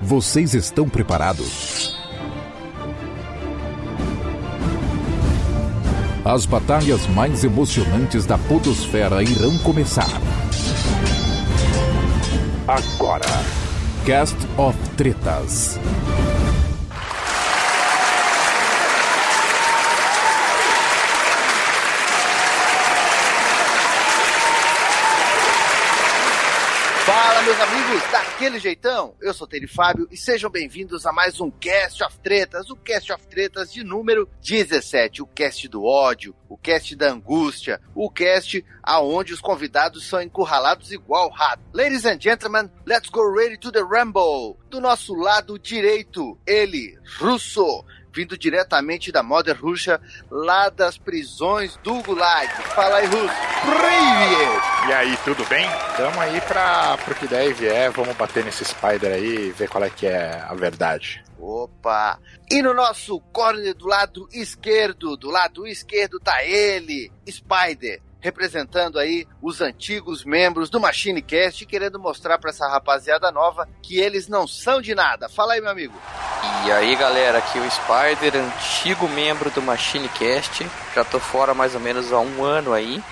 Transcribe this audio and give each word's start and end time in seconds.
Vocês 0.00 0.54
estão 0.54 0.88
preparados? 0.88 1.96
As 6.24 6.46
batalhas 6.46 7.06
mais 7.08 7.42
emocionantes 7.42 8.24
da 8.24 8.38
Podosfera 8.38 9.22
irão 9.22 9.56
começar. 9.58 10.08
Agora, 12.66 13.24
Cast 14.04 14.36
of 14.56 14.78
Tretas. 14.96 15.80
Fala, 27.06 27.42
meus 27.58 27.72
amigos, 27.72 28.12
daquele 28.12 28.58
jeitão? 28.60 29.16
Eu 29.20 29.34
sou 29.34 29.44
Tere 29.44 29.66
Fábio 29.66 30.06
e 30.12 30.16
sejam 30.16 30.48
bem-vindos 30.48 31.04
a 31.04 31.12
mais 31.12 31.40
um 31.40 31.50
Cast 31.50 32.04
of 32.04 32.16
Tretas, 32.20 32.70
o 32.70 32.76
Cast 32.76 33.12
of 33.12 33.26
Tretas 33.26 33.72
de 33.72 33.82
número 33.82 34.28
17, 34.40 35.22
o 35.22 35.26
cast 35.26 35.66
do 35.66 35.84
ódio, 35.84 36.36
o 36.48 36.56
cast 36.56 36.94
da 36.94 37.10
angústia, 37.10 37.80
o 37.96 38.08
cast 38.08 38.64
aonde 38.80 39.32
os 39.32 39.40
convidados 39.40 40.06
são 40.06 40.22
encurralados 40.22 40.92
igual 40.92 41.30
rato. 41.30 41.62
Ladies 41.74 42.04
and 42.04 42.20
gentlemen, 42.20 42.70
let's 42.86 43.10
go 43.10 43.22
ready 43.22 43.58
to 43.58 43.72
the 43.72 43.82
rumble. 43.82 44.56
Do 44.70 44.80
nosso 44.80 45.14
lado 45.14 45.58
direito, 45.58 46.38
ele, 46.46 46.96
Russo, 47.18 47.84
vindo 48.12 48.36
diretamente 48.36 49.12
da 49.12 49.22
Mother 49.22 49.60
Russia, 49.60 50.00
lá 50.30 50.68
das 50.68 50.98
prisões 50.98 51.76
do 51.82 52.02
Gulag. 52.02 52.48
Fala 52.74 52.96
aí, 52.96 53.06
Russo. 53.06 53.34
E 54.88 54.92
aí, 54.92 55.16
tudo 55.24 55.44
bem? 55.46 55.68
Tamo 55.96 56.20
aí 56.20 56.40
pra, 56.42 56.96
pro 56.98 57.14
que 57.14 57.26
der 57.26 57.48
e 57.48 57.52
vier, 57.52 57.90
vamos 57.90 58.16
bater 58.16 58.44
nesse 58.44 58.64
Spider 58.64 59.12
aí 59.12 59.48
e 59.48 59.52
ver 59.52 59.68
qual 59.68 59.84
é 59.84 59.90
que 59.90 60.06
é 60.06 60.40
a 60.40 60.54
verdade. 60.54 61.22
Opa! 61.38 62.18
E 62.50 62.62
no 62.62 62.74
nosso 62.74 63.20
corner 63.32 63.74
do 63.74 63.86
lado 63.86 64.28
esquerdo, 64.32 65.16
do 65.16 65.30
lado 65.30 65.66
esquerdo 65.66 66.18
tá 66.18 66.42
ele, 66.42 67.12
Spider, 67.28 68.00
representando 68.20 68.98
aí 68.98 69.26
os 69.42 69.60
antigos 69.60 70.24
membros 70.24 70.70
do 70.70 70.80
Machine 70.80 71.22
Cast, 71.22 71.64
querendo 71.66 71.98
mostrar 71.98 72.38
pra 72.38 72.50
essa 72.50 72.68
rapaziada 72.68 73.30
nova 73.30 73.68
que 73.82 73.98
eles 73.98 74.28
não 74.28 74.46
são 74.46 74.80
de 74.80 74.94
nada. 74.94 75.28
Fala 75.28 75.54
aí, 75.54 75.60
meu 75.60 75.70
amigo. 75.70 75.94
E 76.66 76.72
aí 76.72 76.94
galera, 76.96 77.38
aqui 77.38 77.58
é 77.58 77.62
o 77.62 77.70
Spider, 77.70 78.36
antigo 78.36 79.08
membro 79.08 79.50
do 79.50 79.62
Machine 79.62 80.08
Cast. 80.08 80.68
Já 80.94 81.04
tô 81.04 81.18
fora 81.20 81.54
mais 81.54 81.74
ou 81.74 81.80
menos 81.80 82.12
há 82.12 82.20
um 82.20 82.44
ano 82.44 82.72
aí. 82.72 83.02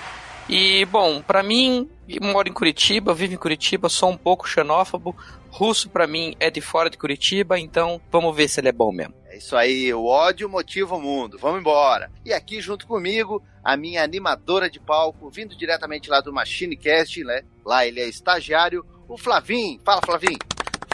E 0.49 0.85
bom, 0.85 1.21
pra 1.23 1.43
mim, 1.43 1.91
eu 2.09 2.23
moro 2.23 2.49
em 2.49 2.53
Curitiba, 2.53 3.13
vivo 3.13 3.35
em 3.35 3.39
Curitiba, 3.39 3.89
sou 3.89 4.11
um 4.11 4.17
pouco 4.17 4.49
xenófobo. 4.49 5.17
Russo 5.51 5.89
pra 5.89 6.07
mim 6.07 6.37
é 6.39 6.51
de 6.51 6.61
fora 6.61 6.89
de 6.89 6.99
Curitiba, 6.99 7.59
então 7.59 8.01
vamos 8.13 8.37
ver 8.37 8.47
se 8.47 8.61
ele 8.61 8.69
é 8.69 8.73
bom 8.73 8.93
mesmo. 8.93 9.15
É 9.27 9.39
isso 9.39 9.57
aí, 9.57 9.93
o 9.93 10.05
ódio 10.05 10.49
motiva 10.49 10.95
o 10.95 11.01
mundo. 11.01 11.37
Vamos 11.39 11.61
embora. 11.61 12.11
E 12.25 12.33
aqui 12.33 12.61
junto 12.61 12.87
comigo, 12.87 13.43
a 13.65 13.77
minha 13.77 14.05
animadora 14.05 14.71
de 14.71 14.79
palco, 14.79 15.31
vindo 15.31 15.57
diretamente 15.57 16.09
lá 16.09 16.21
do 16.21 16.33
Machine 16.33 16.77
Cast, 16.77 17.25
né? 17.25 17.43
Lá 17.65 17.85
ele 17.85 18.01
é 18.01 18.09
estagiário, 18.09 18.87
o 19.09 19.19
Flavim. 19.19 19.81
Fala, 19.85 20.01
Flavim. 20.05 20.37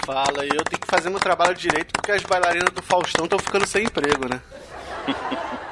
Fala, 0.07 0.45
eu 0.45 0.65
tenho 0.65 0.81
que 0.81 0.87
fazer 0.87 1.11
meu 1.11 1.21
trabalho 1.21 1.55
direito 1.55 1.93
porque 1.93 2.13
as 2.13 2.23
bailarinas 2.23 2.73
do 2.73 2.83
Faustão 2.83 3.25
estão 3.25 3.39
ficando 3.39 3.67
sem 3.67 3.85
emprego, 3.85 4.29
né? 4.29 4.41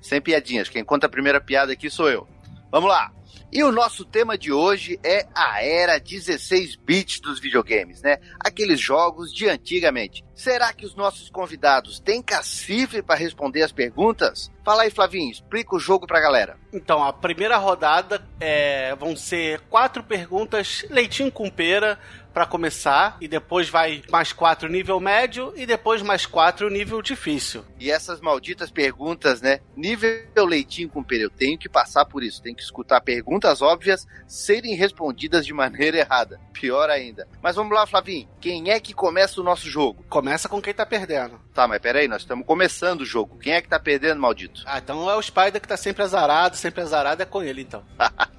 Sem 0.00 0.20
piadinhas, 0.20 0.68
quem 0.68 0.84
conta 0.84 1.06
a 1.06 1.08
primeira 1.08 1.40
piada 1.40 1.72
aqui 1.72 1.88
sou 1.88 2.10
eu. 2.10 2.28
Vamos 2.72 2.88
lá. 2.88 3.12
E 3.52 3.62
o 3.62 3.70
nosso 3.70 4.02
tema 4.02 4.38
de 4.38 4.50
hoje 4.50 4.98
é 5.04 5.26
a 5.34 5.62
era 5.62 6.00
16 6.00 6.74
bits 6.76 7.20
dos 7.20 7.38
videogames, 7.38 8.00
né? 8.00 8.16
Aqueles 8.40 8.80
jogos 8.80 9.30
de 9.30 9.46
antigamente. 9.46 10.24
Será 10.34 10.72
que 10.72 10.86
os 10.86 10.94
nossos 10.94 11.28
convidados 11.28 12.00
têm 12.00 12.22
cacife 12.22 13.02
para 13.02 13.14
responder 13.14 13.62
as 13.62 13.70
perguntas? 13.70 14.50
Fala 14.64 14.84
aí, 14.84 14.90
Flavinho, 14.90 15.30
explica 15.30 15.76
o 15.76 15.78
jogo 15.78 16.06
pra 16.06 16.18
galera. 16.18 16.56
Então, 16.72 17.04
a 17.04 17.12
primeira 17.12 17.58
rodada 17.58 18.26
é, 18.40 18.94
vão 18.94 19.14
ser 19.14 19.60
quatro 19.68 20.02
perguntas, 20.02 20.86
leitinho 20.88 21.30
com 21.30 21.50
pera, 21.50 21.98
para 22.32 22.46
começar, 22.46 23.16
e 23.20 23.28
depois 23.28 23.68
vai 23.68 24.02
mais 24.10 24.32
quatro 24.32 24.68
nível 24.68 24.98
médio, 24.98 25.52
e 25.56 25.66
depois 25.66 26.02
mais 26.02 26.26
quatro 26.26 26.70
nível 26.70 27.02
difícil. 27.02 27.64
E 27.78 27.90
essas 27.90 28.20
malditas 28.20 28.70
perguntas, 28.70 29.40
né? 29.40 29.60
Nível 29.76 30.46
leitinho 30.46 30.88
com 30.88 31.02
pera, 31.02 31.22
eu 31.22 31.30
tenho 31.30 31.58
que 31.58 31.68
passar 31.68 32.04
por 32.04 32.22
isso. 32.22 32.42
Tenho 32.42 32.56
que 32.56 32.62
escutar 32.62 33.00
perguntas 33.00 33.60
óbvias 33.60 34.06
serem 34.26 34.74
respondidas 34.74 35.44
de 35.44 35.52
maneira 35.52 35.98
errada. 35.98 36.40
Pior 36.52 36.88
ainda. 36.90 37.26
Mas 37.42 37.56
vamos 37.56 37.74
lá, 37.74 37.86
Flavinho. 37.86 38.28
Quem 38.40 38.70
é 38.70 38.80
que 38.80 38.94
começa 38.94 39.40
o 39.40 39.44
nosso 39.44 39.68
jogo? 39.68 40.04
Começa 40.08 40.48
com 40.48 40.62
quem 40.62 40.72
tá 40.72 40.86
perdendo. 40.86 41.40
Tá, 41.52 41.66
mas 41.66 41.80
peraí, 41.80 42.08
nós 42.08 42.22
estamos 42.22 42.46
começando 42.46 43.02
o 43.02 43.06
jogo. 43.06 43.38
Quem 43.38 43.52
é 43.52 43.60
que 43.60 43.68
tá 43.68 43.78
perdendo, 43.78 44.20
maldito? 44.20 44.62
Ah, 44.64 44.78
então 44.78 45.10
é 45.10 45.16
o 45.16 45.22
Spider 45.22 45.60
que 45.60 45.68
tá 45.68 45.76
sempre 45.76 46.02
azarado, 46.02 46.56
sempre 46.56 46.80
azarado 46.80 47.22
é 47.22 47.26
com 47.26 47.42
ele, 47.42 47.62
então. 47.62 47.84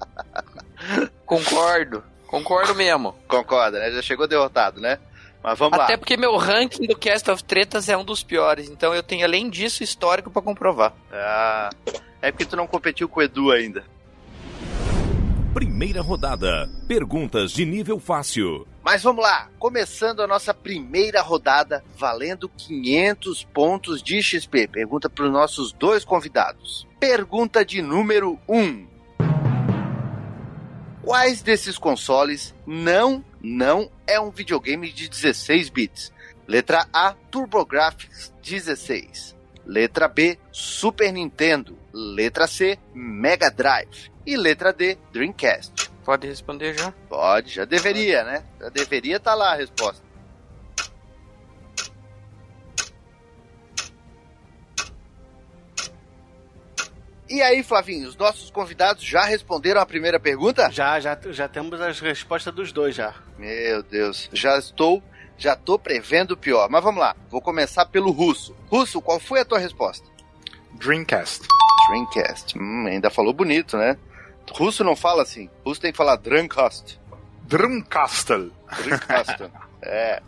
Concordo, 1.26 2.02
concordo 2.26 2.74
mesmo. 2.74 3.14
Concorda, 3.28 3.78
né? 3.78 3.90
Já 3.92 4.02
chegou 4.02 4.26
derrotado, 4.26 4.80
né? 4.80 4.98
Mas 5.42 5.58
vamos 5.58 5.78
Até 5.78 5.92
lá. 5.92 5.98
porque 5.98 6.16
meu 6.16 6.36
ranking 6.36 6.86
do 6.86 6.96
Cast 6.96 7.30
of 7.30 7.44
Tretas 7.44 7.88
é 7.90 7.96
um 7.96 8.04
dos 8.04 8.22
piores, 8.22 8.70
então 8.70 8.94
eu 8.94 9.02
tenho 9.02 9.24
além 9.26 9.50
disso 9.50 9.82
histórico 9.82 10.30
pra 10.30 10.40
comprovar. 10.40 10.94
Ah, 11.12 11.68
é 12.22 12.30
porque 12.32 12.46
tu 12.46 12.56
não 12.56 12.66
competiu 12.66 13.08
com 13.08 13.20
o 13.20 13.22
Edu 13.22 13.50
ainda. 13.52 13.84
Primeira 15.52 16.00
rodada. 16.02 16.68
Perguntas 16.88 17.52
de 17.52 17.64
nível 17.64 18.00
fácil. 18.00 18.66
Mas 18.82 19.02
vamos 19.02 19.22
lá, 19.22 19.48
começando 19.58 20.20
a 20.20 20.26
nossa 20.26 20.52
primeira 20.52 21.22
rodada, 21.22 21.84
valendo 21.96 22.48
500 22.48 23.44
pontos 23.44 24.02
de 24.02 24.20
XP. 24.22 24.66
Pergunta 24.66 25.08
para 25.08 25.24
os 25.26 25.30
nossos 25.30 25.72
dois 25.72 26.04
convidados. 26.04 26.86
Pergunta 26.98 27.64
de 27.64 27.80
número 27.80 28.38
1. 28.48 28.86
Quais 31.04 31.42
desses 31.42 31.76
consoles 31.76 32.54
não, 32.66 33.22
não 33.42 33.90
é 34.06 34.18
um 34.18 34.30
videogame 34.30 34.90
de 34.90 35.06
16 35.06 35.68
bits? 35.68 36.10
Letra 36.48 36.86
A, 36.90 37.14
TurboGrafx 37.30 38.32
16. 38.42 39.36
Letra 39.66 40.08
B, 40.08 40.38
Super 40.50 41.12
Nintendo. 41.12 41.76
Letra 41.92 42.46
C, 42.46 42.78
Mega 42.94 43.50
Drive. 43.50 44.10
E 44.24 44.34
letra 44.34 44.72
D, 44.72 44.96
Dreamcast. 45.12 45.90
Pode 46.02 46.26
responder 46.26 46.72
já? 46.72 46.90
Pode, 47.06 47.52
já 47.52 47.66
deveria, 47.66 48.24
né? 48.24 48.42
Já 48.58 48.70
deveria 48.70 49.16
estar 49.16 49.34
lá 49.34 49.52
a 49.52 49.56
resposta. 49.56 50.02
E 57.34 57.42
aí, 57.42 57.64
Flavinho, 57.64 58.08
os 58.08 58.16
nossos 58.16 58.48
convidados 58.48 59.02
já 59.02 59.24
responderam 59.24 59.80
a 59.80 59.84
primeira 59.86 60.20
pergunta? 60.20 60.70
Já, 60.70 61.00
já, 61.00 61.18
já 61.30 61.48
temos 61.48 61.80
as 61.80 61.98
respostas 61.98 62.54
dos 62.54 62.70
dois 62.70 62.94
já. 62.94 63.12
Meu 63.36 63.82
Deus, 63.82 64.30
já 64.32 64.56
estou, 64.56 65.02
já 65.36 65.54
estou 65.54 65.76
prevendo 65.76 66.34
o 66.34 66.36
pior. 66.36 66.70
Mas 66.70 66.84
vamos 66.84 67.00
lá, 67.00 67.16
vou 67.28 67.42
começar 67.42 67.86
pelo 67.86 68.12
Russo. 68.12 68.54
Russo, 68.70 69.02
qual 69.02 69.18
foi 69.18 69.40
a 69.40 69.44
tua 69.44 69.58
resposta? 69.58 70.08
Dreamcast. 70.74 71.48
Dreamcast. 71.88 72.56
Hum, 72.56 72.86
ainda 72.86 73.10
falou 73.10 73.32
bonito, 73.32 73.76
né? 73.76 73.98
Russo 74.52 74.84
não 74.84 74.94
fala 74.94 75.24
assim. 75.24 75.50
Russo 75.66 75.80
tem 75.80 75.90
que 75.90 75.98
falar 75.98 76.14
Dreamcast. 76.14 77.00
Dreamcastle. 77.48 78.52
Dreamcast. 78.78 79.50
é. 79.82 80.22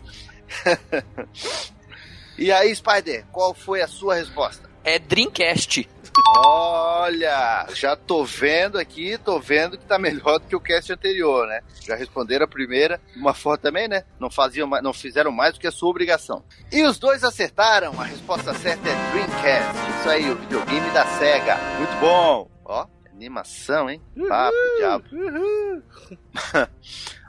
e 2.37 2.51
aí, 2.51 2.75
Spider, 2.75 3.25
qual 3.31 3.55
foi 3.55 3.81
a 3.81 3.87
sua 3.87 4.17
resposta? 4.17 4.69
É 4.83 4.99
Dreamcast. 4.99 5.89
Olha, 6.39 7.67
já 7.75 7.95
tô 7.95 8.25
vendo 8.25 8.79
aqui, 8.79 9.19
tô 9.19 9.39
vendo 9.39 9.77
que 9.77 9.85
tá 9.85 9.99
melhor 9.99 10.39
do 10.39 10.47
que 10.47 10.57
o 10.57 10.61
cast 10.61 10.93
anterior, 10.93 11.47
né? 11.47 11.61
Já 11.83 11.95
responderam 11.95 12.45
a 12.45 12.49
primeira, 12.49 13.01
uma 13.15 13.35
foto 13.35 13.61
também, 13.61 13.87
né? 13.87 14.05
Não 14.19 14.31
faziam, 14.31 14.69
não 14.83 14.93
fizeram 14.93 15.31
mais 15.31 15.55
do 15.55 15.61
que 15.61 15.67
a 15.67 15.73
sua 15.73 15.91
obrigação. 15.91 16.43
E 16.73 16.83
os 16.85 16.99
dois 16.99 17.23
acertaram. 17.23 18.01
A 18.01 18.05
resposta 18.05 18.55
certa 18.55 18.89
é 18.89 19.11
Dreamcast. 19.13 19.99
Isso 20.01 20.09
aí, 20.09 20.31
o 20.31 20.37
videogame 20.37 20.91
da 20.91 21.07
Sega. 21.19 21.57
Muito 21.79 22.01
bom. 22.01 22.51
Ó, 22.65 22.87
animação, 23.13 23.91
hein? 23.91 24.01
Papo, 24.29 24.57
diabo. 24.79 25.05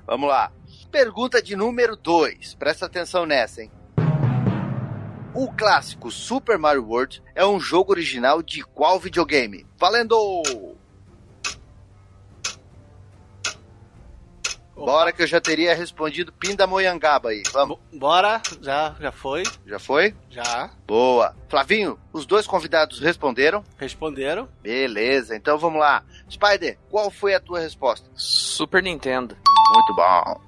Vamos 0.08 0.30
lá. 0.30 0.52
Pergunta 0.92 1.42
de 1.42 1.56
número 1.56 1.96
2. 1.96 2.56
Presta 2.56 2.86
atenção 2.86 3.26
nessa, 3.26 3.62
hein? 3.62 3.72
O 5.38 5.52
clássico 5.52 6.10
Super 6.10 6.58
Mario 6.58 6.84
World 6.88 7.22
é 7.36 7.46
um 7.46 7.60
jogo 7.60 7.92
original 7.92 8.42
de 8.42 8.64
qual 8.64 9.00
videogame? 9.00 9.68
Valendo! 9.78 10.18
Bora 14.76 15.12
que 15.12 15.22
eu 15.24 15.28
já 15.28 15.40
teria 15.42 15.76
respondido 15.76 16.32
Pindamonhangaba 16.34 17.30
aí. 17.30 17.44
Vamos, 17.52 17.78
Bo- 17.92 17.98
Bora, 18.00 18.42
já, 18.62 18.96
já 19.00 19.12
foi, 19.12 19.44
já 19.66 19.78
foi? 19.80 20.16
já. 20.30 20.72
Boa. 20.88 21.36
Flavinho, 21.50 22.00
os 22.14 22.26
dois 22.26 22.46
convidados 22.48 23.00
responderam? 23.00 23.64
Responderam. 23.78 24.48
Beleza, 24.62 25.36
então 25.36 25.58
vamos 25.58 25.80
lá. 25.80 26.04
Spider, 26.30 26.78
qual 26.90 27.10
foi 27.12 27.34
a 27.36 27.40
tua 27.40 27.60
resposta? 27.60 28.10
Super 28.16 28.82
Nintendo. 28.82 29.36
Muito 29.74 29.96
bom. 29.96 30.42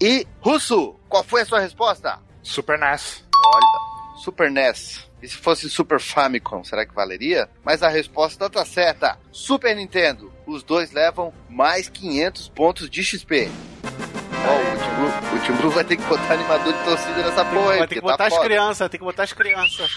E, 0.00 0.26
Russo, 0.40 0.94
qual 1.08 1.24
foi 1.24 1.42
a 1.42 1.46
sua 1.46 1.60
resposta? 1.60 2.18
Super 2.42 2.78
NES. 2.78 3.24
Olha, 3.46 3.89
Super 4.20 4.50
NES. 4.50 5.08
E 5.22 5.28
se 5.28 5.36
fosse 5.36 5.68
Super 5.68 5.98
Famicom, 5.98 6.62
será 6.62 6.84
que 6.84 6.94
valeria? 6.94 7.48
Mas 7.64 7.82
a 7.82 7.88
resposta 7.88 8.48
tá 8.48 8.64
certa. 8.64 9.18
Super 9.32 9.74
Nintendo. 9.74 10.32
Os 10.46 10.62
dois 10.62 10.92
levam 10.92 11.32
mais 11.48 11.88
500 11.88 12.48
pontos 12.50 12.90
de 12.90 13.02
XP. 13.02 13.50
Ó, 14.46 14.56
o 14.56 14.78
Timbu, 14.78 15.36
o 15.36 15.46
Timbu 15.46 15.70
vai 15.70 15.84
ter 15.84 15.96
que 15.96 16.02
botar 16.04 16.34
animador 16.34 16.72
de 16.72 16.84
torcida 16.84 17.22
nessa 17.22 17.44
porra 17.44 17.72
aí. 17.72 17.78
Vai 17.78 17.88
ter 17.88 17.94
que 17.94 18.00
porque 18.00 18.16
tá 18.16 18.24
botar 18.24 18.26
as 18.26 18.38
crianças, 18.38 18.88
tem 18.90 18.98
que 18.98 19.04
botar 19.04 19.22
as 19.22 19.32
crianças. 19.32 19.90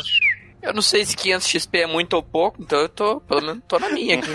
Eu 0.62 0.74
não 0.74 0.82
sei 0.82 1.06
se 1.06 1.16
500 1.18 1.48
XP 1.48 1.78
é 1.80 1.88
muito 1.88 2.14
ou 2.14 2.24
pouco, 2.24 2.62
então 2.62 2.80
eu 2.80 2.90
tô, 2.90 3.20
pelo 3.22 3.42
menos, 3.42 3.62
tô 3.68 3.78
na 3.80 3.90
minha 3.90 4.20
aqui. 4.20 4.30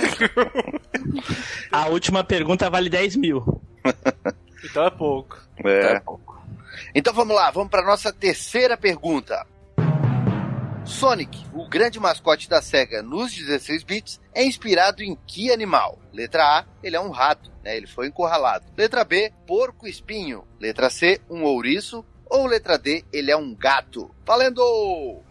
A 1.72 1.86
última 1.88 2.22
pergunta 2.22 2.68
vale 2.68 2.90
10 2.90 3.16
mil. 3.16 3.62
Então 4.64 4.84
é 4.84 4.90
pouco. 4.90 5.38
É. 5.64 5.94
Tá 5.94 6.00
pouco. 6.00 6.38
Então 6.94 7.14
vamos 7.14 7.34
lá, 7.34 7.50
vamos 7.50 7.70
para 7.70 7.86
nossa 7.86 8.12
terceira 8.12 8.76
pergunta. 8.76 9.46
Sonic, 10.88 11.46
o 11.52 11.68
grande 11.68 12.00
mascote 12.00 12.48
da 12.48 12.62
SEGA 12.62 13.02
nos 13.02 13.32
16 13.32 13.84
bits, 13.84 14.20
é 14.34 14.42
inspirado 14.42 15.02
em 15.02 15.14
que 15.26 15.52
animal? 15.52 15.98
Letra 16.12 16.42
A, 16.42 16.64
ele 16.82 16.96
é 16.96 17.00
um 17.00 17.10
rato, 17.10 17.52
né? 17.62 17.76
Ele 17.76 17.86
foi 17.86 18.08
encurralado. 18.08 18.64
Letra 18.74 19.04
B, 19.04 19.30
porco 19.46 19.86
espinho. 19.86 20.48
Letra 20.58 20.88
C, 20.88 21.20
um 21.28 21.44
ouriço. 21.44 22.04
Ou 22.24 22.46
letra 22.46 22.78
D, 22.78 23.04
ele 23.12 23.30
é 23.30 23.36
um 23.36 23.54
gato. 23.54 24.10
Valendo! 24.26 25.22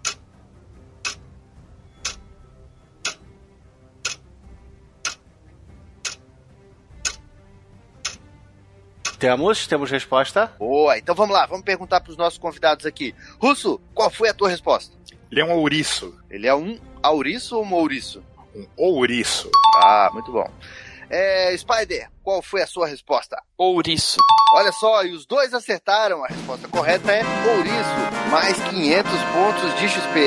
Temos, 9.20 9.66
temos 9.66 9.90
resposta. 9.90 10.54
Boa, 10.60 10.98
então 11.00 11.16
vamos 11.16 11.36
lá, 11.36 11.48
vamos 11.48 11.66
perguntar 11.66 12.00
para 12.02 12.12
os 12.12 12.18
nossos 12.18 12.38
convidados 12.38 12.86
aqui. 12.86 13.16
Russo, 13.42 13.82
qual 13.94 14.12
foi 14.12 14.30
a 14.30 14.34
tua 14.34 14.50
resposta? 14.50 14.97
Ele 15.32 15.42
é 15.42 15.46
um 15.46 15.54
ouriço. 15.54 16.18
Ele 16.30 16.48
é 16.48 16.56
um 16.56 16.80
auriço 17.04 17.58
ou 17.58 17.66
um 17.66 17.74
ouriço? 17.74 18.24
Um 18.56 18.68
ouriço. 18.78 19.50
Ah, 19.84 20.10
muito 20.14 20.32
bom. 20.32 20.50
É, 21.10 21.56
Spider, 21.56 22.10
qual 22.24 22.42
foi 22.42 22.62
a 22.62 22.68
sua 22.68 22.88
resposta? 22.88 23.42
Ouriço. 23.58 24.18
Olha 24.54 24.72
só, 24.72 25.04
e 25.04 25.12
os 25.12 25.26
dois 25.26 25.54
acertaram. 25.54 26.24
A 26.24 26.28
resposta 26.28 26.68
correta 26.68 27.12
é 27.12 27.22
ouriço, 27.56 28.30
mais 28.32 28.58
500 28.70 29.12
pontos 29.34 29.80
de 29.80 29.90
XP. 29.90 30.20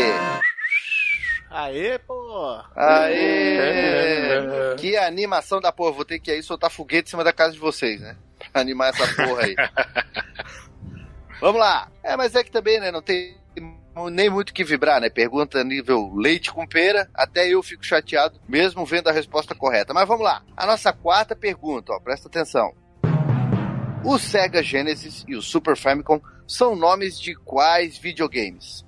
Aê, 1.50 1.98
pô! 1.98 2.60
Aê! 2.76 3.80
Que 4.78 4.96
animação 4.96 5.60
da 5.60 5.72
porra. 5.72 5.92
Vou 5.92 6.04
ter 6.04 6.18
que 6.18 6.30
aí 6.30 6.42
soltar 6.42 6.70
foguete 6.70 7.08
em 7.08 7.10
cima 7.10 7.24
da 7.24 7.32
casa 7.32 7.52
de 7.52 7.58
vocês, 7.58 8.00
né? 8.00 8.16
Pra 8.52 8.62
animar 8.62 8.90
essa 8.94 9.06
porra 9.14 9.42
aí. 9.42 9.54
Vamos 11.40 11.60
lá. 11.60 11.90
É, 12.02 12.16
mas 12.16 12.34
é 12.34 12.42
que 12.42 12.50
também, 12.50 12.80
né? 12.80 12.90
Não 12.90 13.02
tem 13.02 13.36
nem 14.10 14.30
muito 14.30 14.50
o 14.50 14.54
que 14.54 14.64
vibrar, 14.64 15.00
né? 15.00 15.10
Pergunta 15.10 15.64
nível 15.64 16.12
leite 16.14 16.52
com 16.52 16.66
pera. 16.66 17.08
Até 17.14 17.48
eu 17.48 17.62
fico 17.62 17.84
chateado, 17.84 18.40
mesmo 18.48 18.86
vendo 18.86 19.08
a 19.08 19.12
resposta 19.12 19.54
correta. 19.54 19.92
Mas 19.92 20.06
vamos 20.06 20.24
lá. 20.24 20.42
A 20.56 20.66
nossa 20.66 20.92
quarta 20.92 21.34
pergunta, 21.34 21.92
ó. 21.92 22.00
Presta 22.00 22.28
atenção. 22.28 22.72
O 24.04 24.18
Sega 24.18 24.62
Genesis 24.62 25.24
e 25.28 25.34
o 25.34 25.42
Super 25.42 25.76
Famicom 25.76 26.20
são 26.46 26.74
nomes 26.74 27.20
de 27.20 27.34
quais 27.34 27.98
videogames? 27.98 28.84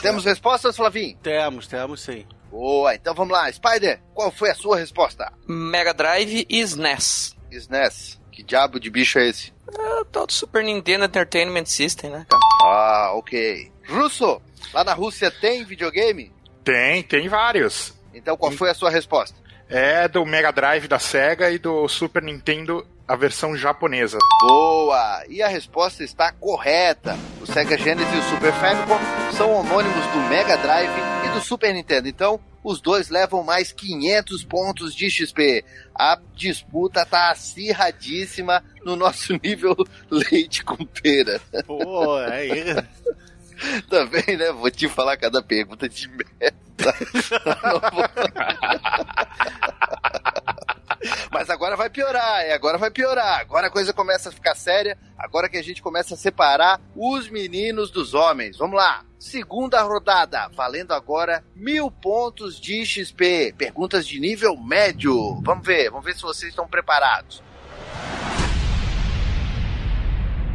Temos 0.00 0.24
respostas, 0.24 0.76
Flavinho? 0.76 1.16
Temos, 1.18 1.68
temos 1.68 2.00
sim. 2.00 2.26
Boa, 2.52 2.94
então 2.94 3.14
vamos 3.14 3.32
lá. 3.32 3.50
Spider, 3.50 3.98
qual 4.12 4.30
foi 4.30 4.50
a 4.50 4.54
sua 4.54 4.76
resposta? 4.76 5.32
Mega 5.48 5.94
Drive 5.94 6.46
e 6.46 6.60
SNES. 6.60 7.34
SNES. 7.50 8.20
Que 8.30 8.42
diabo 8.42 8.78
de 8.78 8.90
bicho 8.90 9.18
é 9.18 9.28
esse? 9.28 9.54
É 9.74 10.00
o 10.00 10.04
tal 10.04 10.26
do 10.26 10.32
Super 10.34 10.62
Nintendo 10.62 11.06
Entertainment 11.06 11.64
System, 11.64 12.10
né, 12.10 12.26
cara? 12.28 12.42
Ah, 12.62 13.12
ok. 13.14 13.72
Russo, 13.88 14.40
lá 14.74 14.84
na 14.84 14.92
Rússia 14.92 15.30
tem 15.30 15.64
videogame? 15.64 16.30
Tem, 16.62 17.02
tem 17.02 17.26
vários. 17.26 17.94
Então 18.12 18.36
qual 18.36 18.52
foi 18.52 18.68
a 18.68 18.74
sua 18.74 18.90
resposta? 18.90 19.34
É 19.66 20.06
do 20.06 20.26
Mega 20.26 20.52
Drive 20.52 20.86
da 20.86 20.98
Sega 20.98 21.50
e 21.50 21.58
do 21.58 21.88
Super 21.88 22.22
Nintendo, 22.22 22.86
a 23.08 23.16
versão 23.16 23.56
japonesa. 23.56 24.18
Boa! 24.42 25.24
E 25.26 25.42
a 25.42 25.48
resposta 25.48 26.04
está 26.04 26.30
correta. 26.32 27.16
O 27.40 27.46
Sega 27.46 27.78
Genesis 27.78 28.12
e 28.14 28.18
o 28.18 28.22
Super 28.24 28.52
Famicom 28.52 28.98
são 29.34 29.50
homônimos 29.52 30.06
do 30.08 30.18
Mega 30.28 30.58
Drive 30.58 30.92
e 31.21 31.21
do 31.32 31.40
Super 31.40 31.72
Nintendo. 31.74 32.08
Então, 32.08 32.40
os 32.62 32.80
dois 32.80 33.08
levam 33.08 33.42
mais 33.42 33.72
500 33.72 34.44
pontos 34.44 34.94
de 34.94 35.10
XP. 35.10 35.64
A 35.94 36.18
disputa 36.34 37.04
tá 37.04 37.30
acirradíssima 37.30 38.62
no 38.84 38.96
nosso 38.96 39.32
nível 39.42 39.76
leite 40.10 40.64
com 40.64 40.76
pera. 40.84 41.40
Pô, 41.66 42.16
aí. 42.16 42.50
Também, 43.88 44.36
né? 44.36 44.52
Vou 44.52 44.70
te 44.70 44.88
falar 44.88 45.16
cada 45.16 45.42
pergunta 45.42 45.88
de 45.88 46.08
merda. 46.08 46.54
Mas 51.32 51.50
agora 51.50 51.76
vai 51.76 51.90
piorar, 51.90 52.48
agora 52.52 52.78
vai 52.78 52.90
piorar. 52.90 53.40
Agora 53.40 53.66
a 53.66 53.70
coisa 53.70 53.92
começa 53.92 54.28
a 54.28 54.32
ficar 54.32 54.54
séria. 54.54 54.96
Agora 55.18 55.48
que 55.48 55.56
a 55.56 55.62
gente 55.62 55.82
começa 55.82 56.14
a 56.14 56.16
separar 56.16 56.80
os 56.94 57.28
meninos 57.28 57.90
dos 57.90 58.14
homens. 58.14 58.56
Vamos 58.56 58.76
lá. 58.76 59.04
Segunda 59.18 59.82
rodada, 59.82 60.48
valendo 60.48 60.92
agora 60.92 61.44
mil 61.54 61.90
pontos 61.90 62.60
de 62.60 62.84
XP. 62.84 63.54
Perguntas 63.56 64.06
de 64.06 64.20
nível 64.20 64.56
médio. 64.56 65.40
Vamos 65.42 65.66
ver, 65.66 65.90
vamos 65.90 66.04
ver 66.04 66.14
se 66.14 66.22
vocês 66.22 66.50
estão 66.50 66.68
preparados. 66.68 67.42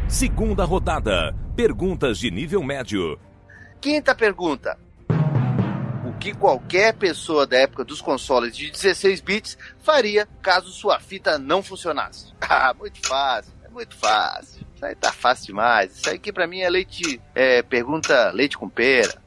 Segunda 0.08 0.64
rodada. 0.64 1.47
Perguntas 1.58 2.20
de 2.20 2.30
nível 2.30 2.62
médio. 2.62 3.20
Quinta 3.82 4.14
pergunta. 4.14 4.78
O 6.08 6.14
que 6.20 6.32
qualquer 6.32 6.94
pessoa 6.94 7.48
da 7.48 7.58
época 7.58 7.84
dos 7.84 8.00
consoles 8.00 8.56
de 8.56 8.70
16 8.70 9.22
bits 9.22 9.58
faria 9.80 10.28
caso 10.40 10.70
sua 10.70 11.00
fita 11.00 11.40
não 11.40 11.64
funcionasse? 11.64 12.32
Ah, 12.48 12.76
muito 12.78 13.06
fácil, 13.08 13.52
é 13.64 13.70
muito 13.70 13.96
fácil. 13.96 14.68
Isso 14.76 14.86
aí 14.86 14.96
tá 14.96 15.12
fácil 15.12 15.48
demais. 15.48 15.98
Isso 15.98 16.08
aí 16.08 16.18
aqui 16.18 16.32
pra 16.32 16.46
mim 16.46 16.60
é 16.60 16.70
leite. 16.70 17.20
É, 17.34 17.64
pergunta 17.64 18.30
leite 18.30 18.56
com 18.56 18.70
pera. 18.70 19.20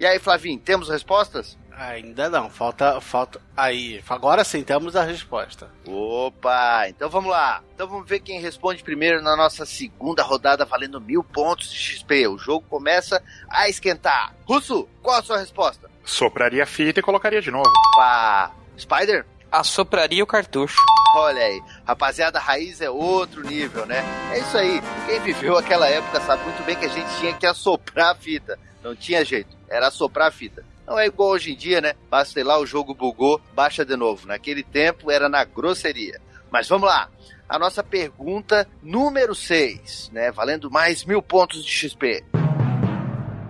E 0.00 0.06
aí, 0.06 0.18
Flavinho, 0.18 0.58
temos 0.58 0.88
respostas? 0.88 1.58
Ainda 1.88 2.30
não, 2.30 2.48
falta, 2.48 3.00
falta. 3.00 3.40
Aí, 3.56 4.00
agora 4.08 4.44
sim 4.44 4.62
temos 4.62 4.94
a 4.94 5.02
resposta. 5.02 5.68
Opa, 5.84 6.84
então 6.88 7.10
vamos 7.10 7.28
lá. 7.28 7.60
Então 7.74 7.88
vamos 7.88 8.08
ver 8.08 8.20
quem 8.20 8.40
responde 8.40 8.84
primeiro 8.84 9.20
na 9.20 9.36
nossa 9.36 9.66
segunda 9.66 10.22
rodada, 10.22 10.64
valendo 10.64 11.00
mil 11.00 11.24
pontos 11.24 11.72
de 11.72 11.76
XP. 11.76 12.28
O 12.28 12.38
jogo 12.38 12.64
começa 12.68 13.20
a 13.50 13.68
esquentar. 13.68 14.32
Russo, 14.44 14.88
qual 15.02 15.18
a 15.18 15.22
sua 15.24 15.38
resposta? 15.38 15.90
Sopraria 16.04 16.62
a 16.62 16.66
fita 16.66 17.00
e 17.00 17.02
colocaria 17.02 17.42
de 17.42 17.50
novo. 17.50 17.68
Opa, 17.94 18.52
Spider? 18.78 19.26
Assopraria 19.50 20.22
o 20.22 20.26
cartucho. 20.26 20.76
Olha 21.16 21.42
aí, 21.42 21.60
rapaziada, 21.84 22.38
raiz 22.38 22.80
é 22.80 22.88
outro 22.88 23.42
nível, 23.42 23.84
né? 23.86 24.04
É 24.32 24.38
isso 24.38 24.56
aí. 24.56 24.80
Quem 25.06 25.20
viveu 25.20 25.58
aquela 25.58 25.88
época 25.88 26.20
sabe 26.20 26.44
muito 26.44 26.62
bem 26.62 26.76
que 26.76 26.86
a 26.86 26.88
gente 26.88 27.10
tinha 27.18 27.34
que 27.34 27.44
assoprar 27.44 28.10
a 28.10 28.14
fita. 28.14 28.56
Não 28.84 28.94
tinha 28.94 29.24
jeito, 29.24 29.56
era 29.68 29.88
assoprar 29.88 30.28
a 30.28 30.30
fita. 30.30 30.64
Não 30.86 30.98
é 30.98 31.06
igual 31.06 31.30
hoje 31.30 31.52
em 31.52 31.56
dia, 31.56 31.80
né? 31.80 31.94
Basta 32.10 32.34
sei 32.34 32.44
lá, 32.44 32.58
o 32.58 32.66
jogo 32.66 32.94
bugou, 32.94 33.40
baixa 33.54 33.84
de 33.84 33.96
novo. 33.96 34.26
Naquele 34.26 34.62
tempo 34.62 35.10
era 35.10 35.28
na 35.28 35.44
grosseria. 35.44 36.20
Mas 36.50 36.68
vamos 36.68 36.88
lá. 36.88 37.08
A 37.48 37.58
nossa 37.58 37.82
pergunta 37.82 38.68
número 38.82 39.34
6, 39.34 40.10
né? 40.12 40.30
Valendo 40.30 40.70
mais 40.70 41.04
mil 41.04 41.22
pontos 41.22 41.64
de 41.64 41.70
XP. 41.70 42.24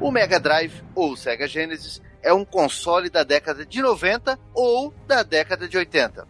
O 0.01 0.11
Mega 0.11 0.41
Drive 0.41 0.83
ou 0.95 1.17
Sega 1.17 1.47
Genesis 1.47 2.03
é 2.23 2.33
um 2.33 2.45
console 2.45 3.09
da 3.09 3.23
década 3.23 3.65
de 3.65 3.81
90 3.81 4.39
ou 4.55 4.93
da 5.07 5.23
década 5.23 5.69
de 5.69 5.77
80? 5.77 6.27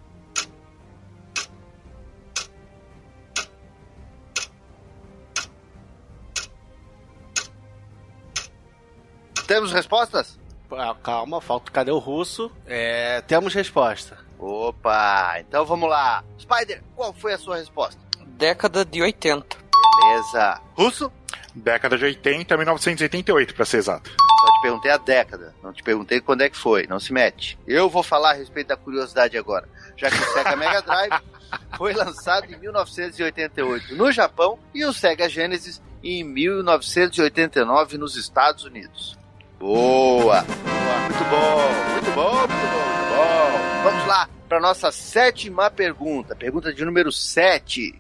Temos 9.47 9.73
respostas? 9.73 10.39
Ah, 10.77 10.95
Calma, 11.03 11.41
falta. 11.41 11.71
Cadê 11.71 11.91
o 11.91 11.99
russo? 11.99 12.51
É, 12.67 13.21
temos 13.23 13.55
resposta. 13.55 14.19
Opa, 14.39 15.37
então 15.39 15.65
vamos 15.65 15.89
lá. 15.89 16.25
Spider, 16.39 16.83
qual 16.97 17.13
foi 17.13 17.33
a 17.33 17.39
sua 17.39 17.57
resposta? 17.57 18.01
Década 18.27 18.85
de 18.85 19.01
80. 19.01 19.57
Beleza. 20.01 20.61
Russo? 20.75 21.13
Década 21.55 21.97
de 21.97 22.05
80, 22.05 22.57
1988, 22.57 23.55
pra 23.55 23.65
ser 23.65 23.77
exato. 23.79 24.11
Só 24.11 24.53
te 24.53 24.63
perguntei 24.63 24.91
a 24.91 24.97
década, 24.97 25.55
não 25.63 25.73
te 25.73 25.83
perguntei 25.83 26.21
quando 26.21 26.41
é 26.43 26.49
que 26.51 26.57
foi, 26.57 26.87
não 26.89 26.99
se 26.99 27.13
mete. 27.13 27.57
Eu 27.67 27.89
vou 27.89 28.03
falar 28.03 28.31
a 28.31 28.35
respeito 28.35 28.69
da 28.69 28.77
curiosidade 28.77 29.37
agora, 29.39 29.69
já 29.97 30.11
que 30.11 30.17
o 30.17 30.33
Sega 30.33 30.57
Mega 30.57 30.83
Drive 30.83 31.13
foi 31.79 31.93
lançado 31.93 32.53
em 32.53 32.57
1988 32.59 33.95
no 33.95 34.11
Japão 34.11 34.59
e 34.75 34.85
o 34.85 34.93
Sega 34.93 35.29
Genesis 35.29 35.81
em 36.03 36.25
1989 36.25 37.99
nos 37.99 38.17
Estados 38.17 38.65
Unidos? 38.65 39.17
Boa! 39.63 40.43
Muito 40.43 41.25
bom, 41.31 41.93
muito 41.93 42.11
bom, 42.17 42.37
muito 42.37 42.51
bom, 42.51 42.89
muito 42.89 43.15
bom. 43.15 43.85
Vamos 43.85 44.07
lá 44.09 44.29
para 44.49 44.59
nossa 44.59 44.91
sétima 44.91 45.71
pergunta, 45.71 46.35
pergunta 46.35 46.75
de 46.75 46.85
número 46.85 47.13
7. 47.13 47.95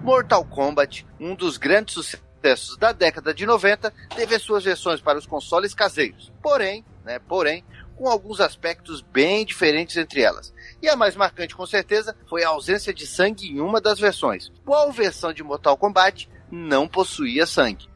Mortal 0.00 0.46
Kombat, 0.46 1.06
um 1.20 1.34
dos 1.34 1.58
grandes 1.58 1.92
sucessos 1.92 2.78
da 2.78 2.92
década 2.92 3.34
de 3.34 3.44
90, 3.44 3.92
teve 4.16 4.34
as 4.34 4.40
suas 4.40 4.64
versões 4.64 5.02
para 5.02 5.18
os 5.18 5.26
consoles 5.26 5.74
caseiros. 5.74 6.32
Porém, 6.42 6.82
né, 7.04 7.18
porém, 7.18 7.62
com 7.94 8.08
alguns 8.08 8.40
aspectos 8.40 9.02
bem 9.02 9.44
diferentes 9.44 9.98
entre 9.98 10.22
elas. 10.22 10.54
E 10.80 10.88
a 10.88 10.96
mais 10.96 11.14
marcante, 11.14 11.54
com 11.54 11.66
certeza, 11.66 12.16
foi 12.30 12.42
a 12.42 12.48
ausência 12.48 12.94
de 12.94 13.06
sangue 13.06 13.46
em 13.46 13.60
uma 13.60 13.78
das 13.78 13.98
versões. 13.98 14.50
Qual 14.64 14.90
versão 14.90 15.34
de 15.34 15.42
Mortal 15.42 15.76
Kombat 15.76 16.30
não 16.50 16.88
possuía 16.88 17.44
sangue? 17.44 17.91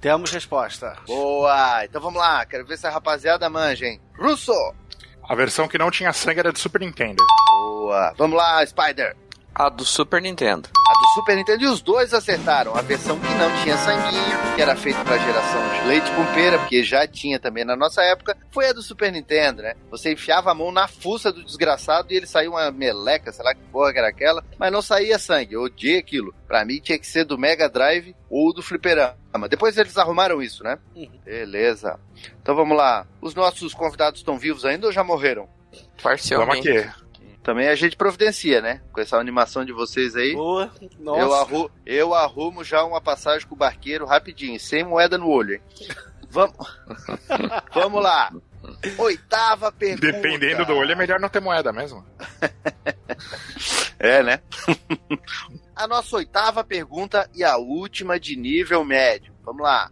Temos 0.00 0.30
resposta. 0.32 0.96
Boa! 1.06 1.84
Então 1.84 2.00
vamos 2.00 2.18
lá, 2.18 2.44
quero 2.46 2.64
ver 2.64 2.78
se 2.78 2.86
a 2.86 2.90
rapaziada 2.90 3.50
manja, 3.50 3.86
hein? 3.86 4.00
Russo! 4.18 4.52
A 5.22 5.34
versão 5.34 5.68
que 5.68 5.76
não 5.78 5.90
tinha 5.90 6.12
sangue 6.12 6.40
era 6.40 6.52
do 6.52 6.58
Super 6.58 6.80
Nintendo. 6.80 7.22
Boa! 7.48 8.14
Vamos 8.16 8.36
lá, 8.36 8.64
Spider! 8.66 9.14
A 9.60 9.68
do 9.68 9.84
Super 9.84 10.22
Nintendo. 10.22 10.70
A 10.74 10.92
do 10.98 11.06
Super 11.12 11.36
Nintendo 11.36 11.64
e 11.64 11.66
os 11.66 11.82
dois 11.82 12.14
acertaram. 12.14 12.74
A 12.74 12.80
versão 12.80 13.20
que 13.20 13.34
não 13.34 13.62
tinha 13.62 13.76
sanguinho, 13.76 14.54
que 14.56 14.62
era 14.62 14.74
feita 14.74 15.04
para 15.04 15.16
a 15.16 15.18
geração 15.18 15.68
de 15.74 15.86
leite 15.86 16.10
com 16.12 16.24
pera, 16.32 16.58
porque 16.58 16.82
já 16.82 17.06
tinha 17.06 17.38
também 17.38 17.62
na 17.62 17.76
nossa 17.76 18.00
época, 18.00 18.34
foi 18.50 18.70
a 18.70 18.72
do 18.72 18.80
Super 18.80 19.12
Nintendo, 19.12 19.60
né? 19.60 19.74
Você 19.90 20.14
enfiava 20.14 20.50
a 20.50 20.54
mão 20.54 20.72
na 20.72 20.88
fuça 20.88 21.30
do 21.30 21.44
desgraçado 21.44 22.10
e 22.10 22.16
ele 22.16 22.26
saía 22.26 22.48
uma 22.48 22.70
meleca, 22.70 23.30
sei 23.32 23.44
lá 23.44 23.54
que 23.54 23.60
porra 23.70 23.92
que 23.92 23.98
era 23.98 24.08
aquela, 24.08 24.42
mas 24.58 24.72
não 24.72 24.80
saía 24.80 25.18
sangue. 25.18 25.52
Eu 25.52 25.64
odiei 25.64 25.98
aquilo. 25.98 26.34
Pra 26.48 26.64
mim 26.64 26.80
tinha 26.80 26.98
que 26.98 27.06
ser 27.06 27.24
do 27.24 27.36
Mega 27.36 27.68
Drive 27.68 28.16
ou 28.30 28.54
do 28.54 28.62
Fliperama. 28.62 29.46
Depois 29.46 29.76
eles 29.76 29.98
arrumaram 29.98 30.40
isso, 30.40 30.64
né? 30.64 30.78
Beleza. 31.22 32.00
Então 32.40 32.56
vamos 32.56 32.78
lá. 32.78 33.06
Os 33.20 33.34
nossos 33.34 33.74
convidados 33.74 34.20
estão 34.20 34.38
vivos 34.38 34.64
ainda 34.64 34.86
ou 34.86 34.92
já 34.92 35.04
morreram? 35.04 35.46
Vamos 35.70 36.02
Parcialmente. 36.02 36.66
aqui. 36.66 37.09
Também 37.42 37.68
a 37.68 37.74
gente 37.74 37.96
providencia, 37.96 38.60
né? 38.60 38.82
Com 38.92 39.00
essa 39.00 39.16
animação 39.16 39.64
de 39.64 39.72
vocês 39.72 40.14
aí. 40.14 40.34
Boa. 40.34 40.70
Nossa. 40.98 41.20
Eu, 41.20 41.34
arru 41.34 41.70
eu 41.86 42.14
arrumo 42.14 42.62
já 42.62 42.84
uma 42.84 43.00
passagem 43.00 43.46
com 43.46 43.54
o 43.54 43.58
barqueiro 43.58 44.04
rapidinho, 44.04 44.60
sem 44.60 44.84
moeda 44.84 45.16
no 45.16 45.28
olho. 45.28 45.54
hein? 45.54 45.60
Vamos, 46.28 46.54
vamos 47.74 48.02
lá. 48.02 48.30
Oitava 48.98 49.72
pergunta. 49.72 50.12
Dependendo 50.12 50.66
do 50.66 50.74
olho, 50.74 50.92
é 50.92 50.94
melhor 50.94 51.18
não 51.18 51.28
ter 51.28 51.40
moeda 51.40 51.72
mesmo. 51.72 52.04
É, 54.02 54.22
né? 54.22 54.40
a 55.76 55.86
nossa 55.86 56.16
oitava 56.16 56.64
pergunta 56.64 57.28
e 57.34 57.44
a 57.44 57.58
última 57.58 58.18
de 58.18 58.34
nível 58.34 58.82
médio. 58.82 59.34
Vamos 59.44 59.60
lá. 59.60 59.90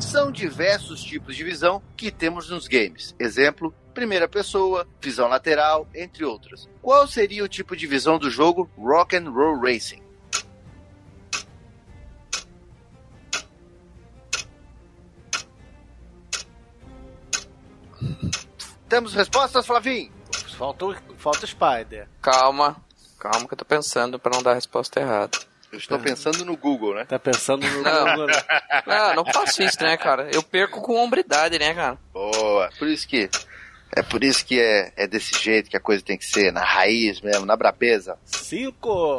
São 0.00 0.32
diversos 0.32 1.02
tipos 1.02 1.36
de 1.36 1.44
visão 1.44 1.82
que 1.96 2.10
temos 2.10 2.48
nos 2.48 2.66
games. 2.66 3.14
Exemplo, 3.18 3.72
primeira 3.94 4.28
pessoa, 4.28 4.86
visão 5.00 5.28
lateral, 5.28 5.86
entre 5.94 6.24
outras. 6.24 6.68
Qual 6.82 7.06
seria 7.06 7.44
o 7.44 7.48
tipo 7.48 7.76
de 7.76 7.86
visão 7.86 8.18
do 8.18 8.30
jogo 8.30 8.68
Rock 8.76 9.16
and 9.16 9.30
Roll 9.30 9.60
Racing? 9.60 10.02
Temos 18.88 19.14
respostas, 19.14 19.66
Flavinho? 19.66 20.12
Falta, 20.56 20.86
o- 20.86 20.96
falta 21.16 21.44
o 21.44 21.48
Spider. 21.48 22.08
Calma. 22.20 22.76
Calma 23.18 23.46
que 23.46 23.54
eu 23.54 23.58
tô 23.58 23.64
pensando 23.64 24.18
pra 24.18 24.32
não 24.34 24.42
dar 24.42 24.52
a 24.52 24.54
resposta 24.54 25.00
errada. 25.00 25.38
Eu 25.72 25.78
estou 25.78 25.98
pensando 25.98 26.44
no 26.44 26.56
Google, 26.56 26.94
né? 26.94 27.04
Tá 27.04 27.18
pensando 27.18 27.64
no 27.66 27.82
Não. 27.82 28.04
Google, 28.06 28.26
né? 28.26 28.32
Não, 28.86 29.14
não 29.16 29.24
faço 29.32 29.62
isso, 29.62 29.80
né, 29.82 29.96
cara? 29.96 30.28
Eu 30.32 30.42
perco 30.42 30.80
com 30.82 30.96
hombridade, 30.96 31.58
né, 31.58 31.72
cara? 31.74 31.98
Boa. 32.12 32.70
Por 32.78 32.88
isso 32.88 33.06
que. 33.06 33.28
É 33.94 34.02
por 34.02 34.22
isso 34.22 34.44
que 34.44 34.60
é, 34.60 34.92
é 34.96 35.06
desse 35.06 35.36
jeito 35.42 35.68
que 35.68 35.76
a 35.76 35.80
coisa 35.80 36.02
tem 36.02 36.16
que 36.16 36.24
ser, 36.24 36.52
na 36.52 36.62
raiz 36.64 37.20
mesmo, 37.20 37.44
na 37.44 37.56
brabeza. 37.56 38.16
Cinco. 38.24 39.16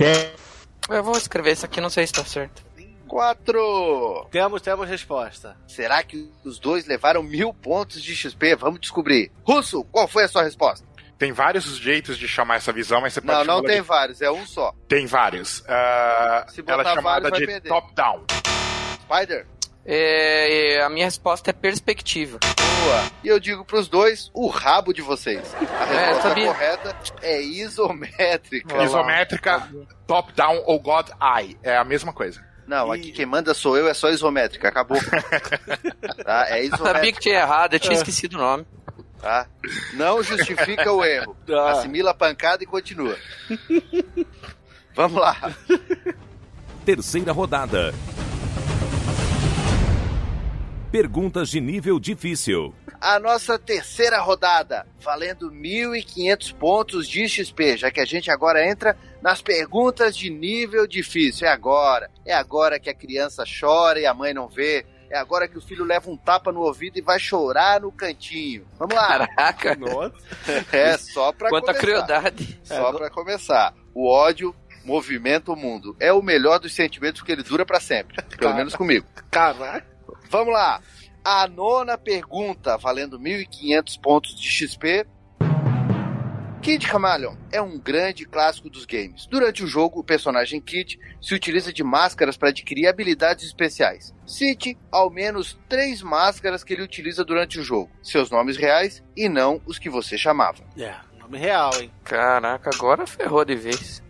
Eu 0.90 1.04
vou 1.04 1.18
escrever 1.18 1.52
isso 1.52 1.66
aqui, 1.66 1.82
não 1.82 1.90
sei 1.90 2.08
se 2.08 2.14
tá 2.14 2.24
certo. 2.24 2.64
Quatro. 3.06 4.26
Temos, 4.32 4.62
temos 4.62 4.88
resposta. 4.88 5.58
Será 5.68 6.02
que 6.02 6.32
os 6.46 6.58
dois 6.58 6.86
levaram 6.86 7.22
mil 7.22 7.54
pontos 7.54 8.02
de 8.02 8.16
XP? 8.16 8.56
Vamos 8.56 8.80
descobrir. 8.80 9.30
Russo, 9.44 9.84
qual 9.92 10.08
foi 10.08 10.24
a 10.24 10.28
sua 10.30 10.44
resposta? 10.44 10.86
Tem 11.22 11.32
vários 11.32 11.66
jeitos 11.78 12.18
de 12.18 12.28
chamar 12.28 12.56
essa 12.56 12.74
visão, 12.74 13.00
mas 13.00 13.14
você 13.14 13.22
pode 13.22 13.46
Não, 13.48 13.58
não 13.58 13.64
tem 13.64 13.76
de- 13.76 13.82
vários, 13.88 14.24
é 14.24 14.32
um 14.32 14.44
só. 14.44 14.74
Tem 14.88 15.06
vários. 15.06 15.64
Se 16.48 16.64
botar 16.64 16.74
ela 16.74 16.82
é 16.82 16.96
chamada 16.96 17.02
vários, 17.02 17.30
vai 17.30 17.40
de 17.42 17.46
perder. 17.46 17.70
top-down. 17.70 18.26
Spider? 19.04 19.46
É, 19.86 20.78
é, 20.78 20.82
a 20.84 20.90
minha 20.90 21.06
resposta 21.06 21.52
é 21.52 21.54
perspectiva. 21.54 22.40
Boa. 22.84 23.04
E 23.24 23.28
eu 23.28 23.40
digo 23.40 23.64
pros 23.64 23.88
dois, 23.88 24.32
o 24.34 24.48
rabo 24.48 24.92
de 24.94 25.04
vocês. 25.04 25.56
A 25.60 25.60
É, 25.94 26.06
resposta 26.08 26.30
sabia. 26.30 26.48
correta 26.48 26.96
é 27.22 27.40
isométrica. 27.40 28.66
Olha 28.74 28.80
lá. 28.80 28.86
Isométrica, 28.86 29.70
top-down 30.08 30.64
ou 30.66 30.80
God 30.80 31.08
Eye. 31.22 31.56
É 31.62 31.78
a 31.78 31.84
mesma 31.84 32.12
coisa. 32.12 32.44
Não, 32.68 32.96
E- 32.96 33.00
aqui 33.00 33.12
quem 33.12 33.26
manda 33.28 33.54
sou 33.54 33.78
eu, 33.78 33.88
é 33.88 33.94
só 33.94 34.10
isométrica, 34.10 34.70
acabou. 34.70 34.98
tá? 36.24 36.46
É 36.50 36.66
Eu 36.66 36.70
sabia 36.70 36.76
isométrica, 36.76 37.14
que 37.14 37.20
tinha 37.20 37.40
errado, 37.40 37.74
eu 37.74 37.80
tinha 37.80 37.94
esquecido 37.94 38.36
o 38.36 38.40
nome. 38.40 38.66
Tá? 39.22 39.48
Não 39.94 40.22
justifica 40.24 40.92
o 40.92 41.06
erro. 41.06 41.36
Ah. 41.50 41.72
Assimila 41.80 42.12
a 42.12 42.14
pancada 42.14 42.64
e 42.64 42.68
continua. 42.68 43.18
Vamos 44.94 45.22
lá. 45.22 45.54
Terceira 46.84 47.32
rodada. 47.32 47.94
Perguntas 50.92 51.50
de 51.50 51.62
nível 51.62 51.98
difícil. 52.00 52.76
A 53.00 53.18
nossa 53.18 53.58
terceira 53.58 54.20
rodada, 54.20 54.86
valendo 55.00 55.50
1.500 55.50 56.54
pontos 56.54 57.08
de 57.08 57.28
XP, 57.30 57.78
já 57.78 57.90
que 57.90 58.02
a 58.02 58.06
gente 58.06 58.30
agora 58.30 58.70
entra 58.70 58.98
nas 59.22 59.42
perguntas 59.42 60.18
de 60.18 60.30
nível 60.30 60.86
difícil. 60.86 61.48
É 61.48 61.50
agora. 61.50 62.12
É 62.26 62.34
agora 62.34 62.78
que 62.78 62.90
a 62.90 62.94
criança 62.94 63.46
chora 63.46 64.02
e 64.02 64.06
a 64.06 64.14
mãe 64.14 64.34
não 64.34 64.50
vê. 64.50 64.86
É 65.12 65.18
agora 65.18 65.46
que 65.48 65.58
o 65.58 65.62
filho 65.62 65.84
leva 65.84 66.10
um 66.10 66.16
tapa 66.16 66.52
no 66.54 66.62
ouvido 66.62 66.98
e 66.98 67.02
vai 67.02 67.20
chorar 67.20 67.82
no 67.82 67.92
cantinho. 67.92 68.66
Vamos 68.80 68.96
lá. 68.96 69.28
Caraca, 69.28 69.76
Nossa. 69.76 70.14
É 70.72 70.98
só 70.98 71.34
pra 71.34 71.50
quanta 71.50 71.74
começar. 71.74 71.82
crueldade. 71.82 72.60
Só 72.64 72.94
pra 72.94 73.10
começar. 73.10 73.74
O 73.94 74.10
ódio 74.10 74.56
movimenta 74.86 75.52
o 75.52 75.56
mundo. 75.56 75.96
É 76.00 76.14
o 76.14 76.22
melhor 76.22 76.60
dos 76.60 76.74
sentimentos 76.74 77.20
porque 77.20 77.34
ele 77.34 77.44
dura 77.44 77.66
pra 77.66 77.80
sempre. 77.80 78.16
Pelo 78.24 78.40
Cara. 78.40 78.56
menos 78.56 78.74
comigo. 78.74 79.06
Caraca. 79.30 79.86
Vamos 80.30 80.54
lá. 80.54 80.82
A 81.24 81.46
nona 81.48 81.98
pergunta, 81.98 82.78
valendo 82.78 83.20
1.500 83.20 84.00
pontos 84.02 84.40
de 84.40 84.50
XP. 84.50 85.06
Kid 86.62 86.86
Chameleon 86.86 87.36
é 87.52 87.60
um 87.60 87.80
grande 87.80 88.24
clássico 88.24 88.70
dos 88.70 88.86
games. 88.86 89.26
Durante 89.26 89.64
o 89.64 89.68
jogo, 89.68 90.00
o 90.00 90.04
personagem 90.04 90.62
Kid 90.62 91.00
se 91.20 91.34
utiliza 91.34 91.74
de 91.74 91.84
máscaras 91.84 92.38
para 92.38 92.50
adquirir 92.50 92.88
habilidades 92.88 93.46
especiais. 93.46 94.14
Cite 94.28 94.78
ao 94.92 95.10
menos 95.10 95.58
três 95.68 96.04
máscaras 96.04 96.64
que 96.64 96.74
ele 96.74 96.84
utiliza 96.84 97.26
durante 97.26 97.60
o 97.60 97.64
jogo. 97.64 97.90
Seus 98.04 98.30
nomes 98.30 98.58
reais 98.58 99.04
e 99.18 99.28
não 99.28 99.60
os 99.66 99.80
que 99.80 99.90
você 99.90 100.20
chamava. 100.20 100.64
É, 100.78 100.94
nome 101.20 101.40
real, 101.40 101.72
hein? 101.82 101.92
Caraca, 102.04 102.70
agora 102.72 103.08
ferrou 103.08 103.44
de 103.44 103.56
vez. 103.56 104.04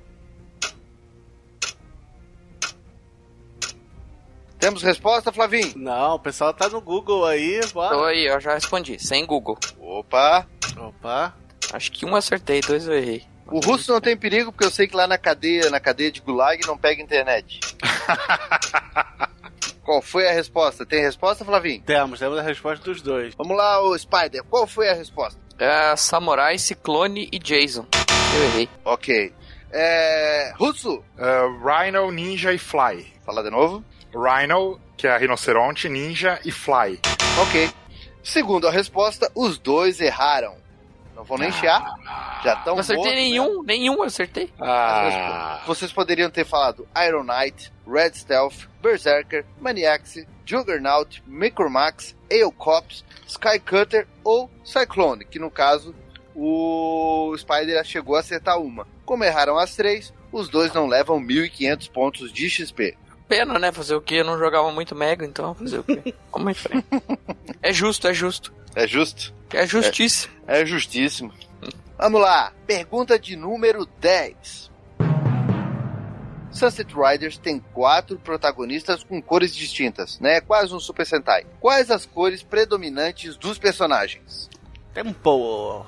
Temos 4.60 4.84
resposta, 4.84 5.31
Flavinho? 5.31 5.72
Não, 5.77 6.15
o 6.15 6.20
pessoal 6.20 6.53
tá 6.53 6.67
no 6.67 6.81
Google 6.81 7.25
aí. 7.25 7.62
Tô 7.62 7.74
Bora. 7.75 8.10
aí, 8.10 8.27
eu 8.27 8.39
já 8.41 8.53
respondi, 8.55 9.00
sem 9.00 9.25
Google. 9.25 9.58
Opa! 9.79 10.46
Opa. 10.77 11.40
Acho 11.74 11.92
que 11.92 12.06
um 12.06 12.16
acertei, 12.16 12.62
dois 12.62 12.88
eu 12.88 12.94
errei. 12.94 13.24
O 13.48 13.60
russo 13.60 13.92
não 13.92 14.00
tem 14.00 14.16
perigo 14.16 14.51
porque 14.51 14.66
eu 14.66 14.72
sei 14.72 14.88
que 14.88 14.96
lá 14.96 15.08
na 15.08 15.18
cadeia, 15.18 15.70
na 15.70 15.80
cadeia 15.80 16.12
de 16.12 16.22
Gulag 16.22 16.66
não 16.66 16.78
pega 16.78 17.01
internet. 17.01 17.60
Qual 19.84 20.01
foi 20.01 20.28
a 20.28 20.32
resposta? 20.32 20.86
Tem 20.86 21.01
resposta, 21.01 21.44
Flavinho? 21.44 21.82
Temos, 21.82 22.20
temos 22.20 22.38
a 22.38 22.42
resposta 22.42 22.86
dos 22.86 23.01
dois. 23.01 23.34
Vamos 23.36 23.58
lá, 23.58 23.82
o 23.82 23.98
Spider. 23.98 24.44
Qual 24.44 24.66
foi 24.66 24.90
a 24.90 24.94
resposta? 24.94 25.40
É, 25.60 25.96
Samurai, 25.96 26.58
Ciclone 26.58 27.28
e 27.32 27.40
Jason. 27.40 27.86
Eu 28.36 28.44
errei. 28.44 28.70
Ok. 28.86 29.34
É... 29.72 30.54
Russo. 30.56 31.04
Ah, 31.18 31.84
Rhino, 31.84 32.10
Ninja 32.12 32.54
e 32.54 32.58
Fly. 32.58 33.12
Fala 33.25 33.44
de 33.44 33.50
novo. 33.50 33.84
Rhino, 34.13 34.80
que 34.96 35.08
é 35.08 35.12
a 35.12 35.18
rinoceronte, 35.18 35.90
Ninja 35.90 36.40
e 36.46 36.51
Fly. 36.51 37.00
Ok. 37.42 37.70
Segundo 38.24 38.68
a 38.68 38.72
resposta, 38.72 39.32
os 39.34 39.58
dois 39.58 40.00
erraram. 40.00 40.61
Não 41.22 41.25
vão 41.25 41.38
nem 41.38 41.51
chiar. 41.51 41.86
Já 42.44 42.56
estão 42.56 42.74
Não 42.74 42.80
acertei 42.80 43.13
nenhum, 43.13 43.62
nenhum 43.62 43.94
eu 43.98 44.04
acertei. 44.04 44.51
Ah, 44.60 45.62
Vocês 45.68 45.94
poderiam 45.94 46.32
ter 46.32 46.44
falado 46.44 46.88
Iron 47.08 47.24
Knight, 47.24 47.72
Red 47.88 48.13
Stealth, 48.16 48.68
Berserker, 48.82 49.46
Maniax, 49.60 50.25
Juggernaut, 50.44 51.22
Micromax, 51.28 52.16
Eocops, 52.28 53.06
Skycutter 53.28 54.08
ou 54.24 54.50
Cyclone, 54.63 55.24
que 55.24 55.38
no 55.38 55.51
caso 55.51 55.94
o 56.36 57.36
Spider 57.38 57.86
chegou 57.86 58.16
a 58.16 58.22
acertar 58.22 58.60
uma. 58.60 58.88
Como 59.06 59.24
erraram 59.24 59.60
as 59.60 59.75
três, 59.75 60.12
os 60.32 60.50
dois 60.50 60.74
não 60.74 60.88
levam 60.88 61.22
1.500 61.22 61.92
pontos 61.92 62.34
de 62.34 62.50
XP. 62.50 62.98
Pena, 63.28 63.60
né? 63.60 63.72
Fazer 63.72 63.94
o 63.94 64.01
quê? 64.01 64.16
Eu 64.16 64.25
não 64.25 64.40
jogava 64.40 64.72
muito 64.72 64.96
Mega, 64.96 65.24
então 65.24 65.54
fazer 65.54 65.78
o 65.78 65.84
quê? 65.84 66.16
Vamos 66.32 66.51
em 66.51 66.56
frente. 66.56 66.88
É 67.62 67.72
justo, 67.72 68.08
é 68.08 68.13
justo. 68.13 68.51
É 68.75 68.88
justo? 68.88 69.34
É 69.54 69.66
justiça. 69.68 70.30
É 70.48 70.66
justíssimo. 70.66 71.34
Vamos 71.98 72.22
lá, 72.22 72.51
pergunta 72.66 73.20
de 73.20 73.36
número 73.36 73.86
10. 74.00 74.72
Sunset 76.51 76.94
Riders 76.94 77.38
tem 77.38 77.60
quatro 77.74 78.20
protagonistas 78.20 79.04
com 79.04 79.22
cores 79.22 79.56
distintas, 79.56 80.20
né? 80.20 80.42
Quase 80.42 80.74
um 80.74 80.80
Super 80.80 81.06
Sentai. 81.06 81.46
Quais 81.60 81.90
as 81.90 82.06
cores 82.06 82.44
predominantes 82.44 83.38
dos 83.38 83.58
personagens? 83.58 84.50
Tempo. 84.94 85.86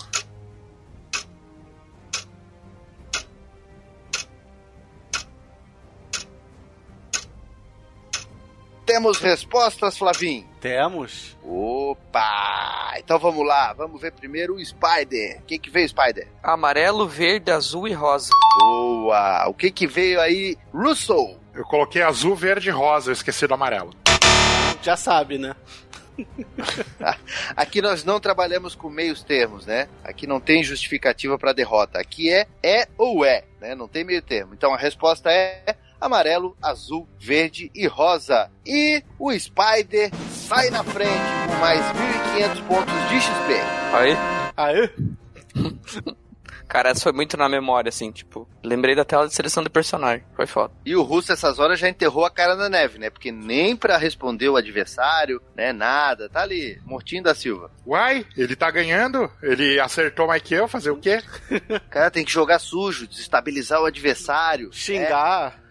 Temos 8.94 9.18
respostas, 9.18 9.98
Flavim? 9.98 10.46
Temos. 10.62 11.36
Opa! 11.44 12.94
Então 13.00 13.18
vamos 13.18 13.44
lá, 13.44 13.74
vamos 13.74 14.00
ver 14.00 14.12
primeiro 14.12 14.54
o 14.54 14.64
Spider. 14.64 15.40
O 15.40 15.46
que 15.48 15.58
que 15.58 15.72
veio, 15.72 15.90
Spider? 15.90 16.28
Amarelo, 16.44 17.08
verde, 17.08 17.50
azul 17.50 17.88
e 17.88 17.92
rosa. 17.92 18.30
Boa! 18.60 19.48
O 19.48 19.54
que 19.56 19.72
que 19.72 19.88
veio 19.88 20.22
aí, 20.22 20.56
Russell? 20.72 21.40
eu 21.56 21.64
coloquei 21.64 22.04
azul, 22.04 22.36
verde 22.36 22.70
e 22.70 22.72
rosa, 22.72 23.10
eu 23.10 23.14
esqueci 23.14 23.48
do 23.48 23.56
amarelo. 23.56 23.96
Já 24.84 24.96
sabe, 24.96 25.40
né? 25.40 25.56
Aqui 27.58 27.82
nós 27.82 28.04
não 28.04 28.20
trabalhamos 28.20 28.76
com 28.76 28.92
meios 28.92 29.24
termos, 29.24 29.66
né? 29.66 29.90
Aqui 30.04 30.28
não 30.28 30.40
tem 30.40 30.64
justificativa 30.64 31.36
para 31.40 31.52
derrota. 31.52 31.98
Aqui 31.98 32.32
é 32.32 32.46
é 32.62 32.88
ou 32.96 33.26
é, 33.26 33.44
né? 33.60 33.74
Não 33.74 33.88
tem 33.88 34.04
meio 34.04 34.22
termo. 34.22 34.54
Então 34.54 34.72
a 34.72 34.78
resposta 34.78 35.32
é 35.32 35.76
amarelo, 36.06 36.56
azul, 36.62 37.08
verde 37.20 37.72
e 37.74 37.88
rosa. 37.88 38.52
E 38.66 39.04
o 39.18 39.32
Spider 39.32 40.12
sai 40.30 40.70
na 40.70 40.84
frente 40.84 41.10
com 41.48 41.56
mais 41.60 41.82
1.500 41.82 42.68
pontos 42.68 42.94
de 43.10 43.20
XP. 43.20 43.54
Aí. 43.94 44.18
Aê? 44.58 44.90
Cara, 46.74 46.90
essa 46.90 47.02
foi 47.02 47.12
muito 47.12 47.38
na 47.38 47.48
memória, 47.48 47.90
assim, 47.90 48.12
tipo, 48.12 48.50
lembrei 48.64 48.96
da 48.96 49.06
tela 49.06 49.28
de 49.28 49.36
seleção 49.36 49.62
de 49.62 49.70
personagem. 49.70 50.26
Foi 50.36 50.48
foda. 50.48 50.74
E 50.84 50.96
o 50.96 51.04
Russo, 51.04 51.32
essas 51.32 51.60
horas, 51.60 51.80
já 51.80 51.88
enterrou 51.88 52.26
a 52.26 52.32
cara 52.32 52.56
na 52.56 52.68
neve, 52.68 52.98
né? 52.98 53.12
Porque 53.12 53.32
nem 53.32 53.76
pra 53.76 53.96
responder 53.96 54.50
o 54.50 54.56
adversário, 54.56 55.40
né? 55.56 55.72
Nada. 55.72 56.28
Tá 56.30 56.42
ali, 56.42 56.82
mortinho 56.84 57.22
da 57.22 57.36
Silva. 57.36 57.70
Uai, 57.86 58.26
ele 58.36 58.56
tá 58.56 58.72
ganhando? 58.72 59.30
Ele 59.44 59.80
acertou 59.80 60.26
mais 60.26 60.42
que 60.42 60.56
eu, 60.56 60.68
fazer 60.68 60.90
o 60.90 60.98
quê? 60.98 61.22
Cara 61.92 62.10
tem 62.10 62.26
que 62.26 62.32
jogar 62.32 62.58
sujo, 62.58 63.08
desestabilizar 63.08 63.80
o 63.80 63.86
adversário. 63.86 64.74
Xingar. 64.74 65.60
É, 65.60 65.63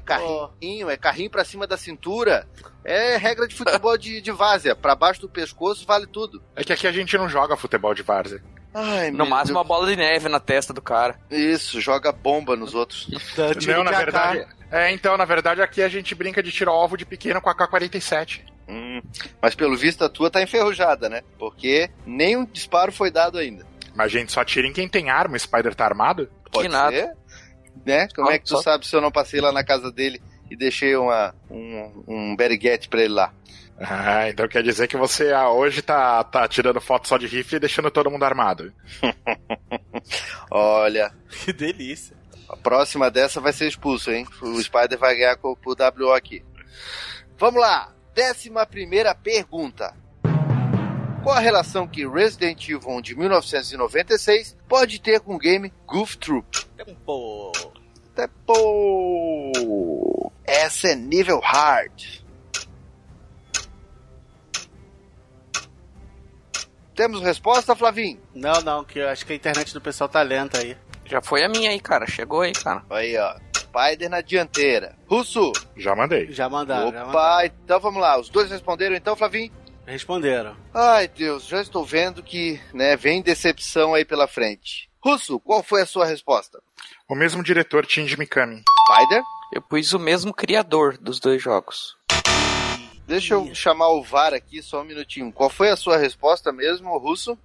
carrinho, 0.00 0.90
é 0.90 0.96
carrinho 0.96 1.30
pra 1.30 1.44
cima 1.44 1.66
da 1.66 1.76
cintura. 1.76 2.46
É 2.84 3.16
regra 3.16 3.46
de 3.46 3.54
futebol 3.54 3.96
de, 3.98 4.20
de 4.20 4.30
várzea. 4.30 4.74
Pra 4.74 4.94
baixo 4.94 5.20
do 5.20 5.28
pescoço 5.28 5.86
vale 5.86 6.06
tudo. 6.06 6.42
É 6.54 6.62
que 6.64 6.72
aqui 6.72 6.86
a 6.86 6.92
gente 6.92 7.16
não 7.18 7.28
joga 7.28 7.56
futebol 7.56 7.94
de 7.94 8.02
várzea. 8.02 8.42
Ai, 8.72 9.10
No 9.10 9.24
máximo 9.26 9.58
uma 9.58 9.64
bola 9.64 9.86
de 9.86 9.96
neve 9.96 10.28
na 10.28 10.38
testa 10.38 10.72
do 10.72 10.82
cara. 10.82 11.18
Deus. 11.30 11.62
Isso, 11.62 11.80
joga 11.80 12.12
bomba 12.12 12.54
nos 12.56 12.74
outros. 12.74 13.08
Não, 13.66 13.82
na 13.82 13.90
verdade. 13.90 14.46
É, 14.70 14.90
então, 14.92 15.16
na 15.16 15.24
verdade, 15.24 15.62
aqui 15.62 15.82
a 15.82 15.88
gente 15.88 16.14
brinca 16.14 16.42
de 16.42 16.52
tirar 16.52 16.72
ovo 16.72 16.96
de 16.96 17.06
pequeno 17.06 17.40
com 17.40 17.48
a 17.48 17.54
K-47. 17.54 18.42
Hum, 18.68 19.00
mas 19.40 19.54
pelo 19.54 19.76
visto 19.76 20.04
a 20.04 20.08
tua 20.08 20.30
tá 20.30 20.42
enferrujada, 20.42 21.08
né? 21.08 21.22
Porque 21.38 21.88
nenhum 22.04 22.44
disparo 22.44 22.92
foi 22.92 23.10
dado 23.10 23.38
ainda. 23.38 23.64
Mas 23.94 24.06
a 24.06 24.18
gente 24.18 24.32
só 24.32 24.44
tira 24.44 24.66
em 24.66 24.72
quem 24.72 24.88
tem 24.88 25.08
arma, 25.08 25.36
o 25.36 25.40
Spider 25.40 25.74
tá 25.74 25.84
armado? 25.86 26.28
Pode 26.52 26.68
nada. 26.68 26.90
ser? 26.94 27.12
Né? 27.84 28.08
Como 28.14 28.30
é 28.30 28.38
que 28.38 28.46
tu 28.46 28.60
sabe 28.62 28.86
se 28.86 28.94
eu 28.96 29.00
não 29.00 29.10
passei 29.12 29.40
lá 29.40 29.52
na 29.52 29.64
casa 29.64 29.92
dele 29.92 30.20
e 30.50 30.56
deixei 30.56 30.96
uma, 30.96 31.34
um, 31.50 32.04
um 32.06 32.36
beriguete 32.36 32.88
pra 32.88 33.00
ele 33.00 33.14
lá? 33.14 33.32
Ah, 33.78 34.28
então 34.28 34.48
quer 34.48 34.62
dizer 34.62 34.88
que 34.88 34.96
você 34.96 35.32
ah, 35.32 35.50
hoje 35.50 35.82
tá, 35.82 36.24
tá 36.24 36.48
tirando 36.48 36.80
foto 36.80 37.06
só 37.06 37.18
de 37.18 37.26
rifle 37.26 37.56
e 37.56 37.60
deixando 37.60 37.90
todo 37.90 38.10
mundo 38.10 38.24
armado. 38.24 38.72
Olha, 40.50 41.12
Que 41.44 41.52
delícia. 41.52 42.16
a 42.48 42.56
próxima 42.56 43.10
dessa 43.10 43.40
vai 43.40 43.52
ser 43.52 43.68
expulso, 43.68 44.10
hein? 44.10 44.26
O 44.40 44.60
Spider 44.62 44.98
vai 44.98 45.14
ganhar 45.16 45.36
com 45.36 45.54
com 45.54 45.70
o 45.70 46.06
WO 46.06 46.12
aqui. 46.12 46.42
Vamos 47.38 47.60
lá, 47.60 47.92
décima 48.14 48.64
primeira 48.64 49.14
pergunta. 49.14 49.94
Qual 51.26 51.36
a 51.36 51.40
relação 51.40 51.88
que 51.88 52.06
Resident 52.06 52.68
Evil 52.68 52.88
1 52.88 53.00
de 53.00 53.16
1996 53.16 54.56
pode 54.68 55.00
ter 55.00 55.18
com 55.18 55.34
o 55.34 55.38
game 55.38 55.72
Goof 55.84 56.16
Troop? 56.18 56.46
Tempo. 56.76 57.50
Tempo! 58.14 59.52
Essa 60.44 60.90
é 60.90 60.94
nível 60.94 61.40
hard. 61.40 62.22
Temos 66.94 67.20
resposta, 67.20 67.74
Flavinho? 67.74 68.20
Não, 68.32 68.60
não, 68.60 68.84
que 68.84 69.00
eu 69.00 69.08
acho 69.08 69.26
que 69.26 69.32
a 69.32 69.36
internet 69.36 69.74
do 69.74 69.80
pessoal 69.80 70.08
tá 70.08 70.22
lenta 70.22 70.60
aí. 70.60 70.76
Já 71.04 71.20
foi 71.20 71.42
a 71.42 71.48
minha 71.48 71.70
aí, 71.70 71.80
cara. 71.80 72.06
Chegou 72.06 72.42
aí, 72.42 72.52
cara. 72.52 72.84
Aí, 72.88 73.18
ó. 73.18 73.34
Spider 73.56 74.08
na 74.08 74.20
dianteira. 74.20 74.94
Russo. 75.10 75.50
Já 75.76 75.96
mandei. 75.96 76.30
Já 76.30 76.48
mandaram, 76.48 76.92
já 76.92 77.04
mandaram. 77.04 77.10
Opa, 77.10 77.46
então 77.46 77.80
vamos 77.80 78.00
lá. 78.00 78.16
Os 78.16 78.28
dois 78.28 78.48
responderam 78.48 78.94
então, 78.94 79.16
Flavinho? 79.16 79.65
Responderam. 79.86 80.56
Ai, 80.74 81.06
Deus, 81.06 81.46
já 81.46 81.62
estou 81.62 81.84
vendo 81.84 82.22
que, 82.22 82.60
né, 82.74 82.96
vem 82.96 83.22
decepção 83.22 83.94
aí 83.94 84.04
pela 84.04 84.26
frente. 84.26 84.90
Russo, 85.02 85.38
qual 85.38 85.62
foi 85.62 85.82
a 85.82 85.86
sua 85.86 86.04
resposta? 86.04 86.60
O 87.08 87.14
mesmo 87.14 87.42
diretor, 87.42 87.86
Shinji 87.86 88.18
Mikami. 88.18 88.62
Spider? 88.90 89.22
Eu 89.52 89.62
pus 89.62 89.92
o 89.92 89.98
mesmo 89.98 90.34
criador 90.34 90.98
dos 90.98 91.20
dois 91.20 91.40
jogos. 91.40 91.96
Deixa 93.06 93.34
eu 93.34 93.54
chamar 93.54 93.90
o 93.90 94.02
VAR 94.02 94.34
aqui 94.34 94.60
só 94.60 94.80
um 94.80 94.84
minutinho. 94.84 95.32
Qual 95.32 95.48
foi 95.48 95.70
a 95.70 95.76
sua 95.76 95.96
resposta 95.96 96.50
mesmo, 96.50 96.98
Russo? 96.98 97.38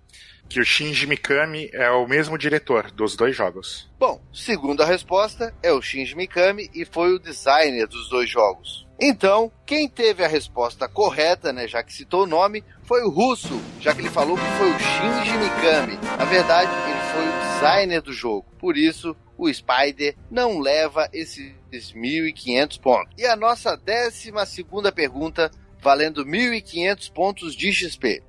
Que 0.49 0.59
o 0.59 0.65
Shinji 0.65 1.05
Mikami 1.05 1.69
é 1.71 1.91
o 1.91 2.07
mesmo 2.07 2.35
diretor 2.35 2.89
dos 2.89 3.15
dois 3.15 3.35
jogos. 3.35 3.87
Bom, 3.99 4.19
segundo 4.33 4.81
a 4.81 4.85
resposta, 4.87 5.53
é 5.61 5.71
o 5.71 5.81
Shinji 5.81 6.15
Mikami 6.15 6.69
e 6.73 6.83
foi 6.83 7.13
o 7.13 7.19
designer 7.19 7.87
dos 7.87 8.09
dois 8.09 8.27
jogos. 8.27 8.87
Então, 9.03 9.51
quem 9.65 9.89
teve 9.89 10.23
a 10.23 10.27
resposta 10.27 10.87
correta, 10.87 11.51
né, 11.51 11.67
já 11.67 11.81
que 11.81 11.91
citou 11.91 12.23
o 12.23 12.27
nome, 12.27 12.63
foi 12.83 13.01
o 13.01 13.09
Russo, 13.09 13.59
já 13.79 13.95
que 13.95 14.01
ele 14.01 14.11
falou 14.11 14.37
que 14.37 14.43
foi 14.43 14.69
o 14.69 14.77
Shinji 14.77 15.37
Mikami. 15.39 15.97
Na 16.19 16.25
verdade, 16.25 16.69
ele 16.71 17.11
foi 17.11 17.27
o 17.27 17.53
designer 17.53 18.01
do 18.03 18.13
jogo. 18.13 18.45
Por 18.59 18.77
isso, 18.77 19.15
o 19.35 19.51
Spider 19.51 20.15
não 20.29 20.59
leva 20.59 21.09
esses 21.11 21.51
1.500 21.73 22.79
pontos. 22.79 23.13
E 23.17 23.25
a 23.25 23.35
nossa 23.35 23.75
décima 23.75 24.45
segunda 24.45 24.91
pergunta, 24.91 25.49
valendo 25.81 26.23
1.500 26.23 27.11
pontos 27.11 27.55
de 27.55 27.73
XP. 27.73 28.21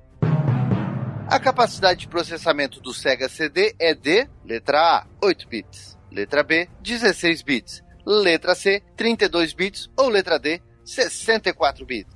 A 1.27 1.39
capacidade 1.39 1.99
de 1.99 2.07
processamento 2.07 2.81
do 2.81 2.95
Sega 2.95 3.29
CD 3.29 3.75
é 3.77 3.93
de 3.93 4.27
letra 4.43 4.79
A, 4.79 5.07
8 5.21 5.47
bits, 5.47 5.99
letra 6.11 6.41
B, 6.41 6.67
16 6.81 7.43
bits, 7.43 7.82
letra 8.05 8.55
C, 8.55 8.81
32 8.95 9.53
bits 9.53 9.89
ou 9.97 10.09
letra 10.09 10.37
D, 10.37 10.61
64 10.83 11.85
bits. 11.85 12.13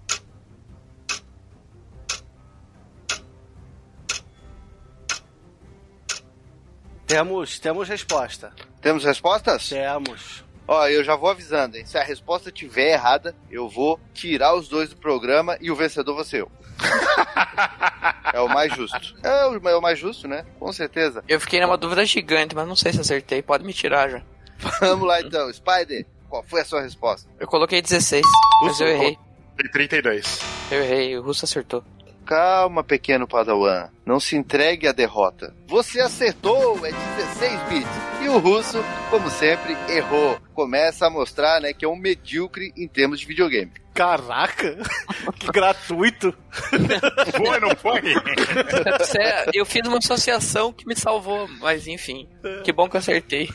Temos, 7.06 7.58
temos 7.60 7.88
resposta. 7.88 8.52
Temos 8.82 9.06
respostas? 9.06 9.70
Temos. 9.70 10.44
Ó, 10.68 10.86
eu 10.88 11.02
já 11.02 11.16
vou 11.16 11.30
avisando, 11.30 11.78
hein? 11.78 11.86
Se 11.86 11.98
a 11.98 12.04
resposta 12.04 12.52
tiver 12.52 12.92
errada, 12.92 13.34
eu 13.50 13.70
vou 13.70 13.98
tirar 14.14 14.54
os 14.54 14.68
dois 14.68 14.90
do 14.90 14.98
programa 14.98 15.58
e 15.62 15.72
o 15.72 15.76
vencedor 15.76 16.16
vai 16.16 16.26
ser 16.26 16.42
eu. 16.42 16.52
é 18.34 18.42
o 18.42 18.50
mais 18.50 18.76
justo. 18.76 19.16
É 19.24 19.46
o, 19.46 19.70
é 19.70 19.78
o 19.78 19.82
mais 19.82 19.98
justo, 19.98 20.28
né? 20.28 20.46
Com 20.60 20.72
certeza. 20.74 21.24
Eu 21.30 21.40
fiquei 21.40 21.62
numa 21.62 21.78
dúvida 21.78 22.06
gigante, 22.06 22.54
mas 22.54 22.68
não 22.68 22.76
sei 22.76 22.92
se 22.92 23.00
acertei. 23.00 23.42
Pode 23.42 23.64
me 23.64 23.74
tirar 23.74 24.10
já. 24.10 24.22
Vamos 24.80 25.08
lá 25.08 25.22
então. 25.22 25.52
Spider, 25.54 26.06
qual 26.30 26.44
foi 26.44 26.62
a 26.62 26.66
sua 26.66 26.82
resposta? 26.82 27.30
Eu 27.40 27.48
coloquei 27.48 27.82
16, 27.82 28.24
mas 28.64 28.80
eu 28.80 28.88
errei. 28.88 29.18
Tem 29.58 29.72
32. 29.72 30.40
Eu 30.72 30.84
errei, 30.84 31.18
o 31.18 31.22
Russo 31.22 31.46
acertou. 31.46 31.84
Calma, 32.26 32.84
pequeno 32.84 33.26
padawan. 33.26 33.88
Não 34.06 34.20
se 34.20 34.36
entregue 34.36 34.86
à 34.88 34.92
derrota. 34.92 35.56
Você 35.68 36.02
acertou, 36.02 36.86
é 36.86 36.92
16 36.92 37.62
bits. 37.70 37.90
E 38.22 38.28
o 38.28 38.38
russo, 38.40 38.84
como 39.10 39.30
sempre, 39.30 39.78
errou. 39.90 40.38
Começa 40.54 41.08
a 41.08 41.10
mostrar 41.10 41.62
né, 41.62 41.72
que 41.72 41.86
é 41.86 41.88
um 41.88 41.96
medíocre 41.96 42.74
em 42.76 42.86
termos 42.86 43.22
de 43.22 43.26
videogame. 43.26 43.72
Caraca, 43.94 44.78
que 45.40 45.48
gratuito. 45.48 46.36
Foi, 47.36 47.60
não 47.62 47.76
foi? 47.78 48.02
Cê- 49.06 49.50
Eu 49.54 49.66
fiz 49.66 49.88
uma 49.88 49.98
associação 49.98 50.72
que 50.74 50.86
me 50.86 50.96
salvou, 50.96 51.48
mas 51.60 51.88
enfim. 51.88 52.28
Que 52.64 52.72
bom 52.74 52.90
que 52.90 52.96
eu 52.96 53.00
acertei. 53.00 53.50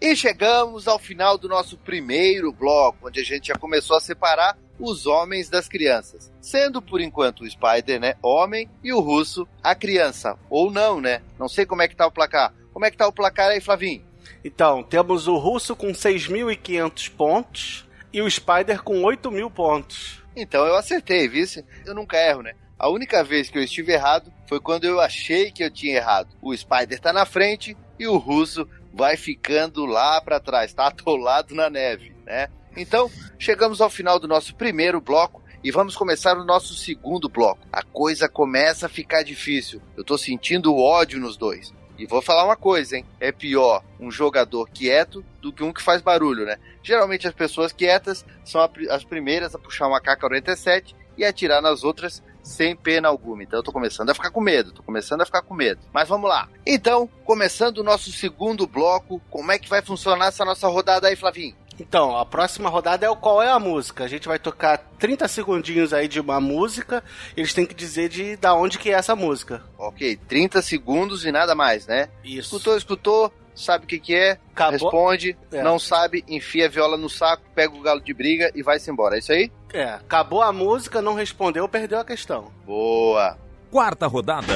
E 0.00 0.14
chegamos 0.14 0.86
ao 0.86 0.98
final 0.98 1.38
do 1.38 1.48
nosso 1.48 1.78
primeiro 1.78 2.52
bloco, 2.52 3.08
onde 3.08 3.20
a 3.20 3.24
gente 3.24 3.48
já 3.48 3.54
começou 3.54 3.96
a 3.96 4.00
separar 4.00 4.58
os 4.78 5.06
homens 5.06 5.48
das 5.48 5.66
crianças. 5.66 6.30
Sendo 6.40 6.82
por 6.82 7.00
enquanto 7.00 7.40
o 7.40 7.50
Spider, 7.50 7.98
né, 7.98 8.14
homem, 8.22 8.68
e 8.82 8.92
o 8.92 9.00
russo, 9.00 9.48
a 9.62 9.74
criança. 9.74 10.38
Ou 10.50 10.70
não, 10.70 11.00
né? 11.00 11.22
Não 11.38 11.48
sei 11.48 11.64
como 11.64 11.80
é 11.80 11.88
que 11.88 11.96
tá 11.96 12.06
o 12.06 12.12
placar. 12.12 12.52
Como 12.72 12.84
é 12.84 12.90
que 12.90 12.96
tá 12.96 13.06
o 13.06 13.12
placar 13.12 13.50
aí, 13.50 13.60
Flavinho? 13.60 14.04
Então, 14.44 14.82
temos 14.82 15.26
o 15.26 15.38
russo 15.38 15.74
com 15.74 15.92
6.500 15.92 17.10
pontos 17.10 17.88
e 18.12 18.20
o 18.20 18.30
Spider 18.30 18.82
com 18.82 19.00
8.000 19.00 19.50
pontos. 19.50 20.22
Então 20.36 20.66
eu 20.66 20.76
acertei, 20.76 21.28
vice? 21.28 21.64
Eu 21.86 21.94
nunca 21.94 22.16
erro, 22.16 22.42
né? 22.42 22.54
A 22.78 22.88
única 22.88 23.22
vez 23.22 23.48
que 23.48 23.56
eu 23.56 23.62
estive 23.62 23.92
errado 23.92 24.32
foi 24.48 24.60
quando 24.60 24.84
eu 24.84 25.00
achei 25.00 25.50
que 25.50 25.62
eu 25.62 25.70
tinha 25.70 25.96
errado. 25.96 26.28
O 26.42 26.54
Spider 26.56 27.00
tá 27.00 27.12
na 27.12 27.24
frente 27.24 27.76
e 27.98 28.06
o 28.06 28.16
russo 28.16 28.68
vai 28.92 29.16
ficando 29.16 29.84
lá 29.84 30.20
pra 30.20 30.40
trás, 30.40 30.72
tá 30.72 30.86
atolado 30.86 31.54
na 31.54 31.68
neve, 31.68 32.14
né? 32.24 32.48
Então, 32.76 33.10
chegamos 33.38 33.80
ao 33.80 33.90
final 33.90 34.18
do 34.18 34.28
nosso 34.28 34.54
primeiro 34.54 35.00
bloco 35.00 35.42
e 35.62 35.70
vamos 35.70 35.96
começar 35.96 36.36
o 36.36 36.44
nosso 36.44 36.74
segundo 36.74 37.28
bloco. 37.28 37.66
A 37.72 37.82
coisa 37.82 38.28
começa 38.28 38.86
a 38.86 38.88
ficar 38.88 39.22
difícil. 39.22 39.80
Eu 39.96 40.04
tô 40.04 40.18
sentindo 40.18 40.76
ódio 40.76 41.18
nos 41.20 41.36
dois. 41.36 41.72
E 41.96 42.06
vou 42.06 42.20
falar 42.20 42.44
uma 42.44 42.56
coisa, 42.56 42.96
hein? 42.96 43.06
É 43.20 43.30
pior 43.30 43.82
um 44.00 44.10
jogador 44.10 44.68
quieto 44.68 45.24
do 45.40 45.52
que 45.52 45.62
um 45.62 45.72
que 45.72 45.82
faz 45.82 46.02
barulho, 46.02 46.44
né? 46.44 46.58
Geralmente 46.82 47.28
as 47.28 47.34
pessoas 47.34 47.72
quietas 47.72 48.26
são 48.44 48.60
as 48.90 49.04
primeiras 49.04 49.54
a 49.54 49.58
puxar 49.58 49.86
uma 49.86 49.98
AK-47 49.98 50.94
e 51.16 51.24
atirar 51.24 51.62
nas 51.62 51.84
outras 51.84 52.22
sem 52.44 52.76
pena 52.76 53.08
alguma. 53.08 53.42
Então 53.42 53.58
eu 53.58 53.62
tô 53.64 53.72
começando 53.72 54.10
a 54.10 54.14
ficar 54.14 54.30
com 54.30 54.40
medo, 54.40 54.70
tô 54.70 54.82
começando 54.84 55.22
a 55.22 55.26
ficar 55.26 55.42
com 55.42 55.54
medo. 55.54 55.80
Mas 55.92 56.08
vamos 56.08 56.28
lá. 56.28 56.48
Então, 56.64 57.08
começando 57.24 57.78
o 57.78 57.82
nosso 57.82 58.12
segundo 58.12 58.66
bloco, 58.66 59.20
como 59.30 59.50
é 59.50 59.58
que 59.58 59.68
vai 59.68 59.82
funcionar 59.82 60.26
essa 60.26 60.44
nossa 60.44 60.68
rodada 60.68 61.08
aí, 61.08 61.16
Flavinho? 61.16 61.56
Então, 61.80 62.16
a 62.16 62.24
próxima 62.24 62.68
rodada 62.68 63.04
é 63.04 63.10
o 63.10 63.16
qual 63.16 63.42
é 63.42 63.50
a 63.50 63.58
música. 63.58 64.04
A 64.04 64.06
gente 64.08 64.28
vai 64.28 64.38
tocar 64.38 64.78
30 64.98 65.26
segundinhos 65.26 65.92
aí 65.92 66.06
de 66.06 66.20
uma 66.20 66.40
música. 66.40 67.02
E 67.36 67.40
eles 67.40 67.52
têm 67.52 67.66
que 67.66 67.74
dizer 67.74 68.08
de 68.08 68.36
da 68.36 68.54
onde 68.54 68.78
que 68.78 68.90
é 68.90 68.92
essa 68.92 69.16
música. 69.16 69.60
Ok, 69.76 70.14
30 70.28 70.62
segundos 70.62 71.24
e 71.24 71.32
nada 71.32 71.52
mais, 71.52 71.88
né? 71.88 72.10
Isso. 72.22 72.54
Escutou, 72.54 72.76
escutou, 72.76 73.32
sabe 73.56 73.86
o 73.86 73.88
que 73.88 73.98
que 73.98 74.14
é, 74.14 74.38
Acabou. 74.52 74.72
responde, 74.72 75.36
É. 75.50 75.64
não 75.64 75.80
sabe, 75.80 76.24
enfia 76.28 76.66
a 76.66 76.68
viola 76.68 76.96
no 76.96 77.10
saco, 77.10 77.42
pega 77.56 77.74
o 77.74 77.80
galo 77.80 78.00
de 78.00 78.14
briga 78.14 78.52
e 78.54 78.62
vai-se 78.62 78.88
embora. 78.88 79.16
É 79.16 79.18
isso 79.18 79.32
aí? 79.32 79.50
É, 79.74 79.94
acabou 79.94 80.40
a 80.40 80.52
música, 80.52 81.02
não 81.02 81.14
respondeu, 81.14 81.68
perdeu 81.68 81.98
a 81.98 82.04
questão. 82.04 82.52
Boa. 82.64 83.36
Quarta 83.72 84.06
rodada. 84.06 84.54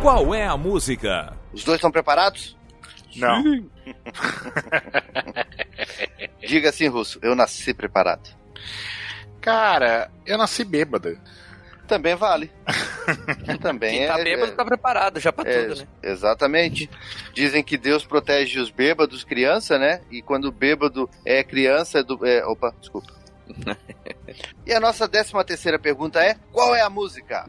Qual 0.00 0.32
é 0.32 0.46
a 0.46 0.56
música? 0.56 1.36
Os 1.52 1.64
dois 1.64 1.78
estão 1.78 1.90
preparados? 1.90 2.56
Não. 3.16 3.42
Diga 6.46 6.68
assim, 6.68 6.86
Russo, 6.86 7.18
eu 7.20 7.34
nasci 7.34 7.74
preparado. 7.74 8.30
Cara, 9.40 10.08
eu 10.24 10.38
nasci 10.38 10.62
bêbado. 10.62 11.18
Também 11.86 12.14
vale. 12.14 12.50
Também 13.62 13.98
Quem 13.98 14.06
tá 14.08 14.18
é, 14.18 14.24
bêbado 14.24 14.52
é- 14.52 14.54
tá 14.54 14.64
preparado 14.64 15.20
já 15.20 15.32
pra 15.32 15.48
é, 15.48 15.62
tudo, 15.62 15.80
né? 15.80 15.86
Exatamente. 16.02 16.90
Dizem 17.32 17.62
que 17.62 17.76
Deus 17.78 18.04
protege 18.04 18.58
os 18.58 18.70
bêbados 18.70 19.22
criança, 19.24 19.78
né? 19.78 20.00
E 20.10 20.20
quando 20.20 20.46
o 20.46 20.52
bêbado 20.52 21.08
é 21.24 21.42
criança, 21.44 22.00
é 22.00 22.02
do. 22.02 22.26
É, 22.26 22.44
opa, 22.44 22.74
desculpa. 22.80 23.14
e 24.66 24.72
a 24.72 24.80
nossa 24.80 25.06
décima 25.06 25.44
terceira 25.44 25.78
pergunta 25.78 26.20
é: 26.20 26.36
qual 26.52 26.74
é 26.74 26.80
a 26.82 26.90
música? 26.90 27.48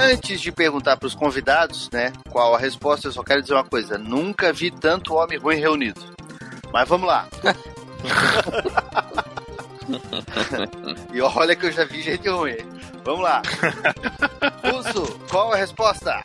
Antes 0.00 0.40
de 0.40 0.50
perguntar 0.50 0.96
para 0.96 1.06
os 1.06 1.14
convidados, 1.14 1.90
né, 1.90 2.10
qual 2.30 2.54
a 2.54 2.58
resposta, 2.58 3.08
eu 3.08 3.12
só 3.12 3.22
quero 3.22 3.42
dizer 3.42 3.52
uma 3.52 3.64
coisa: 3.64 3.98
nunca 3.98 4.50
vi 4.50 4.70
tanto 4.70 5.12
homem 5.14 5.38
ruim 5.38 5.60
reunido. 5.60 6.00
Mas 6.72 6.88
vamos 6.88 7.06
lá. 7.06 7.28
e 11.12 11.20
olha 11.20 11.54
que 11.54 11.66
eu 11.66 11.72
já 11.72 11.84
vi 11.84 12.00
gente 12.00 12.26
ruim. 12.28 12.56
Vamos 13.04 13.22
lá. 13.22 13.42
Russo, 14.64 15.20
qual 15.30 15.52
a 15.52 15.56
resposta? 15.56 16.22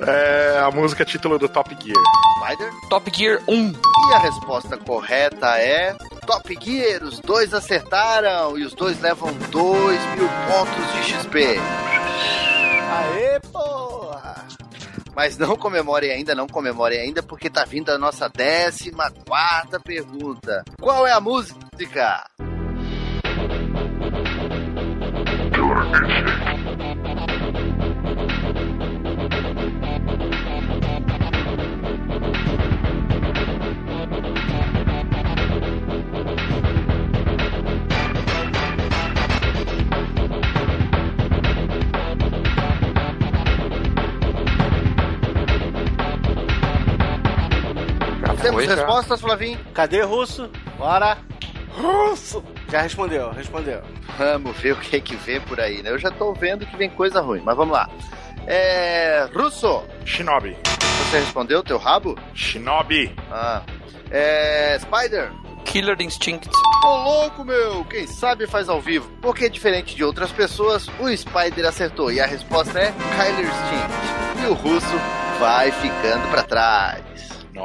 É 0.00 0.58
a 0.58 0.70
música 0.70 1.04
título 1.04 1.38
do 1.38 1.48
Top 1.48 1.70
Gear. 1.80 2.02
Spider? 2.38 2.72
Top 2.88 3.12
Gear 3.14 3.40
1. 3.46 3.72
E 4.10 4.14
a 4.14 4.18
resposta 4.18 4.76
correta 4.76 5.56
é 5.58 5.94
Top 6.26 6.58
Gear. 6.60 7.04
Os 7.04 7.20
dois 7.20 7.54
acertaram 7.54 8.58
e 8.58 8.64
os 8.64 8.74
dois 8.74 9.00
levam 9.00 9.32
2 9.50 10.00
mil 10.16 10.28
pontos 10.48 10.92
de 10.92 11.04
XP. 11.12 11.60
Aê, 12.96 13.40
porra! 13.52 14.46
Mas 15.14 15.38
não 15.38 15.56
comemore 15.56 16.10
ainda, 16.10 16.34
não 16.34 16.46
comemore 16.46 16.96
ainda, 16.96 17.22
porque 17.22 17.50
tá 17.50 17.64
vindo 17.64 17.90
a 17.90 17.98
nossa 17.98 18.30
14 18.30 18.90
quarta 19.26 19.80
pergunta. 19.80 20.62
Qual 20.80 21.06
é 21.06 21.12
a 21.12 21.20
música? 21.20 21.58
Respostas, 48.74 49.20
Flavinho? 49.20 49.58
Cadê 49.72 50.02
Russo? 50.02 50.50
Bora! 50.78 51.18
Russo! 51.70 52.42
Já 52.68 52.80
respondeu, 52.80 53.30
respondeu. 53.30 53.82
Vamos 54.18 54.56
ver 54.58 54.72
o 54.72 54.76
que 54.76 54.96
é 54.96 55.00
que 55.00 55.14
vem 55.16 55.40
por 55.40 55.60
aí, 55.60 55.82
né? 55.82 55.90
Eu 55.90 55.98
já 55.98 56.10
tô 56.10 56.32
vendo 56.32 56.66
que 56.66 56.76
vem 56.76 56.90
coisa 56.90 57.20
ruim, 57.20 57.42
mas 57.44 57.56
vamos 57.56 57.72
lá. 57.74 57.88
É. 58.46 59.28
Russo, 59.34 59.82
Shinobi. 60.04 60.56
você 61.10 61.18
respondeu 61.18 61.62
teu 61.62 61.78
rabo? 61.78 62.16
Shinobi. 62.34 63.14
Ah. 63.30 63.62
É. 64.10 64.78
Spider? 64.80 65.30
Killer 65.64 66.00
Instinct. 66.00 66.48
Ô 66.84 66.96
louco, 66.96 67.44
meu! 67.44 67.84
Quem 67.84 68.06
sabe 68.06 68.46
faz 68.46 68.68
ao 68.68 68.80
vivo. 68.80 69.10
Porque 69.20 69.48
diferente 69.50 69.94
de 69.96 70.04
outras 70.04 70.30
pessoas, 70.30 70.88
o 71.00 71.14
Spider 71.14 71.66
acertou. 71.66 72.10
E 72.10 72.20
a 72.20 72.26
resposta 72.26 72.78
é 72.78 72.92
Kyler 72.92 73.46
Instinct. 73.46 74.44
E 74.44 74.46
o 74.46 74.54
russo 74.54 74.96
vai 75.38 75.70
ficando 75.72 76.30
pra 76.30 76.42
trás. 76.44 77.02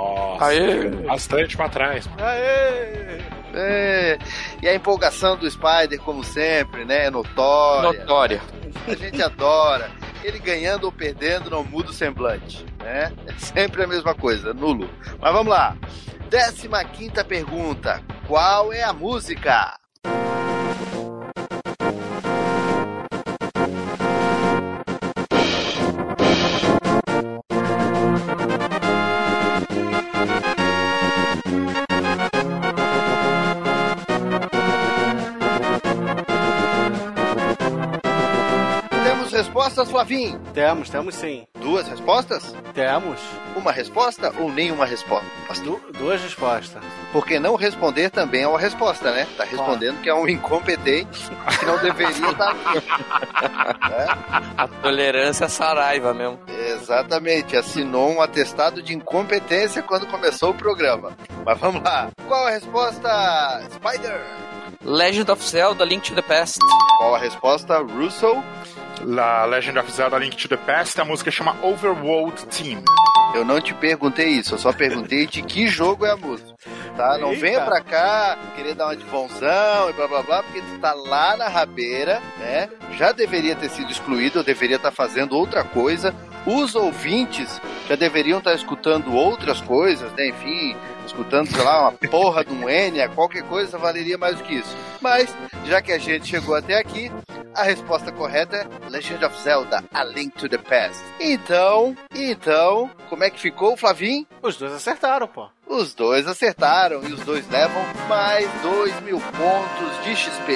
Nossa. 0.02 0.46
Aê. 0.46 0.90
Bastante 1.06 1.56
pra 1.58 1.70
trás. 1.70 2.10
Aê! 2.18 3.22
É, 3.54 4.18
e 4.62 4.68
a 4.68 4.74
empolgação 4.74 5.36
do 5.36 5.50
Spider, 5.50 6.00
como 6.02 6.24
sempre, 6.24 6.86
né? 6.86 7.08
É 7.08 7.12
notória. 7.12 8.00
Notória. 8.00 8.42
A 8.88 8.96
gente 8.96 9.22
adora. 9.22 9.92
Ele 10.24 10.40
ganhando 10.40 10.86
ou 10.86 10.92
perdendo 10.92 11.50
não 11.50 11.64
muda 11.64 11.90
o 11.90 11.94
semblante, 11.94 12.66
né? 12.80 13.12
É 13.28 13.34
sempre 13.34 13.84
a 13.84 13.88
mesma 13.88 14.14
coisa, 14.14 14.54
nulo. 14.54 14.90
Mas 15.20 15.34
vamos 15.34 15.52
lá. 15.52 15.76
Décima 16.30 16.84
quinta 16.86 17.26
pergunta. 17.26 18.02
Qual 18.28 18.72
é 18.72 18.84
a 18.84 18.94
música? 18.94 19.81
Respostas, 39.72 39.90
Flavinho? 39.92 40.40
Temos, 40.54 40.90
temos 40.90 41.16
sim. 41.16 41.46
Duas 41.60 41.88
respostas? 41.88 42.54
Temos. 42.74 43.20
Uma 43.56 43.72
resposta 43.72 44.34
ou 44.38 44.52
nenhuma 44.52 44.86
resposta? 44.86 45.26
Du 45.64 45.80
duas 45.98 46.22
respostas. 46.22 46.84
Porque 47.14 47.40
não 47.40 47.56
responder 47.56 48.10
também 48.10 48.44
é 48.44 48.48
uma 48.48 48.60
resposta, 48.60 49.12
né? 49.12 49.28
Tá 49.38 49.44
respondendo 49.44 50.02
que 50.02 50.10
é 50.10 50.14
um 50.14 50.28
incompetente 50.28 51.30
que 51.60 51.66
não 51.66 51.78
deveria 51.78 52.10
estar. 52.32 52.56
A 54.58 54.68
tolerância 54.68 55.46
é 55.46 55.50
saraiva 55.50 56.14
mesmo. 56.14 56.40
Exatamente, 56.48 57.56
assinou 57.56 58.12
um 58.12 58.22
atestado 58.22 58.82
de 58.82 58.94
incompetência 58.94 59.82
quando 59.84 60.08
começou 60.08 60.52
o 60.52 60.54
programa. 60.54 61.12
Mas 61.46 61.58
vamos 61.60 61.82
lá. 61.84 62.10
Qual 62.28 62.48
a 62.48 62.52
resposta, 62.52 63.62
Spider? 63.74 64.22
Legend 64.84 65.30
of 65.30 65.44
Zelda 65.44 65.86
Link 65.86 66.04
to 66.04 66.15
the 66.15 66.24
Past. 66.24 66.60
Qual 66.98 67.15
a 67.15 67.20
resposta, 67.20 67.80
Russell? 67.82 68.44
La 69.04 69.46
Legend 69.46 69.78
of 69.80 69.91
Zelda 69.91 70.17
Link 70.17 70.36
to 70.36 70.48
the 70.48 70.58
Past, 70.58 71.00
a 71.00 71.06
música 71.06 71.30
chama 71.32 71.56
Overworld 71.62 72.46
Team. 72.48 72.84
Eu 73.34 73.46
não 73.46 73.62
te 73.62 73.74
perguntei 73.76 74.28
isso, 74.30 74.56
eu 74.56 74.58
só 74.60 74.74
perguntei 74.74 75.26
de 75.26 75.41
que 75.41 75.67
jogo 75.67 76.06
é 76.06 76.12
a 76.12 76.17
música. 76.17 76.52
Tá? 76.98 77.17
Não 77.17 77.30
Eita. 77.30 77.41
venha 77.41 77.62
pra 77.62 77.82
cá 77.82 78.38
querer 78.56 78.76
dar 78.76 78.88
uma 78.88 78.96
de 78.96 79.06
bonzão 79.06 79.89
e 79.89 79.94
blá 79.94 80.08
blá 80.08 80.22
blá, 80.24 80.44
porque 80.44 80.62
tu 80.62 80.80
tá 80.80 80.94
lá 80.94 81.38
na 81.38 81.48
rabeira, 81.48 82.22
né? 82.39 82.70
Já 82.98 83.12
deveria 83.12 83.56
ter 83.56 83.70
sido 83.70 83.91
excluído, 83.91 84.39
eu 84.39 84.44
deveria 84.44 84.76
estar 84.76 84.91
fazendo 84.91 85.38
outra 85.38 85.63
coisa. 85.63 86.13
Os 86.46 86.76
ouvintes 86.76 87.62
já 87.88 87.96
deveriam 87.96 88.39
estar 88.39 88.54
escutando 88.54 89.13
outras 89.13 89.62
coisas, 89.62 90.12
né? 90.13 90.30
Enfim, 90.30 90.76
escutando, 91.06 91.50
sei 91.50 91.64
lá, 91.64 91.82
uma 91.82 91.92
porra 91.92 92.44
de 92.44 92.54
um 92.54 92.70
Enya, 92.70 93.10
qualquer 93.10 93.44
coisa 93.44 93.78
valeria 93.78 94.18
mais 94.18 94.38
do 94.38 94.44
que 94.44 94.56
isso. 94.56 94.76
Mas, 95.02 95.36
já 95.66 95.82
que 95.82 95.92
a 95.92 95.98
gente 95.98 96.28
chegou 96.28 96.56
até 96.56 96.78
aqui, 96.78 97.12
a 97.54 97.64
resposta 97.64 98.12
correta 98.12 98.58
é 98.58 98.90
Legend 98.90 99.26
of 99.26 99.42
Zelda, 99.42 99.84
A 99.94 100.04
Link 100.04 100.38
to 100.38 100.48
the 100.48 100.58
Past. 100.58 101.04
Então, 101.20 101.96
então, 102.16 102.90
como 103.10 103.24
é 103.24 103.30
que 103.30 103.40
ficou, 103.40 103.76
Flavinho? 103.76 104.26
Os 104.42 104.58
dois 104.58 104.72
acertaram, 104.72 105.28
pô. 105.28 105.50
Os 105.68 105.94
dois 105.94 106.28
acertaram 106.28 107.04
e 107.04 107.14
os 107.14 107.22
dois 107.22 107.48
levam 107.50 107.84
mais 108.08 108.50
dois 108.62 109.00
mil 109.02 109.20
pontos 109.20 110.04
de 110.04 110.16
XP. 110.16 110.54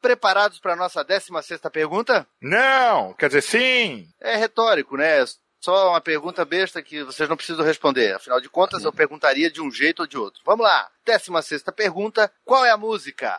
Preparados 0.00 0.60
para 0.60 0.76
nossa 0.76 1.02
16 1.02 1.60
pergunta? 1.72 2.26
Não, 2.40 3.12
quer 3.14 3.26
dizer, 3.26 3.42
sim. 3.42 4.06
É 4.20 4.36
retórico, 4.36 4.96
né? 4.96 5.24
Só 5.66 5.88
uma 5.88 6.00
pergunta 6.00 6.44
besta 6.44 6.80
que 6.80 7.02
vocês 7.02 7.28
não 7.28 7.36
precisam 7.36 7.64
responder. 7.64 8.14
Afinal 8.14 8.40
de 8.40 8.48
contas, 8.48 8.84
eu 8.84 8.92
perguntaria 8.92 9.50
de 9.50 9.60
um 9.60 9.68
jeito 9.68 9.98
ou 9.98 10.06
de 10.06 10.16
outro. 10.16 10.40
Vamos 10.46 10.64
lá. 10.64 10.88
16 11.04 11.64
pergunta: 11.74 12.32
qual 12.44 12.64
é 12.64 12.70
a 12.70 12.76
música? 12.76 13.36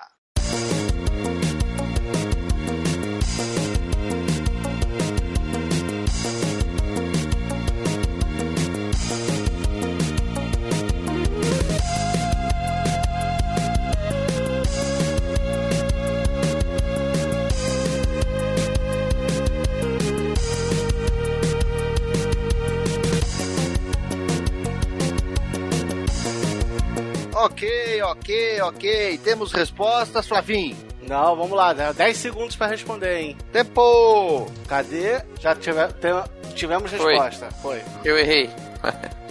Ok, 27.39 28.01
ok, 28.01 28.61
ok. 28.61 29.17
Temos 29.23 29.51
respostas, 29.51 30.27
Flavinho. 30.27 30.75
Não, 31.07 31.35
vamos 31.35 31.51
lá, 31.55 31.71
né? 31.73 31.93
10 31.93 32.17
segundos 32.17 32.55
pra 32.55 32.65
responder, 32.65 33.15
hein? 33.19 33.37
Tempo! 33.53 34.51
Cadê? 34.67 35.21
Já 35.39 35.53
tive, 35.55 35.87
tem- 36.01 36.23
tivemos 36.55 36.91
Foi. 36.91 37.13
resposta. 37.13 37.49
Foi. 37.61 37.81
Eu 38.03 38.17
errei. 38.17 38.49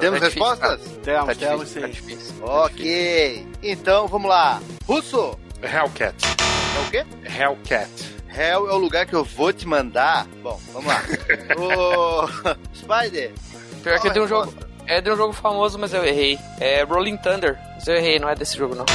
Temos 0.00 0.20
Tá 0.20 0.28
difícil, 0.28 0.48
respostas? 0.48 0.80
Temos, 1.02 1.26
Tá 1.26 1.34
temos 1.34 1.74
difícil, 1.74 1.82
tá 1.82 1.88
sim. 2.22 2.42
Ok. 2.42 3.46
Então, 3.62 4.06
vamos 4.08 4.30
lá. 4.30 4.62
Russo, 4.86 5.38
Hellcat. 5.62 6.14
é 6.24 6.80
o 6.86 6.90
quê? 6.90 7.04
Hellcat. 7.38 7.90
Hell 8.34 8.70
é 8.70 8.72
o 8.72 8.78
lugar 8.78 9.04
que 9.06 9.14
eu 9.14 9.24
vou 9.24 9.52
te 9.52 9.66
mandar. 9.66 10.26
Bom, 10.42 10.58
vamos 10.72 10.88
lá. 10.88 11.02
o 11.58 12.28
Spider. 12.74 13.32
Pior 13.82 14.00
que 14.00 14.08
a 14.08 14.22
um 14.22 14.28
jogo. 14.28 14.67
É 14.88 15.00
de 15.02 15.10
um 15.10 15.16
jogo 15.16 15.32
famoso, 15.34 15.78
mas 15.78 15.92
eu 15.92 16.02
errei. 16.02 16.38
É 16.58 16.82
Rolling 16.82 17.18
Thunder. 17.18 17.58
Mas 17.74 17.86
eu 17.86 17.94
errei, 17.94 18.18
não 18.18 18.28
é 18.28 18.34
desse 18.34 18.56
jogo, 18.56 18.74
não. 18.74 18.86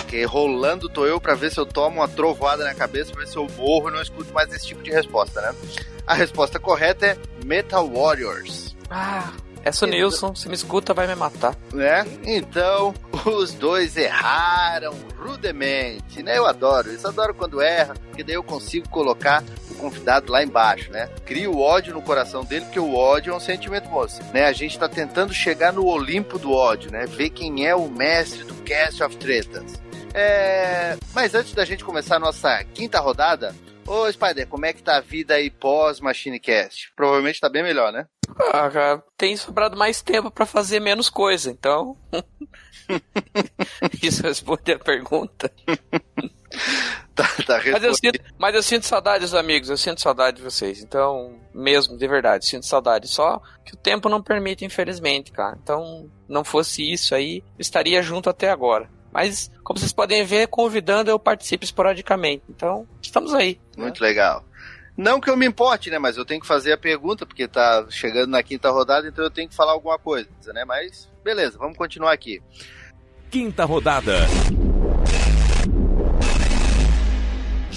Ok, 0.00 0.24
rolando 0.24 0.88
tô 0.88 1.04
eu 1.06 1.20
pra 1.20 1.34
ver 1.34 1.52
se 1.52 1.58
eu 1.60 1.66
tomo 1.66 1.96
uma 2.00 2.08
trovoada 2.08 2.64
na 2.64 2.74
cabeça, 2.74 3.12
pra 3.12 3.20
ver 3.20 3.28
se 3.28 3.36
eu 3.36 3.46
morro 3.56 3.90
e 3.90 3.92
não 3.92 4.00
escuto 4.00 4.32
mais 4.32 4.50
esse 4.52 4.66
tipo 4.66 4.82
de 4.82 4.90
resposta, 4.90 5.40
né? 5.42 5.54
A 6.06 6.14
resposta 6.14 6.58
correta 6.58 7.06
é 7.06 7.16
Metal 7.44 7.86
Warriors. 7.86 8.74
Ah, 8.90 9.30
essa 9.62 9.84
o 9.84 9.88
Nilson, 9.88 10.34
se 10.34 10.48
me 10.48 10.54
escuta, 10.54 10.94
vai 10.94 11.06
me 11.06 11.14
matar. 11.14 11.54
né? 11.72 12.06
Então, 12.24 12.94
os 13.26 13.52
dois 13.52 13.96
erraram 13.96 14.94
rudemente, 15.18 16.22
né? 16.22 16.38
Eu 16.38 16.46
adoro, 16.46 16.90
isso 16.92 17.06
adoro 17.06 17.34
quando 17.34 17.60
erra, 17.60 17.94
porque 18.08 18.24
daí 18.24 18.36
eu 18.36 18.42
consigo 18.42 18.88
colocar 18.88 19.42
convidado 19.76 20.32
lá 20.32 20.42
embaixo, 20.42 20.90
né? 20.90 21.08
Crio 21.24 21.58
ódio 21.58 21.94
no 21.94 22.02
coração 22.02 22.44
dele, 22.44 22.64
porque 22.64 22.80
o 22.80 22.94
ódio 22.94 23.32
é 23.32 23.36
um 23.36 23.40
sentimento 23.40 23.88
moço, 23.88 24.20
né? 24.32 24.46
A 24.46 24.52
gente 24.52 24.78
tá 24.78 24.88
tentando 24.88 25.32
chegar 25.32 25.72
no 25.72 25.86
Olimpo 25.86 26.38
do 26.38 26.52
ódio, 26.52 26.90
né? 26.90 27.06
Ver 27.06 27.30
quem 27.30 27.66
é 27.66 27.74
o 27.74 27.88
mestre 27.88 28.44
do 28.44 28.54
Cast 28.62 29.02
of 29.02 29.16
Tretas. 29.16 29.74
É... 30.14 30.96
Mas 31.14 31.34
antes 31.34 31.52
da 31.52 31.64
gente 31.64 31.84
começar 31.84 32.16
a 32.16 32.20
nossa 32.20 32.64
quinta 32.64 32.98
rodada, 33.00 33.54
ô 33.86 34.10
Spider, 34.10 34.46
como 34.48 34.66
é 34.66 34.72
que 34.72 34.82
tá 34.82 34.96
a 34.96 35.00
vida 35.00 35.34
aí 35.34 35.50
pós 35.50 36.00
Machine 36.00 36.40
Cast? 36.40 36.92
Provavelmente 36.96 37.40
tá 37.40 37.48
bem 37.48 37.62
melhor, 37.62 37.92
né? 37.92 38.06
Ah, 38.52 38.68
cara, 38.70 39.02
tem 39.16 39.36
sobrado 39.36 39.76
mais 39.76 40.02
tempo 40.02 40.30
pra 40.30 40.46
fazer 40.46 40.80
menos 40.80 41.08
coisa, 41.08 41.50
então. 41.50 41.96
Isso 44.02 44.22
responde 44.22 44.72
a 44.72 44.78
pergunta. 44.78 45.50
Tá, 47.16 47.26
tá 47.46 47.62
Mas 47.72 47.82
eu, 47.82 47.94
sinto, 47.94 48.20
mas 48.38 48.54
eu 48.54 48.62
sinto 48.62 48.84
saudade 48.84 49.24
dos 49.24 49.34
amigos, 49.34 49.70
eu 49.70 49.76
sinto 49.78 50.02
saudade 50.02 50.36
de 50.36 50.42
vocês. 50.42 50.82
Então, 50.82 51.40
mesmo, 51.54 51.96
de 51.96 52.06
verdade, 52.06 52.44
sinto 52.44 52.66
saudade. 52.66 53.08
Só 53.08 53.40
que 53.64 53.72
o 53.72 53.76
tempo 53.76 54.10
não 54.10 54.22
permite, 54.22 54.66
infelizmente, 54.66 55.32
cara. 55.32 55.56
Então, 55.62 56.10
não 56.28 56.44
fosse 56.44 56.92
isso 56.92 57.14
aí, 57.14 57.38
eu 57.38 57.60
estaria 57.60 58.02
junto 58.02 58.28
até 58.28 58.50
agora. 58.50 58.90
Mas, 59.10 59.50
como 59.64 59.78
vocês 59.78 59.94
podem 59.94 60.24
ver, 60.26 60.48
convidando 60.48 61.10
eu 61.10 61.18
participo 61.18 61.64
esporadicamente. 61.64 62.44
Então, 62.50 62.86
estamos 63.00 63.32
aí. 63.32 63.58
né? 63.74 63.84
Muito 63.84 64.02
legal. 64.02 64.44
Não 64.94 65.18
que 65.18 65.30
eu 65.30 65.36
me 65.36 65.46
importe, 65.46 65.88
né? 65.88 65.98
Mas 65.98 66.18
eu 66.18 66.24
tenho 66.24 66.40
que 66.40 66.46
fazer 66.46 66.72
a 66.72 66.78
pergunta, 66.78 67.24
porque 67.24 67.48
tá 67.48 67.86
chegando 67.88 68.30
na 68.30 68.42
quinta 68.42 68.70
rodada, 68.70 69.08
então 69.08 69.24
eu 69.24 69.30
tenho 69.30 69.48
que 69.48 69.54
falar 69.54 69.72
alguma 69.72 69.98
coisa, 69.98 70.28
né? 70.52 70.66
Mas, 70.66 71.08
beleza, 71.24 71.56
vamos 71.56 71.78
continuar 71.78 72.12
aqui. 72.12 72.42
Quinta 73.30 73.64
rodada. 73.64 74.26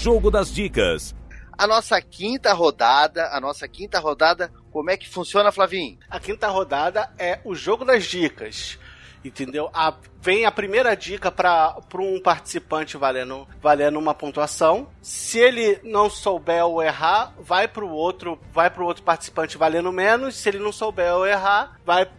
Jogo 0.01 0.31
das 0.31 0.49
dicas. 0.53 1.13
A 1.57 1.67
nossa 1.67 2.01
quinta 2.01 2.53
rodada, 2.53 3.27
a 3.35 3.41
nossa 3.41 3.67
quinta 3.67 3.99
rodada, 3.99 4.49
como 4.71 4.89
é 4.89 4.95
que 4.95 5.09
funciona, 5.09 5.51
Flavinho? 5.51 5.97
A 6.09 6.17
quinta 6.21 6.47
rodada 6.47 7.12
é 7.19 7.39
o 7.43 7.53
jogo 7.53 7.83
das 7.83 8.05
dicas. 8.05 8.79
Entendeu? 9.25 9.69
A- 9.73 9.93
vem 10.21 10.45
a 10.45 10.51
primeira 10.51 10.95
dica 10.95 11.29
para 11.29 11.75
um 11.95 12.21
participante 12.21 12.95
valendo, 12.95 13.45
valendo 13.62 13.99
uma 13.99 14.13
pontuação. 14.13 14.88
Se 15.01 15.38
ele 15.38 15.81
não 15.83 16.09
souber 16.09 16.65
ou 16.65 16.81
errar, 16.81 17.33
vai 17.38 17.67
para 17.67 17.83
o 17.83 17.91
outro, 17.91 18.39
vai 18.53 18.69
pro 18.69 18.85
outro 18.85 19.03
participante 19.03 19.57
valendo 19.57 19.91
menos. 19.91 20.35
Se 20.35 20.47
ele 20.47 20.59
não 20.59 20.71
souber 20.71 21.13
ou 21.13 21.27
errar, 21.27 21.77
vai 21.85 22.09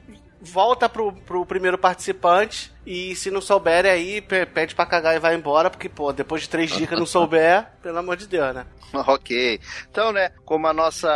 volta 0.40 0.88
pro, 0.88 1.12
pro 1.12 1.44
primeiro 1.44 1.76
participante 1.76 2.72
e 2.86 3.14
se 3.14 3.30
não 3.30 3.40
souber 3.40 3.84
aí 3.84 4.20
pe- 4.22 4.46
pede 4.46 4.74
pra 4.74 4.86
cagar 4.86 5.14
e 5.14 5.18
vai 5.18 5.34
embora 5.34 5.68
porque 5.70 5.88
pô 5.88 6.12
depois 6.12 6.42
de 6.42 6.48
três 6.48 6.70
dicas 6.70 6.98
não 6.98 7.06
souber 7.06 7.66
pelo 7.82 7.98
amor 7.98 8.16
de 8.16 8.26
Deus 8.26 8.54
né 8.54 8.66
Ok. 9.06 9.60
Então, 9.88 10.12
né, 10.12 10.30
como 10.44 10.66
a 10.66 10.72
nossa, 10.72 11.08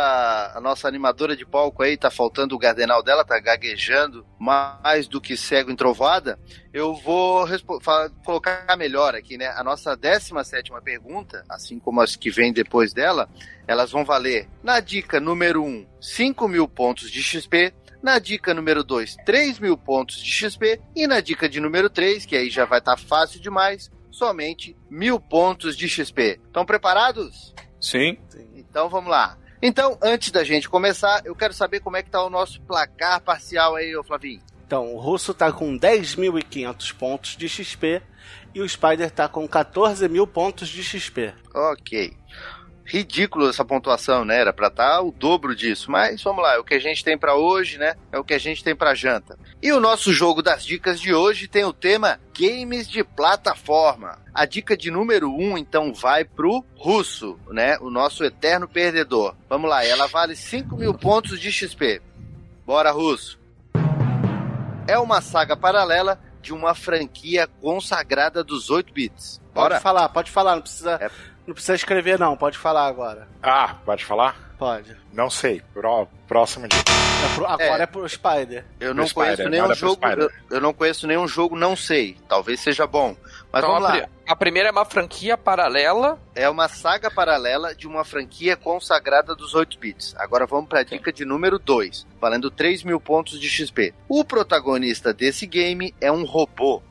a 0.55 0.61
nossa 0.61 0.87
animadora 0.87 1.35
de 1.35 1.45
palco 1.45 1.83
aí 1.83 1.97
tá 1.97 2.09
faltando 2.09 2.55
o 2.55 2.57
gardenal 2.57 3.03
dela, 3.03 3.25
tá 3.25 3.37
gaguejando 3.37 4.25
mais 4.39 5.07
do 5.09 5.19
que 5.19 5.35
cego 5.35 5.69
em 5.71 5.75
trovada, 5.75 6.39
eu 6.73 6.93
vou 6.93 7.45
colocar 8.23 8.65
melhor 8.77 9.13
aqui, 9.13 9.37
né? 9.37 9.47
A 9.47 9.63
nossa 9.63 9.95
17 9.95 10.71
pergunta, 10.83 11.43
assim 11.49 11.77
como 11.79 11.99
as 11.99 12.15
que 12.15 12.29
vêm 12.31 12.53
depois 12.53 12.93
dela, 12.93 13.27
elas 13.67 13.91
vão 13.91 14.05
valer 14.05 14.47
na 14.63 14.79
dica 14.79 15.19
número 15.19 15.61
1, 15.63 15.85
5 15.99 16.47
mil 16.47 16.67
pontos 16.67 17.11
de 17.11 17.21
XP. 17.21 17.73
Na 18.05 18.19
dica 18.19 18.53
número 18.53 18.83
2, 18.83 19.15
3 19.25 19.57
mil 19.57 19.75
pontos 19.75 20.17
de 20.17 20.29
XP. 20.29 20.79
E 20.95 21.07
na 21.07 21.21
dica 21.21 21.49
de 21.49 21.59
número 21.59 21.89
3, 21.89 22.23
que 22.23 22.35
aí 22.35 22.51
já 22.51 22.63
vai 22.63 22.77
estar 22.77 22.95
fácil 22.97 23.39
demais, 23.41 23.89
somente 24.11 24.77
mil 24.87 25.19
pontos 25.19 25.75
de 25.75 25.89
XP. 25.89 26.39
Estão 26.45 26.63
preparados? 26.67 27.51
Sim. 27.81 28.15
Então 28.53 28.89
vamos 28.89 29.09
lá. 29.09 29.39
Então, 29.59 29.97
antes 30.03 30.29
da 30.29 30.43
gente 30.43 30.69
começar, 30.69 31.23
eu 31.25 31.35
quero 31.35 31.51
saber 31.51 31.79
como 31.79 31.97
é 31.97 32.03
que 32.03 32.11
tá 32.11 32.23
o 32.23 32.29
nosso 32.29 32.61
placar 32.61 33.19
parcial 33.21 33.75
aí, 33.75 33.97
ô 33.97 34.03
Flavinho. 34.03 34.43
Então, 34.67 34.93
o 34.93 34.99
russo 34.99 35.33
tá 35.33 35.51
com 35.51 35.75
10.500 35.75 36.93
pontos 36.93 37.35
de 37.35 37.49
XP 37.49 38.03
e 38.53 38.61
o 38.61 38.69
Spider 38.69 39.09
tá 39.09 39.27
com 39.27 39.47
14 39.47 40.07
mil 40.07 40.27
pontos 40.27 40.69
de 40.69 40.83
XP. 40.83 41.33
Ok. 41.55 42.15
Ridículo 42.85 43.49
essa 43.49 43.65
pontuação, 43.65 44.23
né? 44.23 44.39
Era 44.39 44.53
pra 44.53 44.67
estar 44.67 45.01
o 45.01 45.11
dobro 45.11 45.55
disso. 45.55 45.89
Mas 45.89 46.21
vamos 46.21 46.43
lá, 46.43 46.53
é 46.53 46.59
o 46.59 46.63
que 46.63 46.75
a 46.75 46.79
gente 46.79 47.03
tem 47.03 47.17
pra 47.17 47.35
hoje, 47.35 47.79
né? 47.79 47.95
É 48.11 48.19
o 48.19 48.23
que 48.23 48.33
a 48.33 48.37
gente 48.37 48.63
tem 48.63 48.75
pra 48.75 48.93
janta. 48.93 49.37
E 49.61 49.71
o 49.71 49.79
nosso 49.79 50.13
jogo 50.13 50.43
das 50.43 50.63
dicas 50.63 51.01
de 51.01 51.13
hoje 51.13 51.47
tem 51.47 51.65
o 51.65 51.73
tema 51.73 52.19
Games 52.37 52.87
de 52.87 53.03
plataforma. 53.03 54.19
A 54.33 54.45
dica 54.45 54.77
de 54.77 54.91
número 54.91 55.29
1, 55.29 55.53
um, 55.53 55.57
então, 55.57 55.93
vai 55.93 56.23
pro 56.23 56.63
russo, 56.75 57.39
né? 57.49 57.77
O 57.81 57.89
nosso 57.89 58.23
eterno 58.23 58.67
perdedor. 58.67 59.35
Vamos 59.49 59.69
lá, 59.69 59.83
ela 59.83 60.05
vale 60.07 60.35
5 60.35 60.77
mil 60.77 60.93
pontos 60.93 61.39
de 61.39 61.51
XP. 61.51 62.01
Bora, 62.65 62.91
russo. 62.91 63.39
É 64.87 64.99
uma 64.99 65.21
saga 65.21 65.57
paralela 65.57 66.19
de 66.41 66.53
uma 66.53 66.75
franquia 66.75 67.47
consagrada 67.59 68.43
dos 68.43 68.69
8 68.69 68.93
bits. 68.93 69.41
Bora? 69.53 69.69
Pode 69.75 69.81
falar, 69.81 70.09
pode 70.09 70.29
falar, 70.31 70.55
não 70.55 70.61
precisa, 70.61 70.99
É. 71.01 71.09
não 71.47 71.53
precisa 71.53 71.75
escrever 71.75 72.17
não, 72.19 72.35
pode 72.37 72.57
falar 72.57 72.87
agora. 72.87 73.27
Ah, 73.41 73.75
pode 73.85 74.03
falar? 74.05 74.35
Pode. 74.57 74.95
Não 75.13 75.29
sei. 75.29 75.61
Pró- 75.73 76.07
Próximo 76.27 76.67
dia. 76.67 76.79
É 76.79 77.35
pro- 77.35 77.45
agora 77.45 77.79
É. 77.79 77.83
é. 77.83 77.85
pro 77.85 78.07
Spider. 78.09 78.65
Eu 78.79 78.93
não 78.95 79.03
Pro 79.03 79.09
Spider, 79.09 79.35
conheço 79.35 79.49
nenhum 79.49 79.65
pro 79.67 79.75
jogo. 79.75 80.07
Eu, 80.07 80.29
eu 80.49 80.61
não 80.61 80.73
conheço 80.73 81.05
nenhum 81.07 81.27
jogo, 81.27 81.55
não 81.55 81.75
sei. 81.75 82.17
Talvez 82.27 82.61
seja 82.61 82.87
bom. 82.87 83.15
Mas 83.51 83.63
Então, 83.63 83.73
vamos 83.75 83.89
a, 83.89 83.93
lá. 83.97 84.05
a 84.27 84.35
primeira 84.35 84.69
é 84.69 84.71
uma 84.71 84.85
franquia 84.85 85.37
paralela. 85.37 86.17
É 86.33 86.49
uma 86.49 86.67
saga 86.69 87.11
paralela 87.11 87.75
de 87.75 87.85
uma 87.85 88.03
franquia 88.05 88.55
consagrada 88.55 89.35
dos 89.35 89.53
8 89.53 89.77
bits. 89.77 90.15
Agora 90.17 90.45
vamos 90.47 90.67
para 90.69 90.79
a 90.79 90.83
dica 90.83 91.11
de 91.13 91.25
número 91.25 91.59
2, 91.59 92.07
valendo 92.19 92.49
3 92.49 92.81
mil 92.83 92.99
pontos 92.99 93.39
de 93.39 93.47
XP. 93.49 93.93
O 94.09 94.23
protagonista 94.23 95.13
desse 95.13 95.45
game 95.45 95.93
é 96.01 96.11
um 96.11 96.23
robô. 96.25 96.81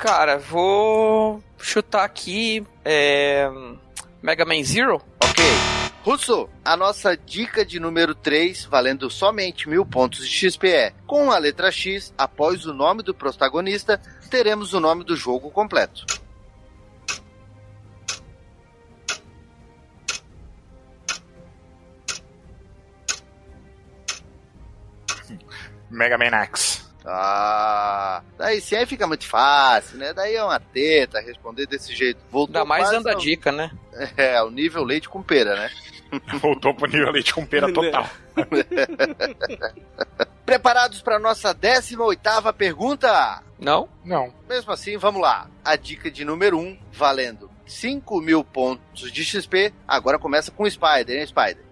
Cara, 0.00 0.38
vou 0.38 1.44
chutar 1.58 2.04
aqui. 2.04 2.66
É. 2.82 3.46
Mega 4.22 4.46
Man 4.46 4.64
Zero? 4.64 4.96
Ok. 5.22 5.44
Russo, 6.02 6.48
a 6.64 6.74
nossa 6.74 7.14
dica 7.14 7.66
de 7.66 7.78
número 7.78 8.14
3, 8.14 8.64
valendo 8.64 9.10
somente 9.10 9.68
mil 9.68 9.84
pontos 9.84 10.26
de 10.26 10.34
XP 10.34 10.68
é: 10.70 10.94
com 11.06 11.30
a 11.30 11.36
letra 11.36 11.70
X, 11.70 12.14
após 12.16 12.64
o 12.64 12.72
nome 12.72 13.02
do 13.02 13.12
protagonista, 13.12 14.00
teremos 14.30 14.72
o 14.72 14.80
nome 14.80 15.04
do 15.04 15.14
jogo 15.14 15.50
completo. 15.50 16.06
Mega 25.90 26.16
Man 26.16 26.34
X. 26.44 26.79
Ah, 27.06 28.22
daí 28.36 28.60
sim 28.60 28.76
aí 28.76 28.84
fica 28.86 29.06
muito 29.06 29.26
fácil, 29.26 29.96
né? 29.98 30.12
Daí 30.12 30.34
é 30.34 30.44
uma 30.44 30.60
teta 30.60 31.20
responder 31.20 31.66
desse 31.66 31.94
jeito. 31.94 32.18
Voltou 32.30 32.60
Ainda 32.60 32.68
mais 32.68 32.90
dando 32.90 33.08
a 33.08 33.12
ao- 33.14 33.18
dica, 33.18 33.50
né? 33.50 33.70
É, 34.16 34.40
o 34.42 34.50
nível 34.50 34.84
leite 34.84 35.08
com 35.08 35.22
pera, 35.22 35.54
né? 35.56 35.70
Voltou 36.40 36.74
pro 36.74 36.90
nível 36.90 37.10
leite 37.12 37.32
com 37.34 37.44
pera 37.46 37.72
total. 37.72 38.06
Preparados 40.44 41.00
para 41.02 41.18
nossa 41.18 41.54
18ª 41.54 42.52
pergunta? 42.52 43.42
Não? 43.58 43.88
Não. 44.04 44.32
Mesmo 44.48 44.72
assim, 44.72 44.96
vamos 44.96 45.22
lá. 45.22 45.48
A 45.64 45.76
dica 45.76 46.10
de 46.10 46.24
número 46.24 46.58
1, 46.58 46.76
valendo 46.92 47.50
5 47.66 48.20
mil 48.20 48.42
pontos 48.42 49.12
de 49.12 49.24
XP. 49.24 49.72
Agora 49.86 50.18
começa 50.18 50.50
com 50.50 50.64
o 50.64 50.70
Spider, 50.70 51.20
hein, 51.20 51.26
Spider? 51.26 51.64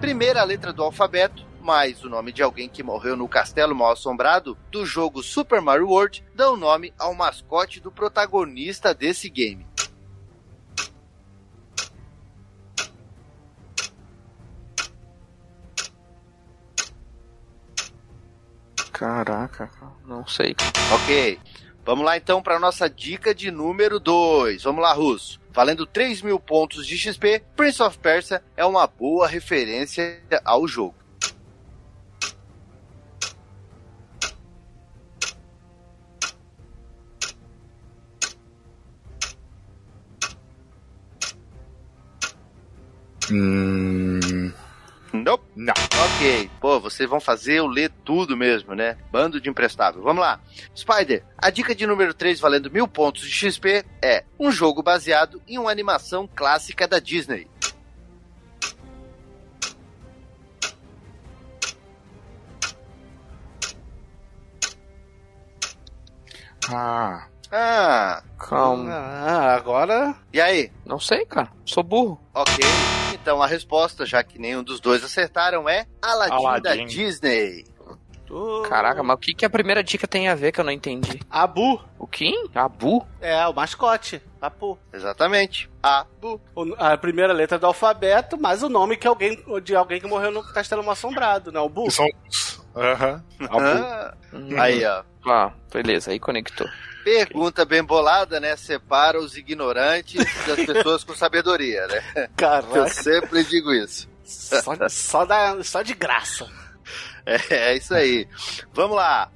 Primeira 0.00 0.44
letra 0.44 0.72
do 0.72 0.84
alfabeto, 0.84 1.44
mais 1.68 2.02
o 2.02 2.08
nome 2.08 2.32
de 2.32 2.42
alguém 2.42 2.66
que 2.66 2.82
morreu 2.82 3.14
no 3.14 3.28
castelo 3.28 3.74
mal 3.74 3.92
assombrado 3.92 4.56
do 4.70 4.86
jogo 4.86 5.22
Super 5.22 5.60
Mario 5.60 5.88
World, 5.88 6.24
dão 6.34 6.56
nome 6.56 6.94
ao 6.98 7.12
mascote 7.12 7.78
do 7.78 7.92
protagonista 7.92 8.94
desse 8.94 9.28
game. 9.28 9.66
Caraca, 18.90 19.70
não 20.06 20.26
sei. 20.26 20.56
Ok. 20.94 21.38
Vamos 21.84 22.04
lá 22.06 22.16
então 22.16 22.42
para 22.42 22.58
nossa 22.58 22.88
dica 22.88 23.34
de 23.34 23.50
número 23.50 24.00
2. 24.00 24.62
Vamos 24.62 24.82
lá, 24.82 24.94
Russo. 24.94 25.38
Valendo 25.50 25.84
3 25.84 26.22
mil 26.22 26.40
pontos 26.40 26.86
de 26.86 26.96
XP, 26.96 27.44
Prince 27.54 27.82
of 27.82 27.98
Persia 27.98 28.42
é 28.56 28.64
uma 28.64 28.86
boa 28.86 29.28
referência 29.28 30.22
ao 30.46 30.66
jogo. 30.66 30.97
Hum, 43.30 44.52
Nope. 45.12 45.44
não. 45.56 45.74
Ok. 46.04 46.50
Pô, 46.60 46.78
vocês 46.80 47.08
vão 47.08 47.20
fazer 47.20 47.54
eu 47.54 47.66
ler 47.66 47.90
tudo 48.04 48.36
mesmo, 48.36 48.74
né? 48.74 48.96
Bando 49.10 49.40
de 49.40 49.48
imprestável. 49.48 50.02
Vamos 50.02 50.20
lá. 50.22 50.40
Spider, 50.76 51.24
a 51.36 51.50
dica 51.50 51.74
de 51.74 51.86
número 51.86 52.12
3 52.14 52.38
valendo 52.40 52.70
mil 52.70 52.86
pontos 52.86 53.22
de 53.22 53.30
XP 53.30 53.84
é 54.02 54.24
um 54.38 54.50
jogo 54.50 54.82
baseado 54.82 55.40
em 55.46 55.58
uma 55.58 55.70
animação 55.70 56.28
clássica 56.34 56.86
da 56.86 56.98
Disney. 56.98 57.46
Ah, 66.70 67.28
Ah, 67.50 68.22
Calma. 68.38 68.92
Ah, 68.92 69.54
agora. 69.54 70.14
e 70.32 70.40
aí? 70.40 70.70
Não 70.84 71.00
sei, 71.00 71.24
cara. 71.24 71.48
Sou 71.64 71.82
burro. 71.82 72.20
Ok. 72.34 72.56
Então 73.14 73.42
a 73.42 73.46
resposta, 73.46 74.04
já 74.06 74.22
que 74.22 74.38
nenhum 74.38 74.62
dos 74.62 74.80
dois 74.80 75.02
acertaram, 75.04 75.68
é 75.68 75.86
Aladdin, 76.02 76.30
da 76.30 76.36
Aladdin. 76.70 76.86
Disney. 76.86 77.64
tu- 78.26 78.62
Caraca, 78.68 79.02
mas 79.02 79.16
o 79.16 79.18
que, 79.18 79.32
que 79.34 79.44
a 79.46 79.50
primeira 79.50 79.82
dica 79.82 80.06
tem 80.06 80.28
a 80.28 80.34
ver 80.34 80.52
que 80.52 80.60
eu 80.60 80.64
não 80.64 80.72
entendi? 80.72 81.20
Abu. 81.30 81.80
O 81.98 82.06
Kim? 82.06 82.34
Abu? 82.54 83.06
É, 83.20 83.46
o 83.46 83.54
mascote. 83.54 84.22
Apu. 84.40 84.78
Exatamente. 84.92 85.68
Abu. 85.82 86.38
O- 86.54 86.74
A 86.78 86.96
primeira 86.98 87.32
letra 87.32 87.58
do 87.58 87.66
alfabeto, 87.66 88.38
mas 88.38 88.62
o 88.62 88.68
nome 88.68 88.96
que 88.98 89.08
alguém, 89.08 89.42
de 89.64 89.74
alguém 89.74 89.98
que 90.00 90.06
morreu 90.06 90.30
no 90.30 90.42
Castelo 90.44 90.82
Mal 90.82 90.92
Assombrado, 90.92 91.50
né? 91.50 91.58
O 91.60 91.68
Bu. 91.68 91.90
são. 91.90 92.06
Aham. 92.76 93.24
Abu. 93.40 94.36
Hum, 94.36 94.60
aí, 94.60 94.84
ó. 94.84 95.02
Ah, 95.26 95.50
beleza, 95.72 96.10
aí 96.10 96.20
conectou. 96.20 96.66
Pergunta 97.08 97.64
bem 97.64 97.82
bolada, 97.82 98.38
né? 98.38 98.56
Separa 98.56 99.18
os 99.18 99.36
ignorantes 99.36 100.24
das 100.46 100.64
pessoas 100.66 101.04
com 101.04 101.14
sabedoria, 101.14 101.86
né? 101.86 102.02
Eu 102.14 102.28
Caraca. 102.36 102.88
sempre 102.88 103.44
digo 103.44 103.72
isso. 103.72 104.08
Só, 104.24 104.60
só, 104.88 105.24
da, 105.24 105.62
só 105.64 105.82
de 105.82 105.94
graça. 105.94 106.46
É, 107.24 107.72
é 107.72 107.76
isso 107.76 107.94
aí. 107.94 108.26
Vamos 108.72 108.96
lá. 108.96 109.30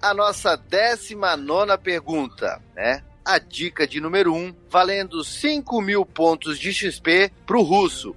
A 0.00 0.12
nossa 0.12 0.56
19 0.56 1.78
pergunta, 1.82 2.60
né? 2.74 3.02
A 3.24 3.38
dica 3.38 3.86
de 3.86 4.00
número 4.00 4.32
1, 4.34 4.54
valendo 4.70 5.24
5 5.24 5.80
mil 5.80 6.04
pontos 6.06 6.58
de 6.58 6.72
XP 6.72 7.32
pro 7.44 7.62
russo. 7.62 8.14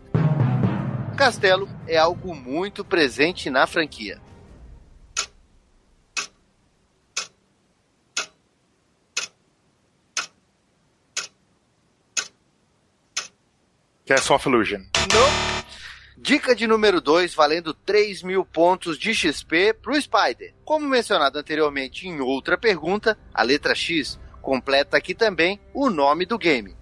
Castelo 1.18 1.68
é 1.88 1.98
algo 1.98 2.34
muito 2.36 2.86
presente 2.86 3.50
na 3.50 3.68
franquia. 3.68 4.20
Castle 14.10 14.38
of 14.38 14.50
Illusion. 14.50 14.82
Dica 16.18 16.56
de 16.56 16.66
número 16.66 17.00
2, 17.00 17.36
valendo 17.36 17.76
3 17.76 18.24
mil 18.24 18.44
pontos 18.44 18.98
de 18.98 19.14
XP 19.14 19.76
pro 19.80 19.96
Spider. 19.96 20.56
Como 20.66 20.88
mencionado 20.88 21.38
anteriormente 21.38 22.08
em 22.08 22.20
outra 22.20 22.58
pergunta, 22.58 23.16
a 23.32 23.44
letra 23.44 23.76
X 23.76 24.20
completa 24.42 24.98
aqui 24.98 25.14
também 25.14 25.62
o 25.76 25.92
nome 25.92 26.26
do 26.26 26.40
game. 26.40 26.76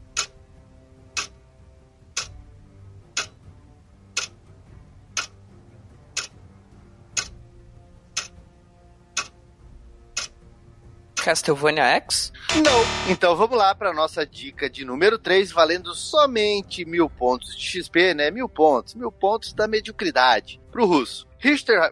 Castlevania 11.28 11.84
X? 11.84 12.32
Não. 12.56 13.12
Então 13.12 13.36
vamos 13.36 13.58
lá 13.58 13.76
para 13.76 13.92
nossa 13.92 14.26
dica 14.26 14.70
de 14.70 14.86
número 14.86 15.20
3, 15.20 15.52
valendo 15.52 15.94
somente 15.94 16.86
mil 16.86 17.10
pontos 17.10 17.54
de 17.54 17.66
XP, 17.66 18.14
né? 18.14 18.32
Mil 18.32 18.48
pontos. 18.48 18.96
Mil 18.96 19.12
pontos 19.12 19.52
da 19.52 19.68
mediocridade. 19.68 20.62
Pro 20.72 20.86
russo. 20.86 21.28
Richter, 21.38 21.92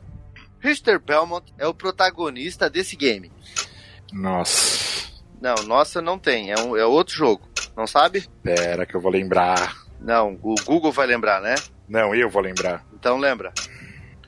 Richter 0.62 1.02
Belmont 1.02 1.54
é 1.58 1.68
o 1.68 1.74
protagonista 1.74 2.70
desse 2.70 2.96
game. 2.96 3.30
Nossa. 4.14 5.12
Não, 5.42 5.56
nossa, 5.66 6.02
não 6.02 6.18
tem. 6.18 6.54
É, 6.54 6.56
um, 6.62 6.78
é 6.78 6.86
outro 6.86 7.14
jogo. 7.14 7.46
Não 7.76 7.86
sabe? 7.86 8.30
Pera 8.42 8.86
que 8.86 8.96
eu 8.96 9.02
vou 9.02 9.12
lembrar. 9.12 9.76
Não, 10.00 10.40
o 10.42 10.56
Google 10.64 10.94
vai 10.94 11.08
lembrar, 11.08 11.42
né? 11.42 11.56
Não, 11.90 12.16
eu 12.16 12.30
vou 12.30 12.42
lembrar. 12.42 12.86
Então 12.94 13.18
lembra. 13.18 13.52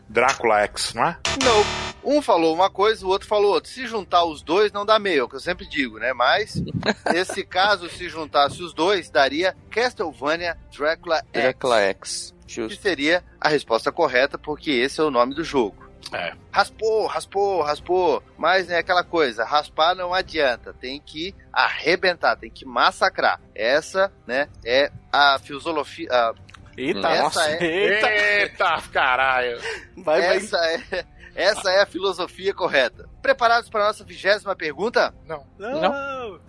Drácula 0.09 0.59
X, 0.63 0.93
não 0.93 1.05
é? 1.05 1.17
Não. 1.41 1.86
Um 2.09 2.21
falou 2.21 2.53
uma 2.55 2.69
coisa, 2.69 3.05
o 3.05 3.09
outro 3.09 3.27
falou 3.27 3.51
outra. 3.53 3.69
Se 3.69 3.85
juntar 3.85 4.23
os 4.23 4.41
dois, 4.41 4.71
não 4.71 4.85
dá 4.85 4.97
meio, 4.97 5.19
é 5.19 5.23
o 5.23 5.27
que 5.29 5.35
eu 5.35 5.39
sempre 5.41 5.67
digo, 5.67 5.99
né? 5.99 6.13
Mas, 6.13 6.55
nesse 7.11 7.43
caso, 7.43 7.89
se 7.89 8.07
juntasse 8.07 8.63
os 8.63 8.73
dois, 8.73 9.09
daria 9.09 9.55
Castlevania 9.69 10.57
Drácula 10.75 11.17
X. 11.17 11.25
Drácula 11.33 11.79
X. 11.81 12.33
Que 12.47 12.53
Justo. 12.55 12.81
seria 12.81 13.23
a 13.41 13.49
resposta 13.49 13.91
correta, 13.91 14.37
porque 14.37 14.71
esse 14.71 15.01
é 15.01 15.03
o 15.03 15.11
nome 15.11 15.35
do 15.35 15.43
jogo. 15.43 15.85
É. 16.13 16.31
Raspou, 16.49 17.05
raspou, 17.07 17.61
raspou. 17.61 18.23
Mas 18.37 18.69
é 18.69 18.77
aquela 18.77 19.03
coisa, 19.03 19.43
raspar 19.43 19.93
não 19.93 20.13
adianta. 20.13 20.73
Tem 20.73 21.01
que 21.01 21.35
arrebentar, 21.51 22.37
tem 22.37 22.49
que 22.49 22.63
massacrar. 22.65 23.41
Essa, 23.53 24.09
né, 24.25 24.47
é 24.63 24.89
a 25.11 25.37
filosofia. 25.43 26.07
a- 26.09 26.33
Eita, 26.77 26.99
Essa 27.09 27.21
nossa, 27.23 27.49
é- 27.49 27.63
eita. 27.63 28.07
Eita, 28.13 28.83
caralho. 28.93 29.59
Vai, 29.97 30.21
vai. 30.21 30.37
essa, 30.37 30.57
é, 30.91 31.05
essa 31.37 31.69
é 31.69 31.83
a 31.83 31.85
filosofia 31.85 32.51
correta. 32.51 33.07
Preparados 33.21 33.69
para 33.69 33.83
a 33.83 33.87
nossa 33.87 34.03
vigésima 34.03 34.55
pergunta? 34.55 35.13
Não. 35.23 35.45
Não. 35.59 36.39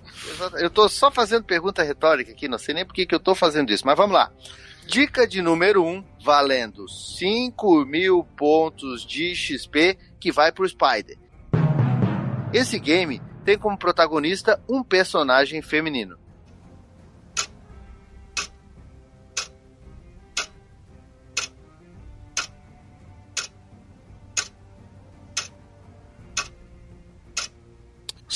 Eu 0.58 0.70
tô 0.70 0.88
só 0.88 1.10
fazendo 1.10 1.44
pergunta 1.44 1.82
retórica 1.82 2.32
aqui, 2.32 2.48
não 2.48 2.56
sei 2.56 2.74
nem 2.74 2.86
por 2.86 2.94
que 2.94 3.06
eu 3.10 3.20
tô 3.20 3.34
fazendo 3.34 3.70
isso, 3.70 3.84
mas 3.86 3.98
vamos 3.98 4.14
lá. 4.14 4.32
Dica 4.86 5.28
de 5.28 5.42
número 5.42 5.84
1, 5.84 5.86
um, 5.86 6.04
valendo 6.24 6.88
5 6.88 7.84
mil 7.84 8.24
pontos 8.34 9.04
de 9.04 9.34
XP 9.34 9.98
que 10.18 10.32
vai 10.32 10.50
pro 10.50 10.66
Spider. 10.66 11.18
Esse 12.54 12.78
game 12.78 13.20
tem 13.44 13.58
como 13.58 13.76
protagonista 13.76 14.58
um 14.66 14.82
personagem 14.82 15.60
feminino. 15.60 16.18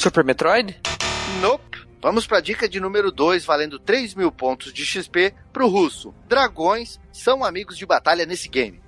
Super 0.02 0.24
Metroid? 0.24 0.76
Nope. 1.40 1.86
Vamos 2.00 2.26
para 2.26 2.38
a 2.38 2.40
dica 2.40 2.68
de 2.68 2.80
número 2.80 3.12
2, 3.12 3.44
valendo 3.44 3.78
3 3.78 4.16
mil 4.16 4.32
pontos 4.32 4.72
de 4.72 4.84
XP 4.84 5.32
pro 5.52 5.68
russo. 5.68 6.12
Dragões 6.26 6.98
são 7.12 7.44
amigos 7.44 7.78
de 7.78 7.86
batalha 7.86 8.26
nesse 8.26 8.48
game. 8.48 8.82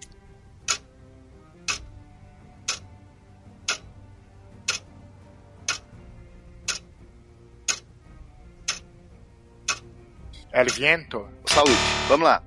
El 10.53 10.67
Viento. 10.73 11.29
Saúde. 11.47 11.71
Vamos 12.09 12.27
lá. 12.27 12.43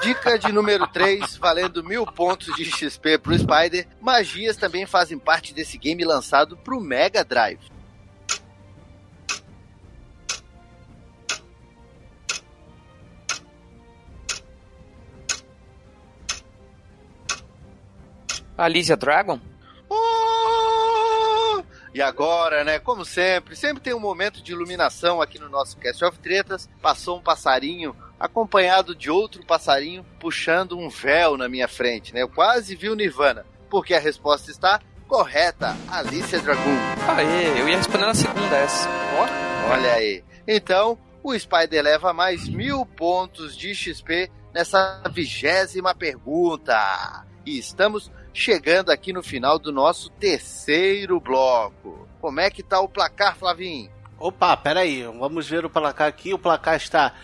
Dica 0.00 0.38
de 0.38 0.52
número 0.52 0.86
3, 0.86 1.38
valendo 1.38 1.82
mil 1.82 2.06
pontos 2.06 2.54
de 2.54 2.70
XP 2.70 3.18
pro 3.18 3.36
Spider. 3.36 3.84
Magias 4.00 4.56
também 4.56 4.86
fazem 4.86 5.18
parte 5.18 5.52
desse 5.52 5.76
game 5.76 6.04
lançado 6.04 6.56
pro 6.56 6.80
Mega 6.80 7.24
Drive. 7.24 7.74
Alicia 18.56 18.96
Dragon? 18.96 19.38
Oh! 19.88 21.62
E 21.92 22.00
agora, 22.00 22.64
né? 22.64 22.78
Como 22.78 23.04
sempre, 23.04 23.54
sempre 23.54 23.82
tem 23.82 23.94
um 23.94 24.00
momento 24.00 24.42
de 24.42 24.52
iluminação 24.52 25.20
aqui 25.20 25.38
no 25.38 25.48
nosso 25.48 25.76
Cast 25.78 26.04
of 26.04 26.18
Tretas. 26.18 26.68
Passou 26.80 27.18
um 27.18 27.22
passarinho 27.22 27.94
acompanhado 28.18 28.94
de 28.94 29.10
outro 29.10 29.44
passarinho 29.44 30.04
puxando 30.18 30.78
um 30.78 30.88
véu 30.88 31.36
na 31.36 31.48
minha 31.48 31.68
frente, 31.68 32.14
né? 32.14 32.22
Eu 32.22 32.28
quase 32.28 32.74
vi 32.74 32.88
o 32.88 32.94
Nirvana, 32.94 33.44
porque 33.70 33.94
a 33.94 34.00
resposta 34.00 34.50
está 34.50 34.80
correta. 35.06 35.76
Alicia 35.88 36.40
Dragoon. 36.40 36.78
Aê, 37.08 37.60
eu 37.60 37.68
ia 37.68 37.76
responder 37.76 38.06
na 38.06 38.14
segunda 38.14 38.56
essa. 38.56 38.88
Olha 39.70 39.92
aí. 39.92 40.24
Então, 40.46 40.98
o 41.22 41.38
Spider 41.38 41.82
leva 41.82 42.12
mais 42.12 42.48
mil 42.48 42.86
pontos 42.86 43.56
de 43.56 43.74
XP 43.74 44.30
nessa 44.54 45.02
vigésima 45.12 45.94
pergunta. 45.94 47.26
E 47.44 47.58
estamos 47.58 48.10
chegando 48.36 48.90
aqui 48.90 49.12
no 49.12 49.22
final 49.22 49.58
do 49.58 49.72
nosso 49.72 50.10
terceiro 50.10 51.18
bloco. 51.18 52.06
Como 52.20 52.38
é 52.38 52.50
que 52.50 52.62
tá 52.62 52.78
o 52.80 52.88
placar, 52.88 53.34
Flavinho? 53.34 53.90
Opa, 54.18 54.56
peraí, 54.56 55.02
vamos 55.04 55.48
ver 55.48 55.64
o 55.64 55.70
placar 55.70 56.08
aqui. 56.08 56.34
O 56.34 56.38
placar 56.38 56.76
está 56.76 57.14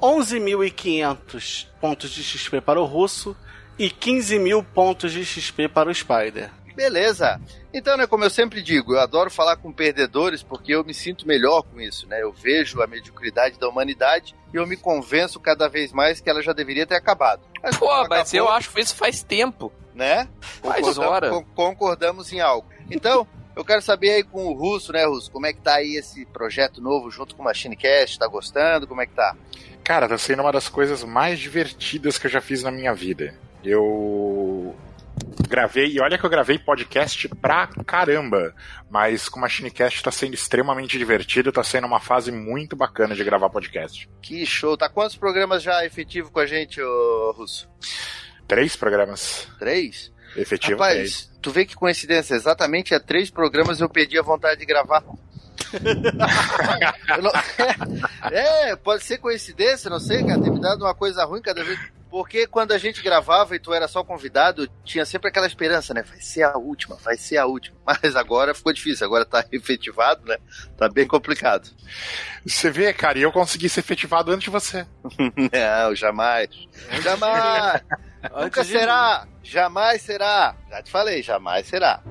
11.500 0.00 1.66
pontos 1.80 2.10
de 2.10 2.22
XP 2.22 2.60
para 2.60 2.80
o 2.80 2.84
russo 2.84 3.36
e 3.76 3.90
15 3.90 4.38
mil 4.38 4.62
pontos 4.62 5.12
de 5.12 5.24
XP 5.24 5.68
para 5.68 5.90
o 5.90 5.94
Spider. 5.94 6.50
Beleza. 6.80 7.38
Então, 7.74 7.94
né, 7.96 8.06
como 8.06 8.24
eu 8.24 8.30
sempre 8.30 8.62
digo, 8.62 8.94
eu 8.94 9.00
adoro 9.00 9.30
falar 9.30 9.56
com 9.56 9.70
perdedores 9.70 10.42
porque 10.42 10.74
eu 10.74 10.82
me 10.82 10.94
sinto 10.94 11.26
melhor 11.28 11.62
com 11.62 11.78
isso, 11.78 12.06
né? 12.08 12.22
Eu 12.22 12.32
vejo 12.32 12.80
a 12.80 12.86
mediocridade 12.86 13.58
da 13.58 13.68
humanidade 13.68 14.34
e 14.52 14.56
eu 14.56 14.66
me 14.66 14.76
convenço 14.78 15.38
cada 15.38 15.68
vez 15.68 15.92
mais 15.92 16.20
que 16.20 16.30
ela 16.30 16.42
já 16.42 16.52
deveria 16.54 16.86
ter 16.86 16.94
acabado. 16.94 17.42
Mas, 17.62 17.76
Pô, 17.76 17.86
mas 18.08 18.32
eu 18.32 18.44
acabou, 18.44 18.56
acho 18.58 18.70
que 18.70 18.80
isso 18.80 18.94
faz 18.96 19.22
tempo. 19.22 19.70
né? 19.94 20.26
Faz 20.40 20.96
hora. 20.96 21.28
con- 21.28 21.44
concordamos 21.54 22.32
em 22.32 22.40
algo. 22.40 22.66
Então, 22.90 23.26
eu 23.54 23.62
quero 23.64 23.82
saber 23.82 24.10
aí 24.12 24.22
com 24.24 24.46
o 24.46 24.54
Russo, 24.54 24.90
né, 24.92 25.04
Russo? 25.04 25.30
Como 25.30 25.44
é 25.46 25.52
que 25.52 25.60
tá 25.60 25.74
aí 25.74 25.96
esse 25.96 26.24
projeto 26.26 26.80
novo 26.80 27.10
junto 27.10 27.34
com 27.36 27.42
o 27.42 27.44
Machine 27.44 27.76
Cast? 27.76 28.18
Tá 28.18 28.26
gostando? 28.26 28.86
Como 28.86 29.02
é 29.02 29.06
que 29.06 29.12
tá? 29.12 29.36
Cara, 29.84 30.08
tá 30.08 30.16
sendo 30.16 30.40
uma 30.40 30.52
das 30.52 30.68
coisas 30.70 31.04
mais 31.04 31.38
divertidas 31.38 32.16
que 32.16 32.26
eu 32.26 32.30
já 32.30 32.40
fiz 32.40 32.62
na 32.62 32.70
minha 32.70 32.94
vida. 32.94 33.34
Eu 33.62 34.74
gravei, 35.48 35.86
e 35.92 36.00
olha 36.00 36.16
que 36.18 36.24
eu 36.24 36.30
gravei 36.30 36.58
podcast 36.58 37.28
pra 37.40 37.66
caramba, 37.86 38.54
mas 38.90 39.28
com 39.28 39.38
o 39.38 39.42
MachineCast 39.42 40.02
tá 40.02 40.10
sendo 40.10 40.34
extremamente 40.34 40.96
divertido, 40.98 41.52
tá 41.52 41.62
sendo 41.64 41.86
uma 41.86 42.00
fase 42.00 42.30
muito 42.32 42.76
bacana 42.76 43.14
de 43.14 43.24
gravar 43.24 43.50
podcast. 43.50 44.08
Que 44.22 44.44
show. 44.46 44.76
Tá 44.76 44.88
quantos 44.88 45.16
programas 45.16 45.62
já 45.62 45.84
efetivo 45.84 46.30
com 46.30 46.40
a 46.40 46.46
gente, 46.46 46.80
ô 46.80 47.32
Russo? 47.36 47.68
Três 48.46 48.74
programas 48.76 49.46
Três? 49.58 50.12
efetivos. 50.36 50.78
três. 50.86 51.12
Rapaz, 51.12 51.30
tu 51.40 51.50
vê 51.50 51.64
que 51.64 51.74
coincidência. 51.74 52.34
Exatamente 52.34 52.94
há 52.94 53.00
três 53.00 53.30
programas 53.30 53.80
eu 53.80 53.88
perdi 53.88 54.18
a 54.18 54.22
vontade 54.22 54.60
de 54.60 54.66
gravar. 54.66 55.02
Não- 57.22 57.32
É, 58.30 58.76
pode 58.76 59.02
ser 59.04 59.18
coincidência, 59.18 59.90
não 59.90 59.98
sei, 60.00 60.24
cara. 60.24 60.40
Tem 60.40 60.50
me 60.52 60.60
dado 60.60 60.84
uma 60.84 60.94
coisa 60.94 61.24
ruim 61.24 61.42
cada 61.42 61.62
vez. 61.64 61.78
Porque 62.10 62.46
quando 62.46 62.72
a 62.72 62.78
gente 62.78 63.02
gravava 63.02 63.54
e 63.54 63.60
tu 63.60 63.72
era 63.72 63.86
só 63.86 64.02
convidado, 64.02 64.68
tinha 64.84 65.06
sempre 65.06 65.28
aquela 65.28 65.46
esperança, 65.46 65.94
né? 65.94 66.02
Vai 66.02 66.20
ser 66.20 66.42
a 66.42 66.56
última, 66.58 66.96
vai 66.96 67.16
ser 67.16 67.36
a 67.36 67.46
última. 67.46 67.76
Mas 67.86 68.16
agora 68.16 68.52
ficou 68.52 68.72
difícil, 68.72 69.06
agora 69.06 69.24
tá 69.24 69.44
efetivado, 69.52 70.26
né? 70.26 70.36
Tá 70.76 70.88
bem 70.88 71.06
complicado. 71.06 71.70
Você 72.44 72.70
vê, 72.70 72.92
cara, 72.92 73.18
e 73.18 73.22
eu 73.22 73.30
consegui 73.30 73.68
ser 73.68 73.80
efetivado 73.80 74.32
antes 74.32 74.44
de 74.44 74.50
você. 74.50 74.84
Não, 75.52 75.94
jamais. 75.94 76.50
Jamais. 77.00 77.82
Nunca 78.42 78.64
será. 78.64 79.26
Jamais 79.42 80.02
será. 80.02 80.56
Já 80.68 80.82
te 80.82 80.90
falei, 80.90 81.22
jamais 81.22 81.66
será. 81.66 82.02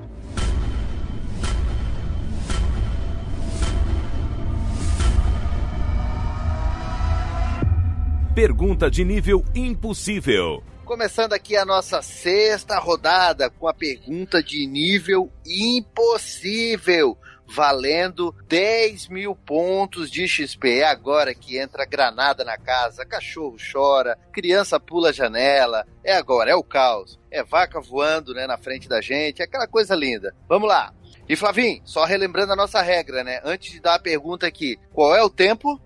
Pergunta 8.36 8.92
de 8.92 9.04
nível 9.04 9.44
impossível. 9.56 10.64
Começando 10.86 11.34
aqui 11.34 11.58
a 11.58 11.66
nossa 11.66 12.02
sexta 12.02 12.78
rodada 12.78 13.50
com 13.50 13.68
a 13.68 13.74
pergunta 13.74 14.42
de 14.42 14.68
nível 14.68 15.32
impossível, 15.46 17.18
valendo 17.48 18.34
10 18.48 19.10
mil 19.10 19.36
pontos 19.36 20.12
de 20.12 20.28
XP. 20.28 20.80
É 20.80 20.86
agora 20.86 21.34
que 21.34 21.58
entra 21.58 21.86
granada 21.86 22.46
na 22.46 22.56
casa, 22.56 23.04
cachorro 23.04 23.58
chora, 23.72 24.18
criança 24.32 24.80
pula 24.80 25.10
a 25.10 25.14
janela. 25.14 25.86
É 26.04 26.14
agora, 26.14 26.52
é 26.52 26.56
o 26.56 26.64
caos. 26.64 27.20
É 27.32 27.44
vaca 27.44 27.82
voando 27.82 28.34
né, 28.34 28.46
na 28.46 28.60
frente 28.60 28.88
da 28.88 29.02
gente, 29.02 29.42
é 29.42 29.46
aquela 29.46 29.68
coisa 29.68 29.96
linda. 29.96 30.36
Vamos 30.48 30.70
lá. 30.70 30.94
E 31.28 31.36
Flavinho, 31.36 31.82
só 31.86 32.06
relembrando 32.06 32.54
a 32.54 32.56
nossa 32.56 32.82
regra, 32.82 33.24
né? 33.24 33.40
Antes 33.44 33.74
de 33.74 33.80
dar 33.80 33.96
a 33.96 34.00
pergunta 34.00 34.48
aqui, 34.48 34.80
qual 34.92 35.16
é 35.16 35.24
o 35.24 35.30
tempo? 35.30 35.80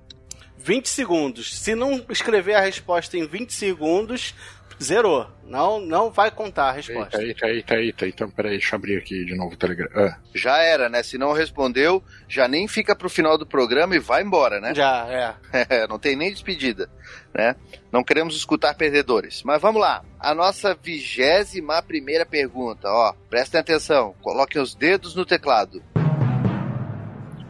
20 0.64 0.88
segundos. 0.88 1.59
Se 1.59 1.76
não 1.76 2.03
escrever 2.09 2.55
a 2.55 2.61
resposta 2.61 3.18
em 3.18 3.28
20 3.28 3.53
segundos, 3.53 4.34
zerou. 4.82 5.30
Não, 5.45 5.80
não 5.80 6.09
vai 6.09 6.32
contar 6.32 6.70
a 6.70 6.72
resposta. 6.72 7.22
Eita, 7.22 7.47
eita, 7.47 7.76
eita, 7.76 8.05
eita. 8.05 8.07
Então, 8.07 8.30
peraí, 8.30 8.53
deixa 8.53 8.74
eu 8.74 8.78
abrir 8.78 8.97
aqui 8.97 9.26
de 9.26 9.36
novo 9.36 9.53
o 9.53 9.57
Telegram. 9.57 9.89
Ah, 9.93 10.18
Já 10.34 10.57
era, 10.59 10.88
né? 10.88 11.03
Se 11.03 11.18
não 11.18 11.34
respondeu, 11.34 12.01
já 12.30 12.47
nem 12.47 12.66
fica 12.68 12.95
pro 12.95 13.09
final 13.09 13.38
do 13.38 13.45
programa 13.45 13.93
e 13.95 13.99
vai 13.99 14.24
embora, 14.24 14.61
né? 14.61 14.74
Já, 14.74 15.05
é. 15.09 15.34
É, 15.70 15.88
não 15.88 15.99
tem 15.99 16.16
nem 16.16 16.32
despedida, 16.32 16.89
né? 17.34 17.55
Não 17.91 18.03
queremos 18.03 18.36
escutar 18.36 18.74
perdedores. 18.74 19.43
Mas 19.43 19.61
vamos 19.61 19.82
lá. 19.82 20.03
A 20.20 20.34
nossa 20.34 20.74
vigésima 20.82 21.82
primeira 21.82 22.26
pergunta, 22.26 22.88
ó. 22.88 23.14
Prestem 23.30 23.59
atenção. 23.59 24.16
Coloquem 24.22 24.61
os 24.61 24.74
dedos 24.74 25.14
no 25.14 25.26
teclado. 25.26 25.84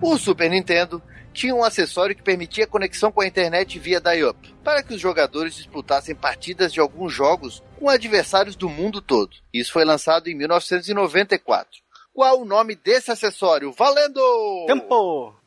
O 0.01 0.17
Super 0.17 0.49
Nintendo 0.49 1.01
tinha 1.33 1.55
um 1.55 1.63
acessório 1.63 2.15
que 2.15 2.21
permitia 2.21 2.67
conexão 2.67 3.11
com 3.11 3.21
a 3.21 3.27
internet 3.27 3.79
via 3.79 3.99
dial-up, 3.99 4.53
para 4.63 4.83
que 4.83 4.93
os 4.93 5.01
jogadores 5.01 5.55
disputassem 5.55 6.15
partidas 6.15 6.71
de 6.71 6.79
alguns 6.79 7.11
jogos 7.11 7.63
com 7.79 7.89
adversários 7.89 8.55
do 8.55 8.69
mundo 8.69 9.01
todo. 9.01 9.35
Isso 9.53 9.73
foi 9.73 9.83
lançado 9.83 10.27
em 10.29 10.35
1994. 10.35 11.81
Qual 12.13 12.41
o 12.41 12.45
nome 12.45 12.75
desse 12.75 13.11
acessório? 13.11 13.73
Valendo! 13.73 14.21
Tempo! 14.67 15.42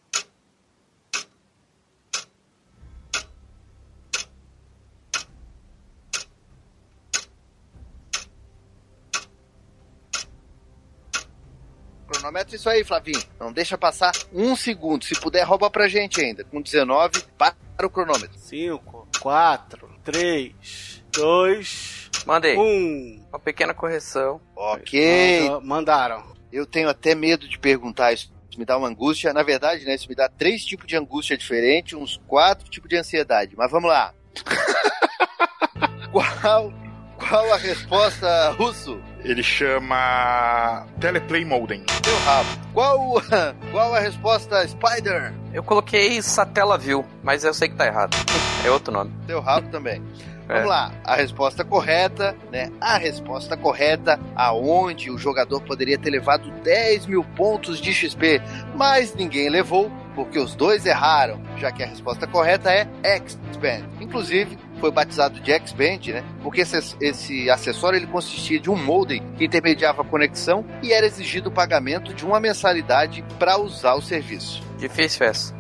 Cronometra 12.27 12.57
isso 12.57 12.69
aí, 12.69 12.83
Flavinho. 12.83 13.23
Não 13.39 13.53
deixa 13.53 13.79
passar 13.79 14.11
um 14.33 14.57
segundo. 14.57 15.05
Se 15.05 15.15
puder, 15.21 15.45
rouba 15.45 15.71
pra 15.71 15.87
gente 15.87 16.21
ainda. 16.21 16.43
Com 16.43 16.61
19, 16.61 17.23
para 17.39 17.87
o 17.87 17.91
cronômetro. 17.91 18.37
5, 18.37 19.09
4, 19.21 19.89
3, 20.03 21.05
2, 21.13 22.11
Mandei. 22.27 22.57
1. 22.57 23.27
Uma 23.29 23.39
pequena 23.39 23.73
correção. 23.73 24.41
Ok. 24.57 25.49
Mandaram. 25.63 26.35
Eu 26.51 26.67
tenho 26.67 26.89
até 26.89 27.15
medo 27.15 27.49
de 27.49 27.61
perguntar 27.61 28.13
isso. 28.13 28.33
Isso 28.51 28.59
me 28.59 28.65
dá 28.65 28.77
uma 28.77 28.89
angústia. 28.89 29.33
Na 29.33 29.45
verdade, 29.45 29.85
né? 29.85 29.95
Isso 29.95 30.09
me 30.09 30.17
dá 30.17 30.29
três 30.29 30.65
tipos 30.65 30.89
de 30.89 30.97
angústia 30.97 31.39
diferentes, 31.39 31.93
uns 31.93 32.21
quatro 32.27 32.69
tipos 32.69 32.89
de 32.89 32.97
ansiedade. 32.97 33.55
Mas 33.57 33.71
vamos 33.71 33.89
lá. 33.89 34.13
qual, 36.11 36.73
qual 37.17 37.53
a 37.53 37.57
resposta, 37.57 38.51
Russo? 38.51 39.01
Ele 39.27 39.43
chama 39.43 40.87
Teleplay 41.01 41.45
Modem. 41.45 41.83
Seu 42.05 42.17
rabo. 42.19 42.49
Qual, 42.73 43.23
qual 43.73 43.93
a 43.93 43.99
resposta, 43.99 44.65
Spider? 44.69 45.35
Eu 45.53 45.65
coloquei 45.65 46.23
Satellaview, 46.23 47.05
mas 47.25 47.43
eu 47.43 47.53
sei 47.53 47.69
que 47.69 47.75
tá 47.75 47.87
errado. 47.87 48.17
É 48.65 48.71
outro 48.71 48.95
nome. 48.95 49.13
Seu 49.27 49.41
rabo 49.41 49.69
também. 49.69 50.01
É. 50.49 50.55
Vamos 50.55 50.69
lá, 50.69 50.93
a 51.03 51.17
resposta 51.17 51.65
correta, 51.65 52.37
né? 52.53 52.71
A 52.81 52.97
resposta 52.99 53.57
correta, 53.57 54.21
aonde 54.37 55.11
o 55.11 55.19
jogador 55.19 55.61
poderia 55.61 55.99
ter 55.99 56.11
levado 56.11 56.49
10 56.63 57.07
mil 57.07 57.25
pontos 57.25 57.81
de 57.81 57.93
XP, 57.93 58.41
mas 58.77 59.13
ninguém 59.13 59.51
levou, 59.51 59.91
porque 60.15 60.39
os 60.39 60.55
dois 60.55 60.87
erraram, 60.87 61.43
já 61.59 61.73
que 61.73 61.83
a 61.83 61.87
resposta 61.87 62.29
correta 62.29 62.71
é 62.71 62.87
X-Band. 63.03 63.87
Inclusive, 64.01 64.57
foi 64.81 64.91
batizado 64.91 65.41
de 65.41 65.53
X-Band, 65.53 66.13
né? 66.13 66.25
Porque 66.43 66.61
esse, 66.61 66.97
esse 67.01 67.51
acessório 67.51 67.97
ele 67.99 68.07
consistia 68.07 68.59
de 68.61 68.71
um 68.71 68.77
modem 68.77 69.23
que 69.37 69.45
intermediava 69.45 70.03
a 70.03 70.05
conexão 70.05 70.65
e 70.83 70.93
era 70.93 71.07
exigido 71.07 71.49
o 71.49 71.53
pagamento 71.53 72.13
de 72.15 72.25
uma 72.25 72.39
mensalidade 72.41 73.25
para 73.39 73.57
usar 73.59 73.95
o 73.95 74.03
serviço. 74.03 74.63
Difícil 74.79 75.27
essa. 75.27 75.55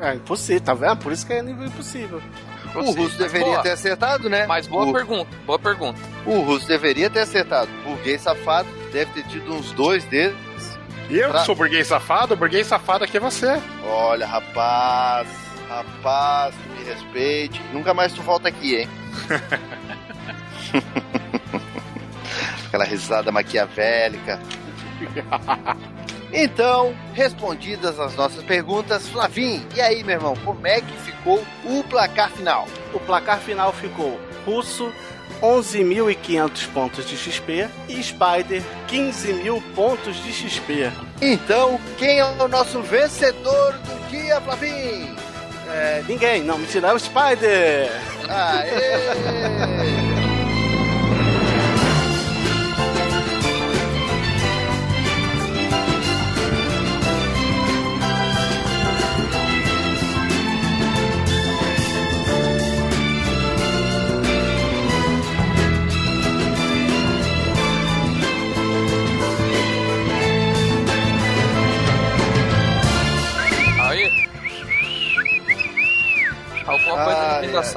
É 0.00 0.14
impossível, 0.14 0.60
tá 0.60 0.74
vendo? 0.74 0.96
Por 0.98 1.12
isso 1.12 1.26
que 1.26 1.32
é 1.32 1.42
nível 1.42 1.64
impossível. 1.66 2.20
O 2.74 2.90
russo 2.90 3.16
deveria 3.16 3.46
boa. 3.46 3.62
ter 3.62 3.70
acertado, 3.70 4.28
né? 4.28 4.46
Mas 4.46 4.66
boa 4.66 4.84
o, 4.86 4.92
pergunta, 4.92 5.30
boa 5.46 5.58
pergunta. 5.58 6.00
o 6.26 6.40
russo 6.40 6.66
deveria 6.66 7.08
ter 7.08 7.20
acertado. 7.20 7.70
O 7.86 7.90
burguês 7.90 8.20
safado 8.20 8.68
deve 8.92 9.12
ter 9.12 9.22
tido 9.28 9.54
uns 9.54 9.70
dois 9.72 10.02
deles. 10.04 10.34
E 11.08 11.16
eu 11.18 11.30
Pra- 11.30 11.40
que 11.40 11.46
sou 11.46 11.54
burguês 11.54 11.86
safado, 11.86 12.34
o 12.34 12.36
burguês 12.36 12.66
safado 12.66 13.04
aqui 13.04 13.16
é 13.16 13.20
você. 13.20 13.60
Olha, 13.86 14.26
rapaz, 14.26 15.28
rapaz, 15.68 16.54
tu 16.54 16.68
me 16.70 16.84
respeite. 16.84 17.60
Nunca 17.72 17.94
mais 17.94 18.12
tu 18.12 18.22
volta 18.22 18.48
aqui, 18.48 18.76
hein? 18.76 18.88
Aquela 22.66 22.84
risada 22.84 23.30
maquiavélica. 23.30 24.40
Então, 26.32 26.94
respondidas 27.12 28.00
as 28.00 28.16
nossas 28.16 28.42
perguntas, 28.42 29.08
Flavim, 29.08 29.64
e 29.76 29.80
aí, 29.80 30.02
meu 30.02 30.16
irmão, 30.16 30.34
como 30.44 30.66
é 30.66 30.80
que 30.80 30.96
ficou 30.98 31.40
o 31.64 31.84
placar 31.84 32.30
final? 32.30 32.66
O 32.92 32.98
placar 32.98 33.38
final 33.38 33.72
ficou 33.72 34.20
Russo 34.44 34.92
11.500 35.40 36.68
pontos 36.72 37.06
de 37.06 37.16
XP 37.16 37.68
e 37.88 38.02
Spider 38.02 38.62
15 38.88 39.32
mil 39.34 39.62
pontos 39.74 40.16
de 40.22 40.32
XP. 40.32 40.90
Então, 41.20 41.78
quem 41.98 42.18
é 42.18 42.24
o 42.24 42.48
nosso 42.48 42.80
vencedor 42.82 43.74
do 43.74 44.08
dia, 44.10 44.40
Flavim? 44.40 45.14
É, 45.76 46.04
ninguém, 46.06 46.44
não, 46.44 46.56
mentira, 46.56 46.86
é 46.88 46.92
o 46.92 46.98
Spider! 47.00 47.90
Aê! 48.28 50.13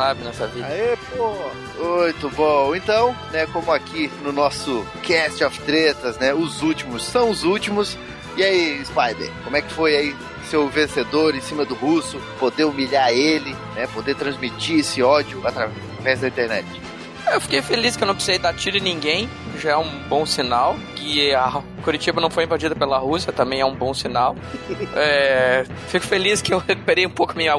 Sabe 0.08 0.24
nessa 0.24 0.48
vida. 0.48 0.68
Aê, 0.68 0.98
pô! 1.16 1.34
Muito 1.78 2.30
bom. 2.30 2.76
Então, 2.76 3.16
né, 3.32 3.46
como 3.48 3.72
aqui 3.72 4.10
no 4.24 4.32
nosso 4.32 4.86
Cast 5.04 5.44
of 5.44 5.60
Tretas, 5.62 6.18
né, 6.18 6.34
os 6.34 6.62
últimos 6.62 7.04
são 7.04 7.30
os 7.30 7.44
últimos. 7.44 7.98
E 8.38 8.44
aí, 8.44 8.86
Spider, 8.86 9.30
como 9.44 9.58
é 9.58 9.62
que 9.62 9.74
foi 9.74 9.96
aí 9.96 10.16
seu 10.50 10.70
vencedor 10.70 11.36
em 11.36 11.42
cima 11.42 11.66
do 11.66 11.76
russo, 11.76 12.22
poder 12.40 12.64
humilhar 12.64 13.10
ele, 13.10 13.56
né, 13.76 13.88
poder 13.94 14.16
transmitir 14.16 14.80
esse 14.80 15.02
ódio 15.04 15.46
através 15.46 16.22
da 16.22 16.28
internet? 16.28 16.66
Eu 17.30 17.42
fiquei 17.42 17.62
feliz 17.62 17.98
que 17.98 18.04
eu 18.04 18.08
não 18.08 18.16
precisei 18.16 18.40
dar 18.40 18.54
tiro 18.54 18.78
em 18.78 18.82
ninguém, 18.82 19.30
já 19.60 19.72
é 19.72 19.78
um 19.78 19.90
bom 20.08 20.26
sinal. 20.26 20.78
Que 20.96 21.34
a 21.34 21.62
Curitiba 21.84 22.22
não 22.22 22.30
foi 22.30 22.46
invadida 22.46 22.74
pela 22.74 22.98
Rússia, 23.00 23.34
também 23.34 23.60
é 23.60 23.66
um 23.66 23.76
bom 23.76 23.94
sinal. 23.94 24.36
É, 24.96 25.66
fico 25.88 26.06
feliz 26.06 26.42
que 26.42 26.54
eu 26.54 26.60
recuperei 26.60 27.06
um 27.06 27.10
pouco 27.10 27.36
minha, 27.36 27.54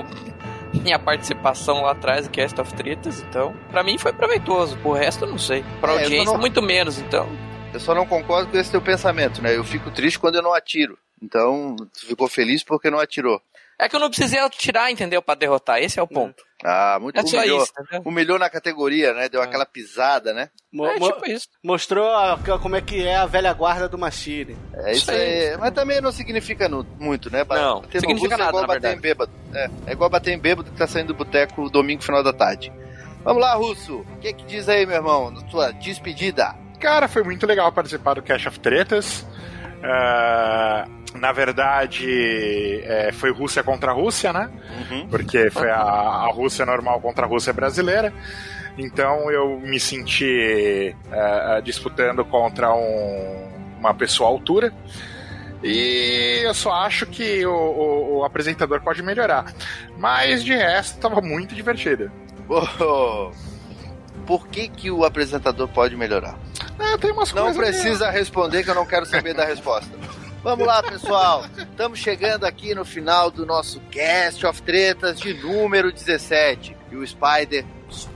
minha 0.83 0.99
participação 0.99 1.83
lá 1.83 1.93
atrás 1.93 2.27
do 2.27 2.31
Cast 2.31 2.61
of 2.61 2.73
Tretas, 2.75 3.21
então, 3.21 3.55
pra 3.71 3.83
mim 3.83 3.99
foi 3.99 4.13
proveitoso. 4.13 4.79
O 4.85 4.93
resto 4.93 5.25
eu 5.25 5.29
não 5.31 5.39
sei. 5.39 5.65
Pra 5.81 5.93
É, 5.95 6.03
audiência, 6.03 6.33
não- 6.33 6.41
muito 6.41 6.63
menos, 6.63 6.99
então. 6.99 7.29
Eu 7.73 7.81
só 7.81 7.95
não 7.95 8.07
concordo 8.07 8.51
com 8.51 8.57
esse 8.57 8.71
teu 8.71 8.81
pensamento, 8.81 9.43
né? 9.43 9.55
Eu 9.57 9.63
fico 9.65 9.91
triste 9.91 10.19
quando 10.19 10.37
eu 10.37 10.43
não 10.43 10.55
atiro. 10.55 10.99
Então, 11.23 11.77
tu 11.77 12.07
ficou 12.07 12.29
feliz 12.29 12.63
porque 12.63 12.91
não 12.91 12.99
atirou. 12.99 13.41
É 13.79 13.89
que 13.89 13.95
eu 13.97 14.01
não 14.01 14.09
precisei 14.09 14.41
atirar, 14.41 14.91
entendeu? 14.91 15.21
Pra 15.23 15.35
derrotar, 15.35 15.79
esse 15.83 15.99
é 15.99 16.03
o 16.03 16.07
ponto. 16.09 16.43
Ah, 16.65 16.99
muito 17.01 17.17
É 17.19 17.23
humilhou. 17.23 17.63
isso, 17.63 17.73
entendeu? 17.81 18.03
Humilhou 18.05 18.39
na 18.39 18.51
categoria, 18.51 19.15
né? 19.15 19.29
Deu 19.29 19.41
aquela 19.41 19.65
pisada, 19.65 20.33
né? 20.33 20.51
Mo- 20.73 20.87
É 20.87 20.99
mo- 20.99 21.13
tipo 21.13 21.31
isso. 21.31 21.47
mostrou 21.63 22.11
a- 22.11 22.37
como 22.61 22.75
é 22.75 22.81
que 22.81 23.07
é 23.07 23.15
a 23.17 23.27
velha 23.27 23.53
guarda 23.53 23.89
do 23.89 23.97
Machine. 23.97 24.57
É 24.75 24.91
isso 24.93 25.03
Isso 25.03 25.11
aí. 25.13 25.57
Mas 25.57 25.71
também 25.73 26.01
não 26.01 26.11
significa 26.11 26.69
nu- 26.69 26.85
muito, 26.99 27.31
né? 27.31 27.45
Não, 27.49 27.81
Bater 27.81 27.95
no 27.95 28.01
significa 28.01 28.35
russo 28.35 28.43
é 28.43 28.49
igual 28.49 28.53
nada, 28.53 28.61
na 28.61 28.67
bater 28.67 28.97
em 28.97 29.01
bêbado. 29.01 29.33
É, 29.55 29.71
é 29.87 29.93
igual 29.93 30.11
bater 30.11 30.33
em 30.35 30.39
bêbado 30.39 30.71
que 30.71 30.77
tá 30.77 30.87
saindo 30.87 31.09
do 31.09 31.15
boteco 31.15 31.71
domingo, 31.71 32.03
final 32.03 32.23
da 32.25 32.33
tarde. 32.33 32.73
Vamos 33.23 33.41
lá, 33.43 33.55
Russo. 33.55 33.99
O 34.01 34.19
que 34.21 34.33
que 34.33 34.45
diz 34.45 34.69
aí, 34.69 34.85
meu 34.85 34.97
irmão, 34.97 35.31
na 35.31 35.43
tua 35.43 35.71
despedida? 35.73 36.55
Cara, 36.81 37.07
foi 37.09 37.23
muito 37.23 37.47
legal 37.47 37.71
participar 37.73 38.15
do 38.15 38.23
Cash 38.23 38.47
of 38.47 38.59
Tretas. 38.61 39.25
Ah, 39.83 40.87
na 41.15 41.33
verdade, 41.33 42.81
é, 42.85 43.11
foi 43.13 43.33
Rússia 43.33 43.63
contra 43.63 43.93
Rússia, 43.93 44.33
né? 44.33 44.51
Uhum. 44.91 45.09
Porque 45.09 45.51
foi 45.51 45.71
a, 45.71 45.81
a 45.81 46.27
Rússia 46.33 46.65
normal 46.67 47.01
contra 47.01 47.25
a 47.25 47.29
Rússia 47.29 47.53
brasileira. 47.53 48.13
Então 48.77 49.31
eu 49.31 49.59
me 49.61 49.81
senti 49.81 50.95
ah, 51.11 51.61
disputando 51.65 52.25
contra 52.25 52.73
um- 52.73 53.49
uma 53.79 53.95
pessoa 53.95 54.29
à 54.29 54.33
altura. 54.33 54.73
E 55.63 56.41
eu 56.45 56.55
só 56.55 56.71
acho 56.73 57.05
que 57.07 57.45
o, 57.45 57.51
o- 57.53 58.19
o 58.19 58.25
apresentador 58.25 58.81
pode 58.81 59.03
melhorar. 59.03 59.53
Mas 59.97 60.45
de 60.45 60.55
resto, 60.55 61.01
tava 61.01 61.21
muito 61.21 61.55
divertido. 61.55 62.11
Oh, 62.49 63.31
por 64.27 64.47
que 64.49 64.69
que 64.69 64.91
o 64.91 65.05
apresentador 65.05 65.67
pode 65.69 65.97
melhorar? 65.97 66.39
Ah, 66.79 66.97
tem 66.99 67.11
umas 67.11 67.33
Não 67.33 67.53
coisas. 67.53 67.63
precisa 67.83 68.11
responder 68.11 68.63
que 68.65 68.71
eu 68.71 68.75
não 68.75 68.87
quero 68.87 69.07
saber 69.07 69.35
da 69.35 69.45
resposta. 69.45 69.91
Vamos 70.43 70.67
lá, 70.67 70.83
pessoal. 70.83 71.45
Estamos 71.59 71.99
chegando 71.99 72.45
aqui 72.45 72.75
no 72.75 72.85
final 72.85 73.31
do 73.31 73.45
nosso 73.45 73.81
Cast 73.91 74.47
of 74.47 74.63
Tretas 74.63 75.19
de 75.19 75.35
número 75.35 75.93
17. 75.93 76.77
E 76.91 76.97
o 76.97 77.07
Spider 77.07 77.65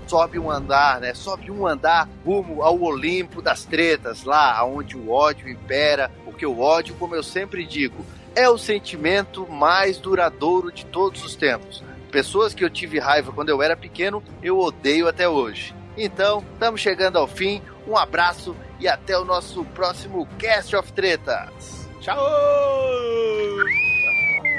sobe 0.06 0.38
um 0.38 0.50
andar, 0.50 1.00
né? 1.00 1.14
Sobe 1.14 1.50
um 1.50 1.66
andar 1.66 2.08
rumo 2.24 2.62
ao 2.62 2.80
Olimpo 2.80 3.42
das 3.42 3.64
tretas, 3.64 4.22
lá 4.24 4.64
onde 4.64 4.96
o 4.96 5.10
ódio 5.10 5.48
impera. 5.48 6.10
Porque 6.24 6.46
o 6.46 6.60
ódio, 6.60 6.94
como 6.94 7.14
eu 7.16 7.22
sempre 7.22 7.66
digo, 7.66 8.06
é 8.34 8.48
o 8.48 8.56
sentimento 8.56 9.46
mais 9.50 9.98
duradouro 9.98 10.70
de 10.72 10.86
todos 10.86 11.24
os 11.24 11.34
tempos. 11.34 11.82
Pessoas 12.10 12.54
que 12.54 12.64
eu 12.64 12.70
tive 12.70 12.98
raiva 12.98 13.32
quando 13.32 13.48
eu 13.48 13.60
era 13.62 13.76
pequeno, 13.76 14.22
eu 14.42 14.58
odeio 14.58 15.08
até 15.08 15.28
hoje. 15.28 15.74
Então, 15.96 16.42
estamos 16.54 16.80
chegando 16.80 17.18
ao 17.18 17.26
fim. 17.26 17.60
Um 17.86 17.96
abraço 17.96 18.56
e 18.78 18.88
até 18.88 19.18
o 19.18 19.24
nosso 19.24 19.64
próximo 19.66 20.26
Cast 20.38 20.76
of 20.76 20.92
Tretas. 20.92 21.88
Tchau! 22.00 22.18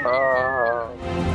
Ah. 0.06 1.33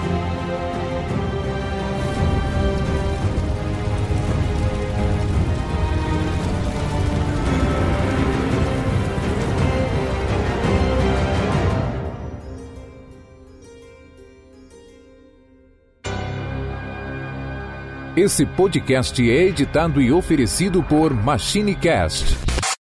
Esse 18.16 18.44
podcast 18.44 19.22
é 19.30 19.44
editado 19.44 20.02
e 20.02 20.12
oferecido 20.12 20.82
por 20.82 21.14
MachineCast 21.14 22.49